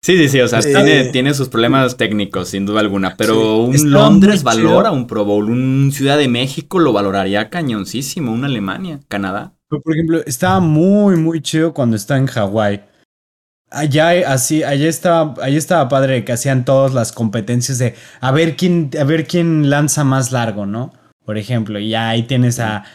Sí, 0.03 0.17
sí, 0.17 0.29
sí, 0.29 0.41
o 0.41 0.47
sea, 0.47 0.61
tiene, 0.61 1.01
eh, 1.01 1.09
tiene, 1.11 1.31
sus 1.35 1.47
problemas 1.47 1.95
técnicos, 1.95 2.49
sin 2.49 2.65
duda 2.65 2.79
alguna, 2.79 3.15
pero 3.17 3.57
un 3.57 3.91
Londres 3.91 4.41
valora 4.41 4.89
un 4.89 5.05
Pro 5.05 5.25
Bowl, 5.25 5.47
un 5.47 5.91
Ciudad 5.93 6.17
de 6.17 6.27
México 6.27 6.79
lo 6.79 6.91
valoraría 6.91 7.51
cañoncísimo, 7.51 8.31
una 8.31 8.47
Alemania, 8.47 8.99
Canadá. 9.07 9.53
por 9.69 9.93
ejemplo, 9.93 10.21
estaba 10.25 10.59
muy, 10.59 11.17
muy 11.17 11.39
chido 11.41 11.75
cuando 11.75 11.95
está 11.95 12.17
en 12.17 12.25
Hawái. 12.25 12.81
Allá, 13.69 14.33
así, 14.33 14.63
allá 14.63 14.89
estaba, 14.89 15.35
allá 15.39 15.57
estaba 15.57 15.87
padre 15.87 16.25
que 16.25 16.33
hacían 16.33 16.65
todas 16.65 16.95
las 16.95 17.11
competencias 17.11 17.77
de 17.77 17.93
a 18.21 18.31
ver 18.31 18.57
quién, 18.57 18.89
a 18.99 19.03
ver 19.03 19.27
quién 19.27 19.69
lanza 19.69 20.03
más 20.03 20.31
largo, 20.31 20.65
¿no? 20.65 20.91
Por 21.23 21.37
ejemplo, 21.37 21.77
y 21.77 21.93
ahí 21.93 22.23
tienes 22.23 22.59
a 22.59 22.85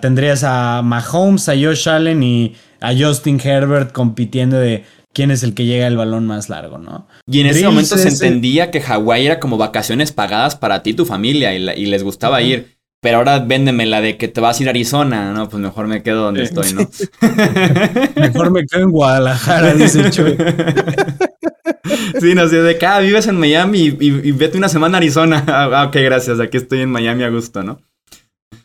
tendrías 0.00 0.44
a 0.44 0.82
Mahomes, 0.82 1.48
a 1.48 1.54
Josh 1.54 1.88
Allen 1.88 2.22
y 2.22 2.54
a 2.80 2.92
Justin 2.96 3.40
Herbert 3.42 3.92
compitiendo 3.92 4.58
de 4.58 4.84
quién 5.12 5.30
es 5.30 5.42
el 5.42 5.54
que 5.54 5.64
llega 5.64 5.86
el 5.86 5.96
balón 5.96 6.26
más 6.26 6.48
largo, 6.48 6.78
¿no? 6.78 7.08
Y 7.26 7.40
en 7.40 7.46
ese 7.46 7.64
momento 7.64 7.96
se 7.96 8.08
entendía 8.08 8.70
que 8.70 8.80
Hawái 8.80 9.26
era 9.26 9.40
como 9.40 9.56
vacaciones 9.56 10.12
pagadas 10.12 10.56
para 10.56 10.82
ti 10.82 10.90
y 10.90 10.94
tu 10.94 11.06
familia 11.06 11.54
y, 11.54 11.86
les 11.86 12.02
gustaba 12.02 12.42
ir. 12.42 12.76
Pero 13.02 13.18
ahora 13.18 13.38
véndeme 13.38 13.86
la 13.86 14.00
de 14.00 14.16
que 14.16 14.26
te 14.26 14.40
vas 14.40 14.58
a 14.58 14.62
ir 14.62 14.68
a 14.68 14.70
Arizona, 14.70 15.32
¿no? 15.32 15.48
Pues 15.48 15.62
mejor 15.62 15.86
me 15.86 16.02
quedo 16.02 16.24
donde 16.24 16.42
estoy, 16.42 16.72
¿no? 16.72 16.88
mejor 18.16 18.50
me 18.50 18.66
quedo 18.66 18.82
en 18.82 18.90
Guadalajara, 18.90 19.74
dice 19.74 20.10
Chuy. 20.10 20.36
Sí, 22.20 22.34
no 22.34 22.48
sé, 22.48 22.62
de 22.62 22.72
acá 22.72 22.98
vives 23.00 23.26
en 23.26 23.38
Miami 23.38 23.96
y, 24.00 24.32
vete 24.32 24.58
una 24.58 24.68
semana 24.68 24.96
a 24.96 24.98
Arizona. 24.98 25.44
Ah, 25.56 25.84
ok, 25.88 25.96
gracias, 25.96 26.40
aquí 26.40 26.56
estoy 26.56 26.80
en 26.80 26.90
Miami 26.90 27.24
a 27.24 27.30
gusto, 27.30 27.62
¿no? 27.62 27.80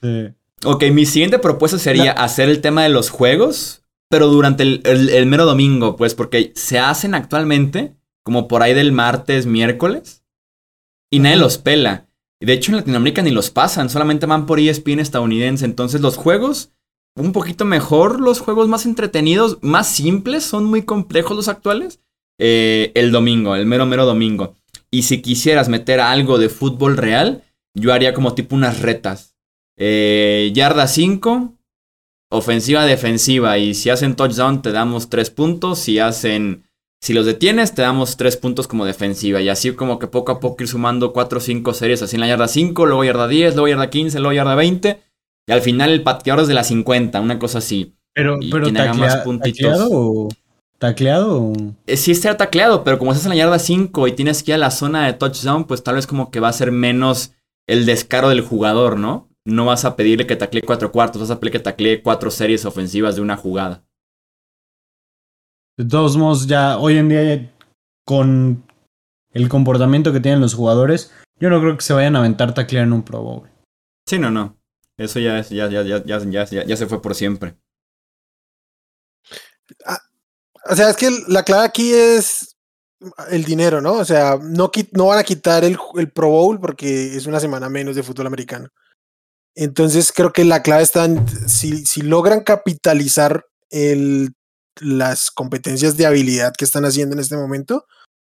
Sí. 0.02 0.30
Ok, 0.64 0.84
mi 0.92 1.08
siguiente 1.08 1.40
propuesta 1.40 1.80
sería 1.80 2.12
hacer 2.12 2.48
el 2.48 2.62
tema 2.62 2.84
de 2.84 2.90
los 2.90 3.10
juegos, 3.10 3.84
pero 4.10 4.28
durante 4.28 4.62
el, 4.62 5.26
mero 5.26 5.46
domingo, 5.46 5.96
pues, 5.96 6.14
porque 6.14 6.52
se 6.56 6.78
hacen 6.78 7.16
actualmente 7.16 7.96
como 8.24 8.48
por 8.48 8.62
ahí 8.62 8.76
del 8.76 8.92
martes, 8.92 9.48
miércoles, 9.48 10.24
y 11.12 11.18
nadie 11.18 11.38
los 11.38 11.58
pela. 11.58 12.08
Y 12.40 12.46
de 12.46 12.54
hecho 12.54 12.72
en 12.72 12.78
Latinoamérica 12.78 13.24
ni 13.24 13.32
los 13.32 13.50
pasan, 13.50 13.90
solamente 13.90 14.28
van 14.28 14.46
por 14.46 14.60
ESPN 14.60 15.00
estadounidense. 15.00 15.66
Entonces 15.66 16.02
los 16.02 16.16
juegos, 16.16 16.72
un 17.16 17.32
poquito 17.32 17.66
mejor, 17.66 18.22
los 18.22 18.40
juegos 18.40 18.68
más 18.68 18.86
entretenidos, 18.86 19.58
más 19.62 19.88
simples, 19.88 20.44
son 20.44 20.66
muy 20.66 20.84
complejos 20.84 21.36
los 21.36 21.48
actuales, 21.48 22.00
eh, 22.40 22.92
el 22.94 23.12
domingo, 23.12 23.56
el 23.56 23.66
mero 23.66 23.88
mero 23.88 24.06
domingo. 24.06 24.54
Y 24.92 25.04
si 25.04 25.24
quisieras 25.24 25.70
meter 25.70 26.00
algo 26.00 26.38
de 26.38 26.50
fútbol 26.50 26.98
real, 26.98 27.44
yo 27.74 27.94
haría 27.94 28.14
como 28.14 28.36
tipo 28.36 28.56
unas 28.56 28.82
retas 28.82 29.31
eh, 29.78 30.52
yarda 30.54 30.88
5, 30.88 31.56
ofensiva, 32.30 32.86
defensiva. 32.86 33.58
Y 33.58 33.74
si 33.74 33.90
hacen 33.90 34.16
touchdown, 34.16 34.62
te 34.62 34.72
damos 34.72 35.10
3 35.10 35.30
puntos. 35.32 35.80
Si 35.80 36.00
hacen. 36.00 36.64
Si 37.04 37.14
los 37.14 37.26
detienes, 37.26 37.74
te 37.74 37.82
damos 37.82 38.16
3 38.18 38.38
puntos 38.38 38.68
como 38.68 38.86
defensiva. 38.86 39.42
Y 39.42 39.50
así 39.50 39.72
como 39.72 39.98
que 39.98 40.08
poco 40.08 40.32
a 40.32 40.40
poco 40.40 40.64
ir 40.64 40.70
sumando 40.70 41.14
4 41.14 41.40
o 41.40 41.42
5 41.42 41.74
series 41.74 42.02
así 42.02 42.16
en 42.16 42.22
la 42.22 42.28
yarda 42.28 42.48
5, 42.48 42.86
luego 42.86 43.04
yarda 43.04 43.28
10, 43.28 43.56
luego 43.56 43.68
yarda 43.68 43.90
15, 43.90 44.20
luego 44.20 44.34
yarda 44.34 44.56
20. 44.56 45.00
Y 45.48 45.52
al 45.52 45.62
final 45.62 45.90
el 45.90 46.04
pateador 46.04 46.44
es 46.44 46.48
de 46.48 46.54
la 46.54 46.64
50, 46.64 47.20
una 47.20 47.40
cosa 47.40 47.58
así. 47.58 47.96
Pero, 48.14 48.38
pero 48.52 48.72
¿tacleado 48.72 49.90
o...? 49.92 50.30
¿Tacleado? 50.78 51.54
Eh, 51.86 51.96
sí 51.96 52.12
está 52.12 52.38
tacleado, 52.38 52.84
pero 52.84 52.98
como 52.98 53.12
estás 53.12 53.26
en 53.26 53.30
la 53.30 53.36
yarda 53.36 53.60
5 53.60 54.08
y 54.08 54.14
tienes 54.14 54.42
que 54.42 54.52
ir 54.52 54.56
a 54.56 54.58
la 54.58 54.72
zona 54.72 55.06
de 55.06 55.14
touchdown, 55.14 55.66
pues 55.66 55.84
tal 55.84 55.96
vez 55.96 56.08
como 56.08 56.32
que 56.32 56.40
va 56.40 56.50
a 56.50 56.54
ser 56.54 56.72
menos 56.72 57.34
el 57.68 57.86
descaro 57.86 58.30
del 58.30 58.42
jugador, 58.42 58.98
¿no? 58.98 59.31
No 59.46 59.66
vas 59.66 59.86
a 59.86 59.96
pedirle 59.96 60.28
que 60.28 60.36
taclee 60.36 60.62
cuatro 60.62 60.92
cuartos, 60.92 61.22
vas 61.22 61.32
a 61.32 61.40
pedirle 61.40 61.60
que 61.60 61.64
taclee 61.64 62.02
cuatro 62.02 62.30
series 62.30 62.66
ofensivas 62.66 63.16
de 63.16 63.22
una 63.22 63.38
jugada. 63.38 63.84
De 65.78 65.86
todos 65.86 66.16
modos, 66.16 66.48
ya 66.48 66.78
hoy 66.78 66.98
en 66.98 67.10
día, 67.10 67.56
con 68.06 68.64
el 69.32 69.50
comportamiento 69.50 70.14
que 70.14 70.20
tienen 70.20 70.42
los 70.42 70.54
jugadores, 70.54 71.12
yo 71.40 71.50
no 71.50 71.60
creo 71.60 71.76
que 71.76 71.84
se 71.84 71.94
vayan 71.94 72.16
a 72.16 72.20
aventar 72.20 72.54
taclear 72.54 72.86
en 72.86 72.94
un 72.94 73.04
Pro 73.04 73.22
Bowl. 73.22 73.50
Sí, 74.08 74.20
no, 74.20 74.30
no. 74.30 74.58
Eso 74.98 75.20
ya, 75.20 75.40
es, 75.40 75.50
ya, 75.50 75.68
ya, 75.70 75.84
ya, 75.84 76.04
ya, 76.06 76.46
ya, 76.46 76.78
se 76.78 76.86
fue 76.86 77.02
por 77.02 77.16
siempre. 77.16 77.56
Ah, 79.86 80.00
o 80.70 80.76
sea, 80.76 80.92
es 80.92 80.98
que 80.98 81.10
la 81.28 81.44
clave 81.44 81.66
aquí 81.66 81.92
es 81.92 82.56
el 83.32 83.44
dinero, 83.44 83.82
¿no? 83.82 83.94
O 83.94 84.06
sea, 84.06 84.38
no, 84.40 84.70
no 84.92 85.08
van 85.08 85.18
a 85.18 85.24
quitar 85.24 85.64
el, 85.64 85.78
el, 85.96 86.12
Pro 86.12 86.30
Bowl 86.30 86.60
porque 86.60 87.16
es 87.16 87.26
una 87.26 87.40
semana 87.40 87.70
menos 87.70 87.96
de 87.96 88.04
fútbol 88.04 88.28
americano. 88.28 88.70
Entonces 89.56 90.12
creo 90.12 90.32
que 90.32 90.46
la 90.46 90.64
clave 90.64 90.84
está 90.84 91.06
en 91.06 91.26
si, 91.50 91.86
si 91.86 92.02
logran 92.02 92.42
capitalizar 92.42 93.46
el, 93.70 94.34
las 94.80 95.32
competencias 95.32 95.98
de 95.98 96.06
habilidad 96.06 96.54
que 96.58 96.66
están 96.66 96.86
haciendo 96.86 97.16
en 97.16 97.20
este 97.20 97.36
momento, 97.36 97.86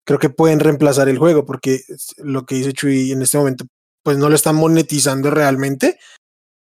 creo 0.04 0.18
que 0.18 0.30
pueden 0.30 0.60
reemplazar 0.60 1.08
el 1.08 1.18
juego 1.18 1.44
porque 1.44 1.82
lo 2.18 2.46
que 2.46 2.56
dice 2.56 2.72
Chuy 2.72 3.12
en 3.12 3.22
este 3.22 3.38
momento, 3.38 3.66
pues 4.02 4.16
no 4.18 4.28
lo 4.28 4.36
están 4.36 4.56
monetizando 4.56 5.30
realmente 5.30 5.98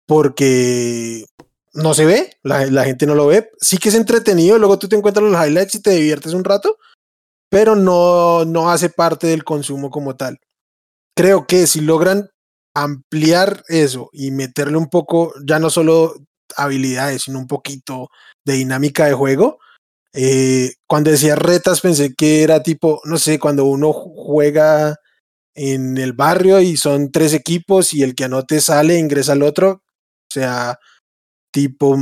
porque 0.07 1.25
no 1.73 1.93
se 1.93 2.05
ve, 2.05 2.37
la, 2.43 2.65
la 2.65 2.85
gente 2.85 3.05
no 3.05 3.13
lo 3.13 3.27
ve. 3.27 3.51
Sí 3.59 3.77
que 3.77 3.89
es 3.89 3.95
entretenido, 3.95 4.57
luego 4.57 4.79
tú 4.79 4.87
te 4.87 4.95
encuentras 4.95 5.23
los 5.29 5.45
highlights 5.45 5.75
y 5.75 5.81
te 5.81 5.91
diviertes 5.91 6.33
un 6.33 6.43
rato, 6.43 6.77
pero 7.49 7.75
no, 7.75 8.45
no 8.45 8.69
hace 8.69 8.89
parte 8.89 9.27
del 9.27 9.43
consumo 9.43 9.91
como 9.91 10.15
tal. 10.15 10.39
Creo 11.15 11.47
que 11.47 11.67
si 11.67 11.81
logran 11.81 12.29
ampliar 12.83 13.63
eso 13.67 14.09
y 14.13 14.31
meterle 14.31 14.77
un 14.77 14.87
poco, 14.87 15.33
ya 15.45 15.59
no 15.59 15.69
solo 15.69 16.15
habilidades, 16.55 17.23
sino 17.23 17.39
un 17.39 17.47
poquito 17.47 18.09
de 18.45 18.53
dinámica 18.53 19.05
de 19.05 19.13
juego. 19.13 19.59
Eh, 20.13 20.73
cuando 20.87 21.11
decía 21.11 21.35
retas 21.35 21.81
pensé 21.81 22.13
que 22.15 22.43
era 22.43 22.63
tipo, 22.63 23.01
no 23.05 23.17
sé, 23.17 23.39
cuando 23.39 23.65
uno 23.65 23.93
juega 23.93 24.95
en 25.55 25.97
el 25.97 26.13
barrio 26.13 26.61
y 26.61 26.77
son 26.77 27.11
tres 27.11 27.33
equipos 27.33 27.93
y 27.93 28.03
el 28.03 28.15
que 28.15 28.25
anote 28.25 28.61
sale, 28.61 28.99
ingresa 28.99 29.33
al 29.33 29.41
otro. 29.41 29.83
O 30.29 30.33
sea, 30.33 30.79
tipo, 31.51 31.97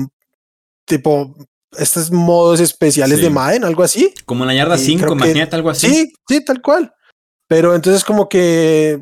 tipo 0.86 1.36
estos 1.78 2.12
modos 2.12 2.60
especiales 2.60 3.22
de 3.22 3.30
Madden, 3.30 3.64
algo 3.64 3.84
así. 3.84 4.14
Como 4.26 4.44
en 4.44 4.48
la 4.48 4.56
yarda 4.56 4.78
5, 4.78 5.14
imagínate 5.14 5.56
algo 5.56 5.70
así. 5.70 5.88
Sí, 5.88 6.14
sí, 6.28 6.44
tal 6.44 6.62
cual. 6.62 6.94
Pero 7.48 7.76
entonces 7.76 8.04
como 8.04 8.28
que 8.28 9.02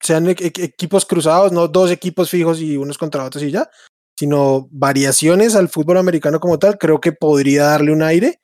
sean 0.00 0.28
e-, 0.28 0.36
e-, 0.38 0.64
equipos 0.64 1.06
cruzados, 1.06 1.52
no 1.52 1.68
dos 1.68 1.90
equipos 1.90 2.30
fijos 2.30 2.60
y 2.60 2.76
unos 2.76 2.98
contra 2.98 3.24
otros 3.24 3.42
y 3.44 3.50
ya, 3.50 3.70
sino 4.18 4.68
variaciones 4.70 5.54
al 5.54 5.68
fútbol 5.68 5.98
americano 5.98 6.40
como 6.40 6.58
tal, 6.58 6.78
creo 6.78 7.00
que 7.00 7.12
podría 7.12 7.64
darle 7.64 7.92
un 7.92 8.02
aire 8.02 8.40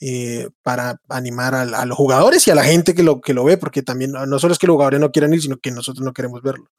eh, 0.00 0.48
para 0.62 1.00
animar 1.08 1.56
a, 1.56 1.84
los 1.84 1.96
jugadores 1.96 2.46
y 2.46 2.52
a 2.52 2.54
la 2.54 2.62
gente 2.62 2.94
que 2.94 3.02
lo, 3.02 3.20
que 3.20 3.34
lo 3.34 3.42
ve, 3.42 3.56
porque 3.56 3.82
también 3.82 4.12
no 4.12 4.38
solo 4.38 4.52
es 4.52 4.58
que 4.58 4.68
los 4.68 4.74
jugadores 4.74 5.00
no 5.00 5.10
quieran 5.10 5.34
ir, 5.34 5.42
sino 5.42 5.56
que 5.58 5.72
nosotros 5.72 6.04
no 6.04 6.12
queremos 6.12 6.40
verlo. 6.42 6.70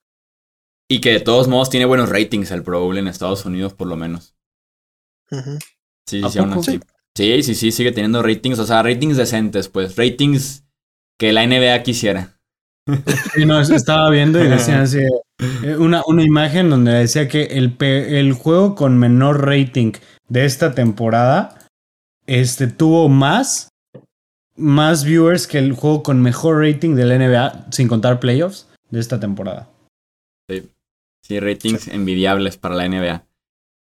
Y 0.87 1.01
que 1.01 1.11
de 1.11 1.19
todos 1.19 1.47
modos 1.47 1.69
tiene 1.69 1.85
buenos 1.85 2.09
ratings 2.09 2.49
el 2.51 2.63
Pro 2.63 2.79
Bowl 2.79 2.97
en 2.97 3.07
Estados 3.07 3.45
Unidos, 3.45 3.73
por 3.73 3.87
lo 3.87 3.95
menos. 3.95 4.35
Sí, 6.07 6.21
sí, 6.29 6.39
aún 6.39 6.53
así. 6.53 6.79
Sí, 7.15 7.43
sí, 7.43 7.55
sí, 7.55 7.71
sigue 7.71 7.91
teniendo 7.91 8.23
ratings, 8.23 8.57
o 8.59 8.65
sea, 8.65 8.81
ratings 8.81 9.17
decentes, 9.17 9.67
pues, 9.67 9.97
ratings 9.97 10.63
que 11.19 11.33
la 11.33 11.45
NBA 11.45 11.83
quisiera. 11.83 12.38
Sí, 13.33 13.45
no, 13.45 13.59
estaba 13.59 14.09
viendo 14.09 14.43
y 14.43 14.47
decían 14.47 14.81
así, 14.81 14.99
eh, 14.99 15.75
una, 15.77 16.01
una 16.07 16.23
imagen 16.23 16.69
donde 16.69 16.91
decía 16.91 17.27
que 17.27 17.43
el, 17.43 17.75
el 17.79 18.33
juego 18.33 18.75
con 18.75 18.97
menor 18.97 19.45
rating 19.45 19.93
de 20.27 20.45
esta 20.45 20.73
temporada 20.73 21.59
este, 22.27 22.67
tuvo 22.67 23.09
más, 23.09 23.69
más 24.55 25.03
viewers 25.03 25.47
que 25.47 25.57
el 25.57 25.73
juego 25.73 26.03
con 26.03 26.21
mejor 26.21 26.63
rating 26.63 26.95
de 26.95 27.05
la 27.05 27.17
NBA, 27.17 27.71
sin 27.71 27.87
contar 27.87 28.19
playoffs, 28.19 28.67
de 28.89 28.99
esta 28.99 29.19
temporada. 29.19 29.69
Sí, 30.49 30.69
sí 31.23 31.39
ratings 31.39 31.87
envidiables 31.87 32.57
para 32.57 32.75
la 32.75 32.87
NBA. 32.87 33.23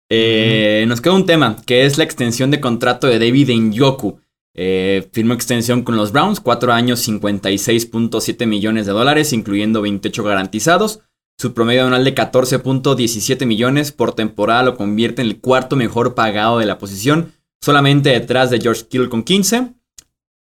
Eh, 0.10 0.86
nos 0.88 1.01
queda 1.01 1.14
un 1.14 1.26
tema, 1.26 1.58
que 1.66 1.86
es 1.86 1.97
la 1.97 2.05
extensión 2.05 2.51
de 2.51 2.62
contrato 2.62 3.08
de 3.08 3.20
David 3.20 3.49
Njoku. 3.51 4.22
Eh, 4.60 5.08
firmó 5.14 5.36
extensión 5.36 5.84
con 5.84 5.95
los 5.95 6.12
Browns, 6.12 6.39
4 6.39 6.74
años, 6.74 7.08
56.7 7.08 8.47
millones 8.47 8.88
de 8.88 8.91
dólares, 8.91 9.32
incluyendo 9.32 9.84
28 9.84 10.24
garantizados. 10.24 11.01
Su 11.39 11.53
promedio 11.53 11.86
anual 11.86 12.03
de 12.03 12.16
14.17 12.16 13.45
millones 13.45 13.91
por 13.91 14.14
temporada 14.14 14.64
lo 14.64 14.76
convierte 14.76 15.22
en 15.22 15.28
el 15.28 15.39
cuarto 15.39 15.76
mejor 15.76 16.16
pagado 16.16 16.58
de 16.58 16.66
la 16.66 16.80
posición, 16.80 17.34
solamente 17.64 18.10
detrás 18.10 18.49
de 18.49 18.60
George 18.60 18.88
Kittle 18.88 19.10
con 19.10 19.22
15. 19.22 19.76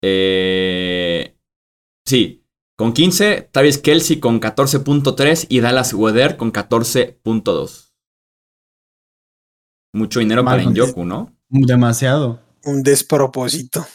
Eh, 0.01 1.35
sí, 2.05 2.45
con 2.77 2.93
15, 2.93 3.49
Travis 3.51 3.79
Kelsey 3.79 4.21
con 4.21 4.39
14.3 4.39 5.47
y 5.49 5.59
Dallas 5.59 5.93
Weather 5.93 6.37
con 6.37 6.53
14.2. 6.53 7.91
Mucho 9.93 10.19
dinero 10.21 10.45
para 10.45 10.63
Njoku, 10.63 11.03
¿no? 11.03 11.35
Demasiado. 11.49 12.39
Un 12.63 12.83
despropósito. 12.83 13.85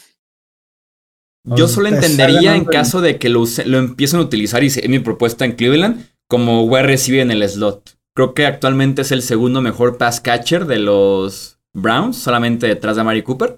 Yo 1.45 1.67
solo 1.67 1.89
entendería 1.89 2.55
en 2.55 2.65
caso 2.65 3.01
de 3.01 3.17
que 3.19 3.29
lo, 3.29 3.43
lo 3.65 3.77
empiecen 3.77 4.19
a 4.19 4.23
utilizar, 4.23 4.63
y 4.63 4.67
es 4.67 4.89
mi 4.89 4.99
propuesta 4.99 5.45
en 5.45 5.53
Cleveland, 5.53 6.07
como 6.29 6.63
wide 6.63 6.83
recibe 6.83 7.21
en 7.21 7.31
el 7.31 7.47
slot. 7.47 7.97
Creo 8.15 8.33
que 8.33 8.45
actualmente 8.45 9.01
es 9.01 9.11
el 9.11 9.21
segundo 9.21 9.61
mejor 9.61 9.97
pass 9.97 10.21
catcher 10.21 10.65
de 10.65 10.79
los 10.79 11.59
Browns, 11.73 12.17
solamente 12.17 12.67
detrás 12.67 12.95
de 12.95 13.03
Mari 13.03 13.23
Cooper. 13.23 13.57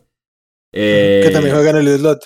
que 0.71 1.29
también 1.31 1.55
juega 1.55 1.71
en 1.71 1.77
el 1.77 1.97
slot. 1.99 2.25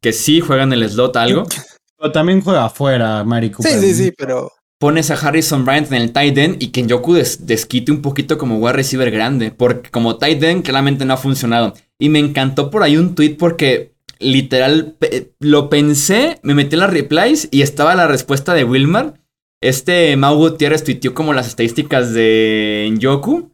Que 0.00 0.12
sí 0.12 0.40
juega 0.40 0.64
en 0.64 0.72
el 0.72 0.88
slot 0.88 1.16
algo. 1.16 1.46
Pero 1.98 2.12
también 2.12 2.40
juega 2.40 2.64
afuera, 2.64 3.22
Mari 3.24 3.50
Cooper. 3.50 3.72
Sí, 3.72 3.78
sí, 3.78 3.94
sí, 3.94 4.12
pero 4.16 4.50
pones 4.80 5.10
a 5.10 5.14
Harrison 5.14 5.66
Bryant 5.66 5.92
en 5.92 6.00
el 6.00 6.12
tight 6.12 6.38
end 6.38 6.62
y 6.62 6.68
que 6.68 6.86
Yoku 6.86 7.12
desquite 7.12 7.92
un 7.92 8.00
poquito 8.00 8.38
como 8.38 8.56
wide 8.56 8.72
receiver 8.72 9.10
grande, 9.10 9.50
porque 9.50 9.90
como 9.90 10.16
tight 10.16 10.42
end 10.42 10.64
claramente 10.64 11.04
no 11.04 11.12
ha 11.12 11.18
funcionado. 11.18 11.74
Y 11.98 12.08
me 12.08 12.18
encantó 12.18 12.70
por 12.70 12.82
ahí 12.82 12.96
un 12.96 13.14
tweet 13.14 13.36
porque 13.38 13.89
literal 14.20 14.96
lo 15.40 15.68
pensé, 15.68 16.38
me 16.42 16.54
metí 16.54 16.76
en 16.76 16.80
las 16.80 16.92
replies 16.92 17.48
y 17.50 17.62
estaba 17.62 17.94
la 17.94 18.06
respuesta 18.06 18.54
de 18.54 18.64
Wilmar. 18.64 19.14
Este 19.62 20.16
Mau 20.16 20.36
Gutiérrez 20.36 20.84
tuiteó 20.84 21.12
como 21.12 21.34
las 21.34 21.48
estadísticas 21.48 22.14
de 22.14 22.94
Yoku 22.98 23.50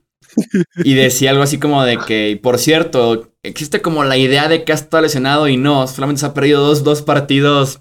y 0.84 0.94
decía 0.94 1.30
algo 1.30 1.42
así 1.42 1.58
como 1.58 1.84
de 1.84 1.98
que, 1.98 2.38
por 2.42 2.58
cierto, 2.58 3.32
existe 3.42 3.80
como 3.80 4.04
la 4.04 4.16
idea 4.16 4.48
de 4.48 4.64
que 4.64 4.72
ha 4.72 4.74
estado 4.74 5.02
lesionado 5.02 5.48
y 5.48 5.56
no, 5.56 5.86
solamente 5.86 6.20
se 6.20 6.26
ha 6.26 6.34
perdido 6.34 6.64
dos, 6.66 6.84
dos 6.84 7.02
partidos 7.02 7.78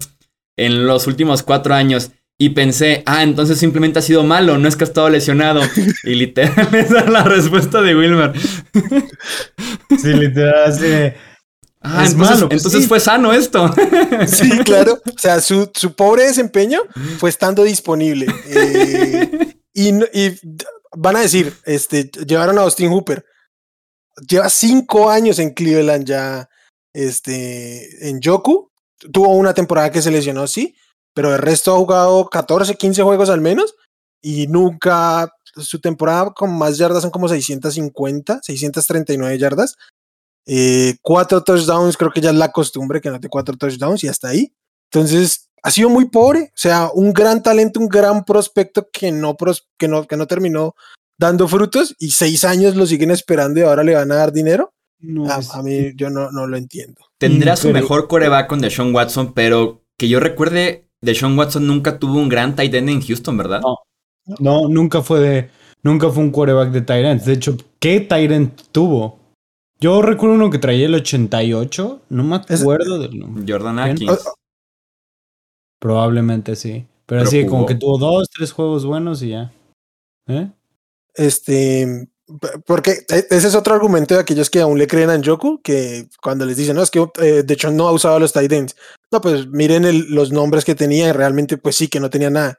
en 0.56 0.86
los 0.86 1.06
últimos 1.06 1.42
cuatro 1.42 1.74
años. 1.74 2.12
Y 2.38 2.50
pensé, 2.50 3.02
ah, 3.06 3.22
entonces 3.22 3.58
simplemente 3.58 3.98
ha 3.98 4.02
sido 4.02 4.22
malo, 4.22 4.58
no 4.58 4.68
es 4.68 4.76
que 4.76 4.84
ha 4.84 4.86
estado 4.86 5.08
lesionado. 5.08 5.62
y 6.04 6.14
literal, 6.14 6.68
es 6.74 6.90
la 6.90 7.22
respuesta 7.22 7.80
de 7.80 7.96
Wilmer. 7.96 8.32
sí, 9.98 10.12
literal, 10.12 11.14
Ah, 11.86 12.04
es 12.04 12.12
entonces, 12.12 12.36
malo. 12.36 12.48
Pues 12.48 12.64
entonces 12.64 12.88
fue 12.88 13.00
sano 13.00 13.32
esto. 13.32 13.72
sí, 14.26 14.50
claro. 14.64 15.00
O 15.06 15.18
sea, 15.18 15.40
su, 15.40 15.70
su, 15.74 15.94
pobre 15.94 16.26
desempeño 16.26 16.80
fue 17.18 17.30
estando 17.30 17.62
disponible. 17.62 18.26
Eh, 18.48 19.56
y, 19.72 19.90
y, 20.12 20.40
van 20.96 21.16
a 21.16 21.20
decir, 21.20 21.54
este, 21.64 22.10
llevaron 22.26 22.58
a 22.58 22.62
Austin 22.62 22.90
Hooper. 22.90 23.24
Lleva 24.28 24.48
cinco 24.48 25.10
años 25.10 25.38
en 25.38 25.54
Cleveland 25.54 26.06
ya, 26.06 26.48
este, 26.92 28.08
en 28.08 28.20
Yoku. 28.20 28.70
Tuvo 29.12 29.34
una 29.34 29.54
temporada 29.54 29.90
que 29.90 30.02
se 30.02 30.10
lesionó, 30.10 30.46
sí, 30.46 30.74
pero 31.14 31.34
el 31.34 31.40
resto 31.40 31.74
ha 31.74 31.78
jugado 31.78 32.28
14, 32.28 32.74
15 32.74 33.02
juegos 33.02 33.28
al 33.28 33.40
menos 33.40 33.74
y 34.22 34.48
nunca, 34.48 35.30
su 35.56 35.80
temporada 35.80 36.32
con 36.32 36.56
más 36.56 36.78
yardas 36.78 37.02
son 37.02 37.10
como 37.10 37.28
650, 37.28 38.40
639 38.42 39.38
yardas. 39.38 39.76
Eh, 40.46 40.96
cuatro 41.02 41.42
touchdowns, 41.42 41.96
creo 41.96 42.10
que 42.10 42.20
ya 42.20 42.30
es 42.30 42.36
la 42.36 42.52
costumbre 42.52 43.00
que 43.00 43.10
note 43.10 43.28
cuatro 43.28 43.56
touchdowns 43.56 44.04
y 44.04 44.08
hasta 44.08 44.28
ahí. 44.28 44.52
Entonces, 44.90 45.48
ha 45.62 45.70
sido 45.70 45.90
muy 45.90 46.08
pobre, 46.08 46.52
o 46.54 46.58
sea, 46.58 46.90
un 46.94 47.12
gran 47.12 47.42
talento, 47.42 47.80
un 47.80 47.88
gran 47.88 48.24
prospecto 48.24 48.88
que 48.92 49.10
no, 49.10 49.36
que 49.76 49.88
no, 49.88 50.06
que 50.06 50.16
no 50.16 50.26
terminó 50.26 50.76
dando 51.18 51.48
frutos 51.48 51.96
y 51.98 52.10
seis 52.10 52.44
años 52.44 52.76
lo 52.76 52.86
siguen 52.86 53.10
esperando 53.10 53.58
y 53.58 53.64
ahora 53.64 53.82
le 53.82 53.94
van 53.94 54.12
a 54.12 54.16
dar 54.16 54.32
dinero. 54.32 54.72
a, 55.28 55.62
mí 55.62 55.92
yo 55.96 56.10
no, 56.10 56.30
no 56.30 56.46
lo 56.46 56.56
entiendo. 56.56 57.00
Tendrá 57.18 57.56
su 57.56 57.70
mejor 57.70 58.06
coreback 58.06 58.46
con 58.46 58.60
Deshaun 58.60 58.94
Watson, 58.94 59.32
pero 59.34 59.82
que 59.98 60.08
yo 60.08 60.20
recuerde, 60.20 60.88
Deshaun 61.00 61.36
Watson 61.36 61.66
nunca 61.66 61.98
tuvo 61.98 62.18
un 62.18 62.28
gran 62.28 62.54
tight 62.54 62.74
end 62.74 62.90
en 62.90 63.00
Houston, 63.02 63.36
¿verdad? 63.36 63.60
No, 63.60 63.78
no 64.38 64.68
nunca 64.68 65.02
fue 65.02 65.20
de, 65.20 65.50
nunca 65.82 66.10
fue 66.10 66.22
un 66.22 66.30
quarterback 66.30 66.70
de 66.70 66.82
tight 66.82 67.04
end. 67.04 67.22
De 67.22 67.32
hecho, 67.32 67.56
¿qué 67.80 68.00
tight 68.00 68.30
end 68.30 68.52
tuvo? 68.70 69.25
Yo 69.78 70.00
recuerdo 70.00 70.36
uno 70.36 70.50
que 70.50 70.58
traía 70.58 70.86
el 70.86 70.94
88, 70.94 72.02
no 72.08 72.24
me 72.24 72.36
acuerdo 72.36 72.98
del 72.98 73.18
nombre. 73.18 73.44
Jordan 73.46 73.78
Atkins. 73.78 74.24
Probablemente 75.78 76.56
sí. 76.56 76.86
Pero, 77.04 77.22
así 77.22 77.46
como 77.46 77.66
que 77.66 77.74
tuvo 77.74 77.98
dos, 77.98 78.28
tres 78.30 78.52
juegos 78.52 78.84
buenos 78.84 79.22
y 79.22 79.30
ya. 79.30 79.52
¿Eh? 80.26 80.50
Este, 81.14 82.08
porque 82.66 83.04
e, 83.08 83.26
ese 83.30 83.48
es 83.48 83.54
otro 83.54 83.74
argumento 83.74 84.14
de 84.14 84.20
aquellos 84.20 84.50
que 84.50 84.60
aún 84.60 84.78
le 84.78 84.86
creen 84.86 85.10
a 85.10 85.16
Njoku, 85.16 85.60
que 85.62 86.08
cuando 86.22 86.44
les 86.44 86.56
dicen, 86.56 86.74
no, 86.74 86.82
es 86.82 86.90
que 86.90 87.06
eh, 87.22 87.42
de 87.44 87.54
hecho 87.54 87.70
no 87.70 87.86
ha 87.86 87.92
usado 87.92 88.18
los 88.18 88.32
tight 88.32 88.52
ends. 88.52 88.76
No, 89.12 89.20
pues 89.20 89.46
miren 89.46 90.14
los 90.14 90.32
nombres 90.32 90.64
que 90.64 90.74
tenía 90.74 91.08
y 91.08 91.12
realmente 91.12 91.58
pues 91.58 91.76
sí 91.76 91.88
que 91.88 92.00
no 92.00 92.10
tenía 92.10 92.30
nada. 92.30 92.58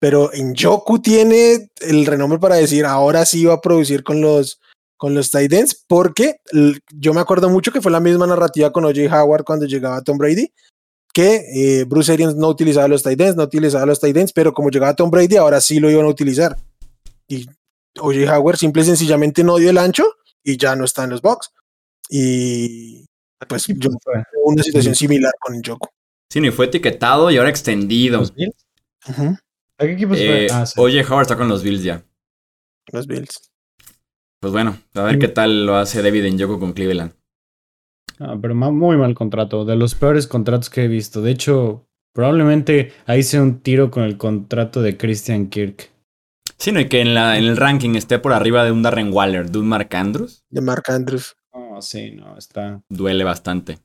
Pero 0.00 0.30
Njoku 0.34 1.00
tiene 1.00 1.70
el 1.80 2.06
renombre 2.06 2.38
para 2.38 2.56
decir, 2.56 2.84
ahora 2.86 3.24
sí 3.26 3.44
va 3.44 3.54
a 3.54 3.60
producir 3.60 4.02
con 4.02 4.20
los, 4.20 4.60
con 4.98 5.14
los 5.14 5.30
tight 5.30 5.52
ends, 5.52 5.84
porque 5.86 6.40
yo 6.92 7.14
me 7.14 7.20
acuerdo 7.20 7.48
mucho 7.48 7.72
que 7.72 7.80
fue 7.80 7.90
la 7.90 8.00
misma 8.00 8.26
narrativa 8.26 8.72
con 8.72 8.84
OJ 8.84 9.10
Howard 9.10 9.44
cuando 9.44 9.64
llegaba 9.64 10.02
Tom 10.02 10.18
Brady, 10.18 10.52
que 11.14 11.44
eh, 11.54 11.84
Bruce 11.84 12.12
Arians 12.12 12.34
no 12.34 12.48
utilizaba 12.48 12.88
los 12.88 13.02
tight 13.02 13.20
ends, 13.20 13.36
no 13.36 13.44
utilizaba 13.44 13.86
los 13.86 14.00
tight 14.00 14.16
ends, 14.16 14.32
pero 14.32 14.52
como 14.52 14.70
llegaba 14.70 14.94
Tom 14.94 15.10
Brady, 15.10 15.36
ahora 15.36 15.60
sí 15.60 15.78
lo 15.78 15.90
iban 15.90 16.04
a 16.04 16.08
utilizar. 16.08 16.56
Y 17.28 17.46
OJ 18.00 18.28
Howard 18.28 18.58
simple 18.58 18.82
y 18.82 18.86
sencillamente 18.86 19.44
no 19.44 19.56
dio 19.56 19.70
el 19.70 19.78
ancho 19.78 20.04
y 20.42 20.56
ya 20.56 20.74
no 20.74 20.84
está 20.84 21.04
en 21.04 21.10
los 21.10 21.22
box. 21.22 21.52
Y 22.10 23.06
pues 23.48 23.66
yo 23.68 23.90
fue 24.02 24.24
una 24.44 24.62
situación 24.62 24.96
similar 24.96 25.32
con 25.40 25.62
Joko. 25.62 25.90
Sí, 26.30 26.40
ni 26.40 26.50
fue 26.50 26.66
etiquetado 26.66 27.30
y 27.30 27.36
ahora 27.36 27.50
extendido. 27.50 28.18
¿Los 28.18 28.34
Bills? 28.34 28.66
¿A 29.06 29.84
qué 29.84 29.92
equipos 29.92 30.18
fue? 30.18 30.46
Eh, 30.46 30.48
ah, 30.52 30.64
Oye, 30.76 31.04
Howard 31.04 31.22
está 31.22 31.36
con 31.36 31.48
los 31.48 31.62
Bills 31.62 31.84
ya. 31.84 32.04
Los 32.90 33.06
Bills. 33.06 33.48
Pues 34.40 34.52
bueno, 34.52 34.78
a 34.94 35.02
ver 35.02 35.18
qué 35.18 35.28
tal 35.28 35.66
lo 35.66 35.76
hace 35.76 36.00
David 36.02 36.32
Njoku 36.32 36.60
con 36.60 36.72
Cleveland. 36.72 37.12
Ah, 38.20 38.36
pero 38.40 38.54
muy 38.54 38.96
mal 38.96 39.14
contrato, 39.14 39.64
de 39.64 39.76
los 39.76 39.94
peores 39.94 40.26
contratos 40.26 40.70
que 40.70 40.84
he 40.84 40.88
visto. 40.88 41.22
De 41.22 41.30
hecho, 41.32 41.86
probablemente 42.12 42.92
ahí 43.06 43.22
sea 43.22 43.42
un 43.42 43.60
tiro 43.60 43.90
con 43.90 44.04
el 44.04 44.16
contrato 44.16 44.82
de 44.82 44.96
Christian 44.96 45.48
Kirk. 45.48 45.90
Sí, 46.56 46.72
no, 46.72 46.80
y 46.80 46.88
que 46.88 47.00
en, 47.00 47.14
la, 47.14 47.38
en 47.38 47.44
el 47.44 47.56
ranking 47.56 47.94
esté 47.94 48.18
por 48.18 48.32
arriba 48.32 48.64
de 48.64 48.72
un 48.72 48.82
Darren 48.82 49.12
Waller, 49.12 49.50
de 49.50 49.58
un 49.58 49.68
Mark 49.68 49.94
Andrews. 49.94 50.44
De 50.50 50.60
Mark 50.60 50.84
Andrews. 50.88 51.36
Oh, 51.50 51.80
sí, 51.80 52.12
no, 52.12 52.36
está. 52.36 52.82
Duele 52.88 53.22
bastante. 53.22 53.78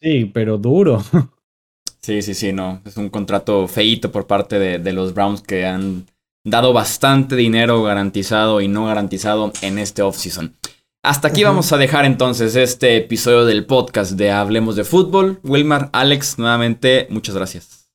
Sí, 0.00 0.30
pero 0.32 0.56
duro. 0.56 1.02
sí, 2.00 2.22
sí, 2.22 2.34
sí, 2.34 2.52
no. 2.52 2.80
Es 2.86 2.96
un 2.96 3.10
contrato 3.10 3.68
feito 3.68 4.10
por 4.10 4.26
parte 4.26 4.58
de, 4.58 4.78
de 4.78 4.92
los 4.92 5.12
Browns 5.12 5.42
que 5.42 5.66
han 5.66 6.06
dado 6.44 6.72
bastante 6.72 7.36
dinero 7.36 7.82
garantizado 7.82 8.60
y 8.60 8.68
no 8.68 8.86
garantizado 8.86 9.52
en 9.62 9.78
este 9.78 10.02
offseason. 10.02 10.56
Hasta 11.02 11.28
aquí 11.28 11.44
vamos 11.44 11.72
a 11.72 11.76
dejar 11.76 12.04
entonces 12.04 12.54
este 12.56 12.96
episodio 12.96 13.44
del 13.44 13.66
podcast 13.66 14.12
de 14.12 14.30
Hablemos 14.30 14.76
de 14.76 14.84
Fútbol. 14.84 15.40
Wilmar, 15.42 15.90
Alex, 15.92 16.38
nuevamente, 16.38 17.06
muchas 17.10 17.34
gracias. 17.34 17.90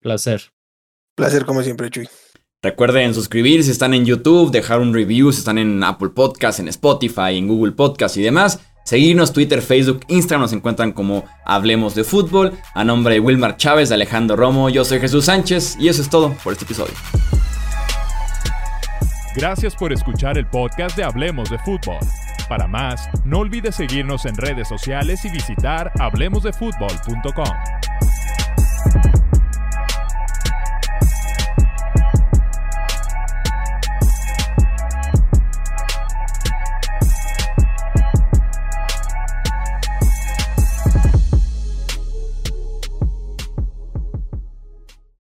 Placer. 0.00 0.52
Placer 1.14 1.44
como 1.44 1.62
siempre, 1.62 1.90
Chuy. 1.90 2.08
Recuerden 2.62 3.14
suscribirse 3.14 3.64
si 3.64 3.70
están 3.70 3.94
en 3.94 4.04
YouTube, 4.04 4.50
dejar 4.50 4.80
un 4.80 4.92
review 4.92 5.32
si 5.32 5.38
están 5.38 5.56
en 5.56 5.82
Apple 5.82 6.10
Podcast, 6.10 6.60
en 6.60 6.68
Spotify, 6.68 7.36
en 7.36 7.48
Google 7.48 7.72
Podcast 7.72 8.16
y 8.18 8.22
demás. 8.22 8.60
Seguirnos 8.84 9.32
Twitter, 9.32 9.62
Facebook, 9.62 10.00
Instagram 10.08 10.42
nos 10.42 10.52
encuentran 10.52 10.92
como 10.92 11.24
Hablemos 11.44 11.94
de 11.94 12.04
Fútbol. 12.04 12.58
A 12.74 12.84
nombre 12.84 13.14
de 13.14 13.20
Wilmar 13.20 13.56
Chávez, 13.56 13.92
Alejandro 13.92 14.36
Romo, 14.36 14.68
yo 14.68 14.84
soy 14.84 15.00
Jesús 15.00 15.26
Sánchez 15.26 15.76
y 15.78 15.88
eso 15.88 16.02
es 16.02 16.10
todo 16.10 16.32
por 16.42 16.52
este 16.52 16.64
episodio. 16.64 16.94
Gracias 19.36 19.76
por 19.76 19.92
escuchar 19.92 20.38
el 20.38 20.46
podcast 20.46 20.96
de 20.96 21.04
Hablemos 21.04 21.50
de 21.50 21.58
Fútbol. 21.60 21.98
Para 22.48 22.66
más, 22.66 23.08
no 23.24 23.38
olvides 23.38 23.76
seguirnos 23.76 24.26
en 24.26 24.36
redes 24.36 24.66
sociales 24.66 25.24
y 25.24 25.30
visitar 25.30 25.92
hablemosdefutbol.com. 26.00 27.44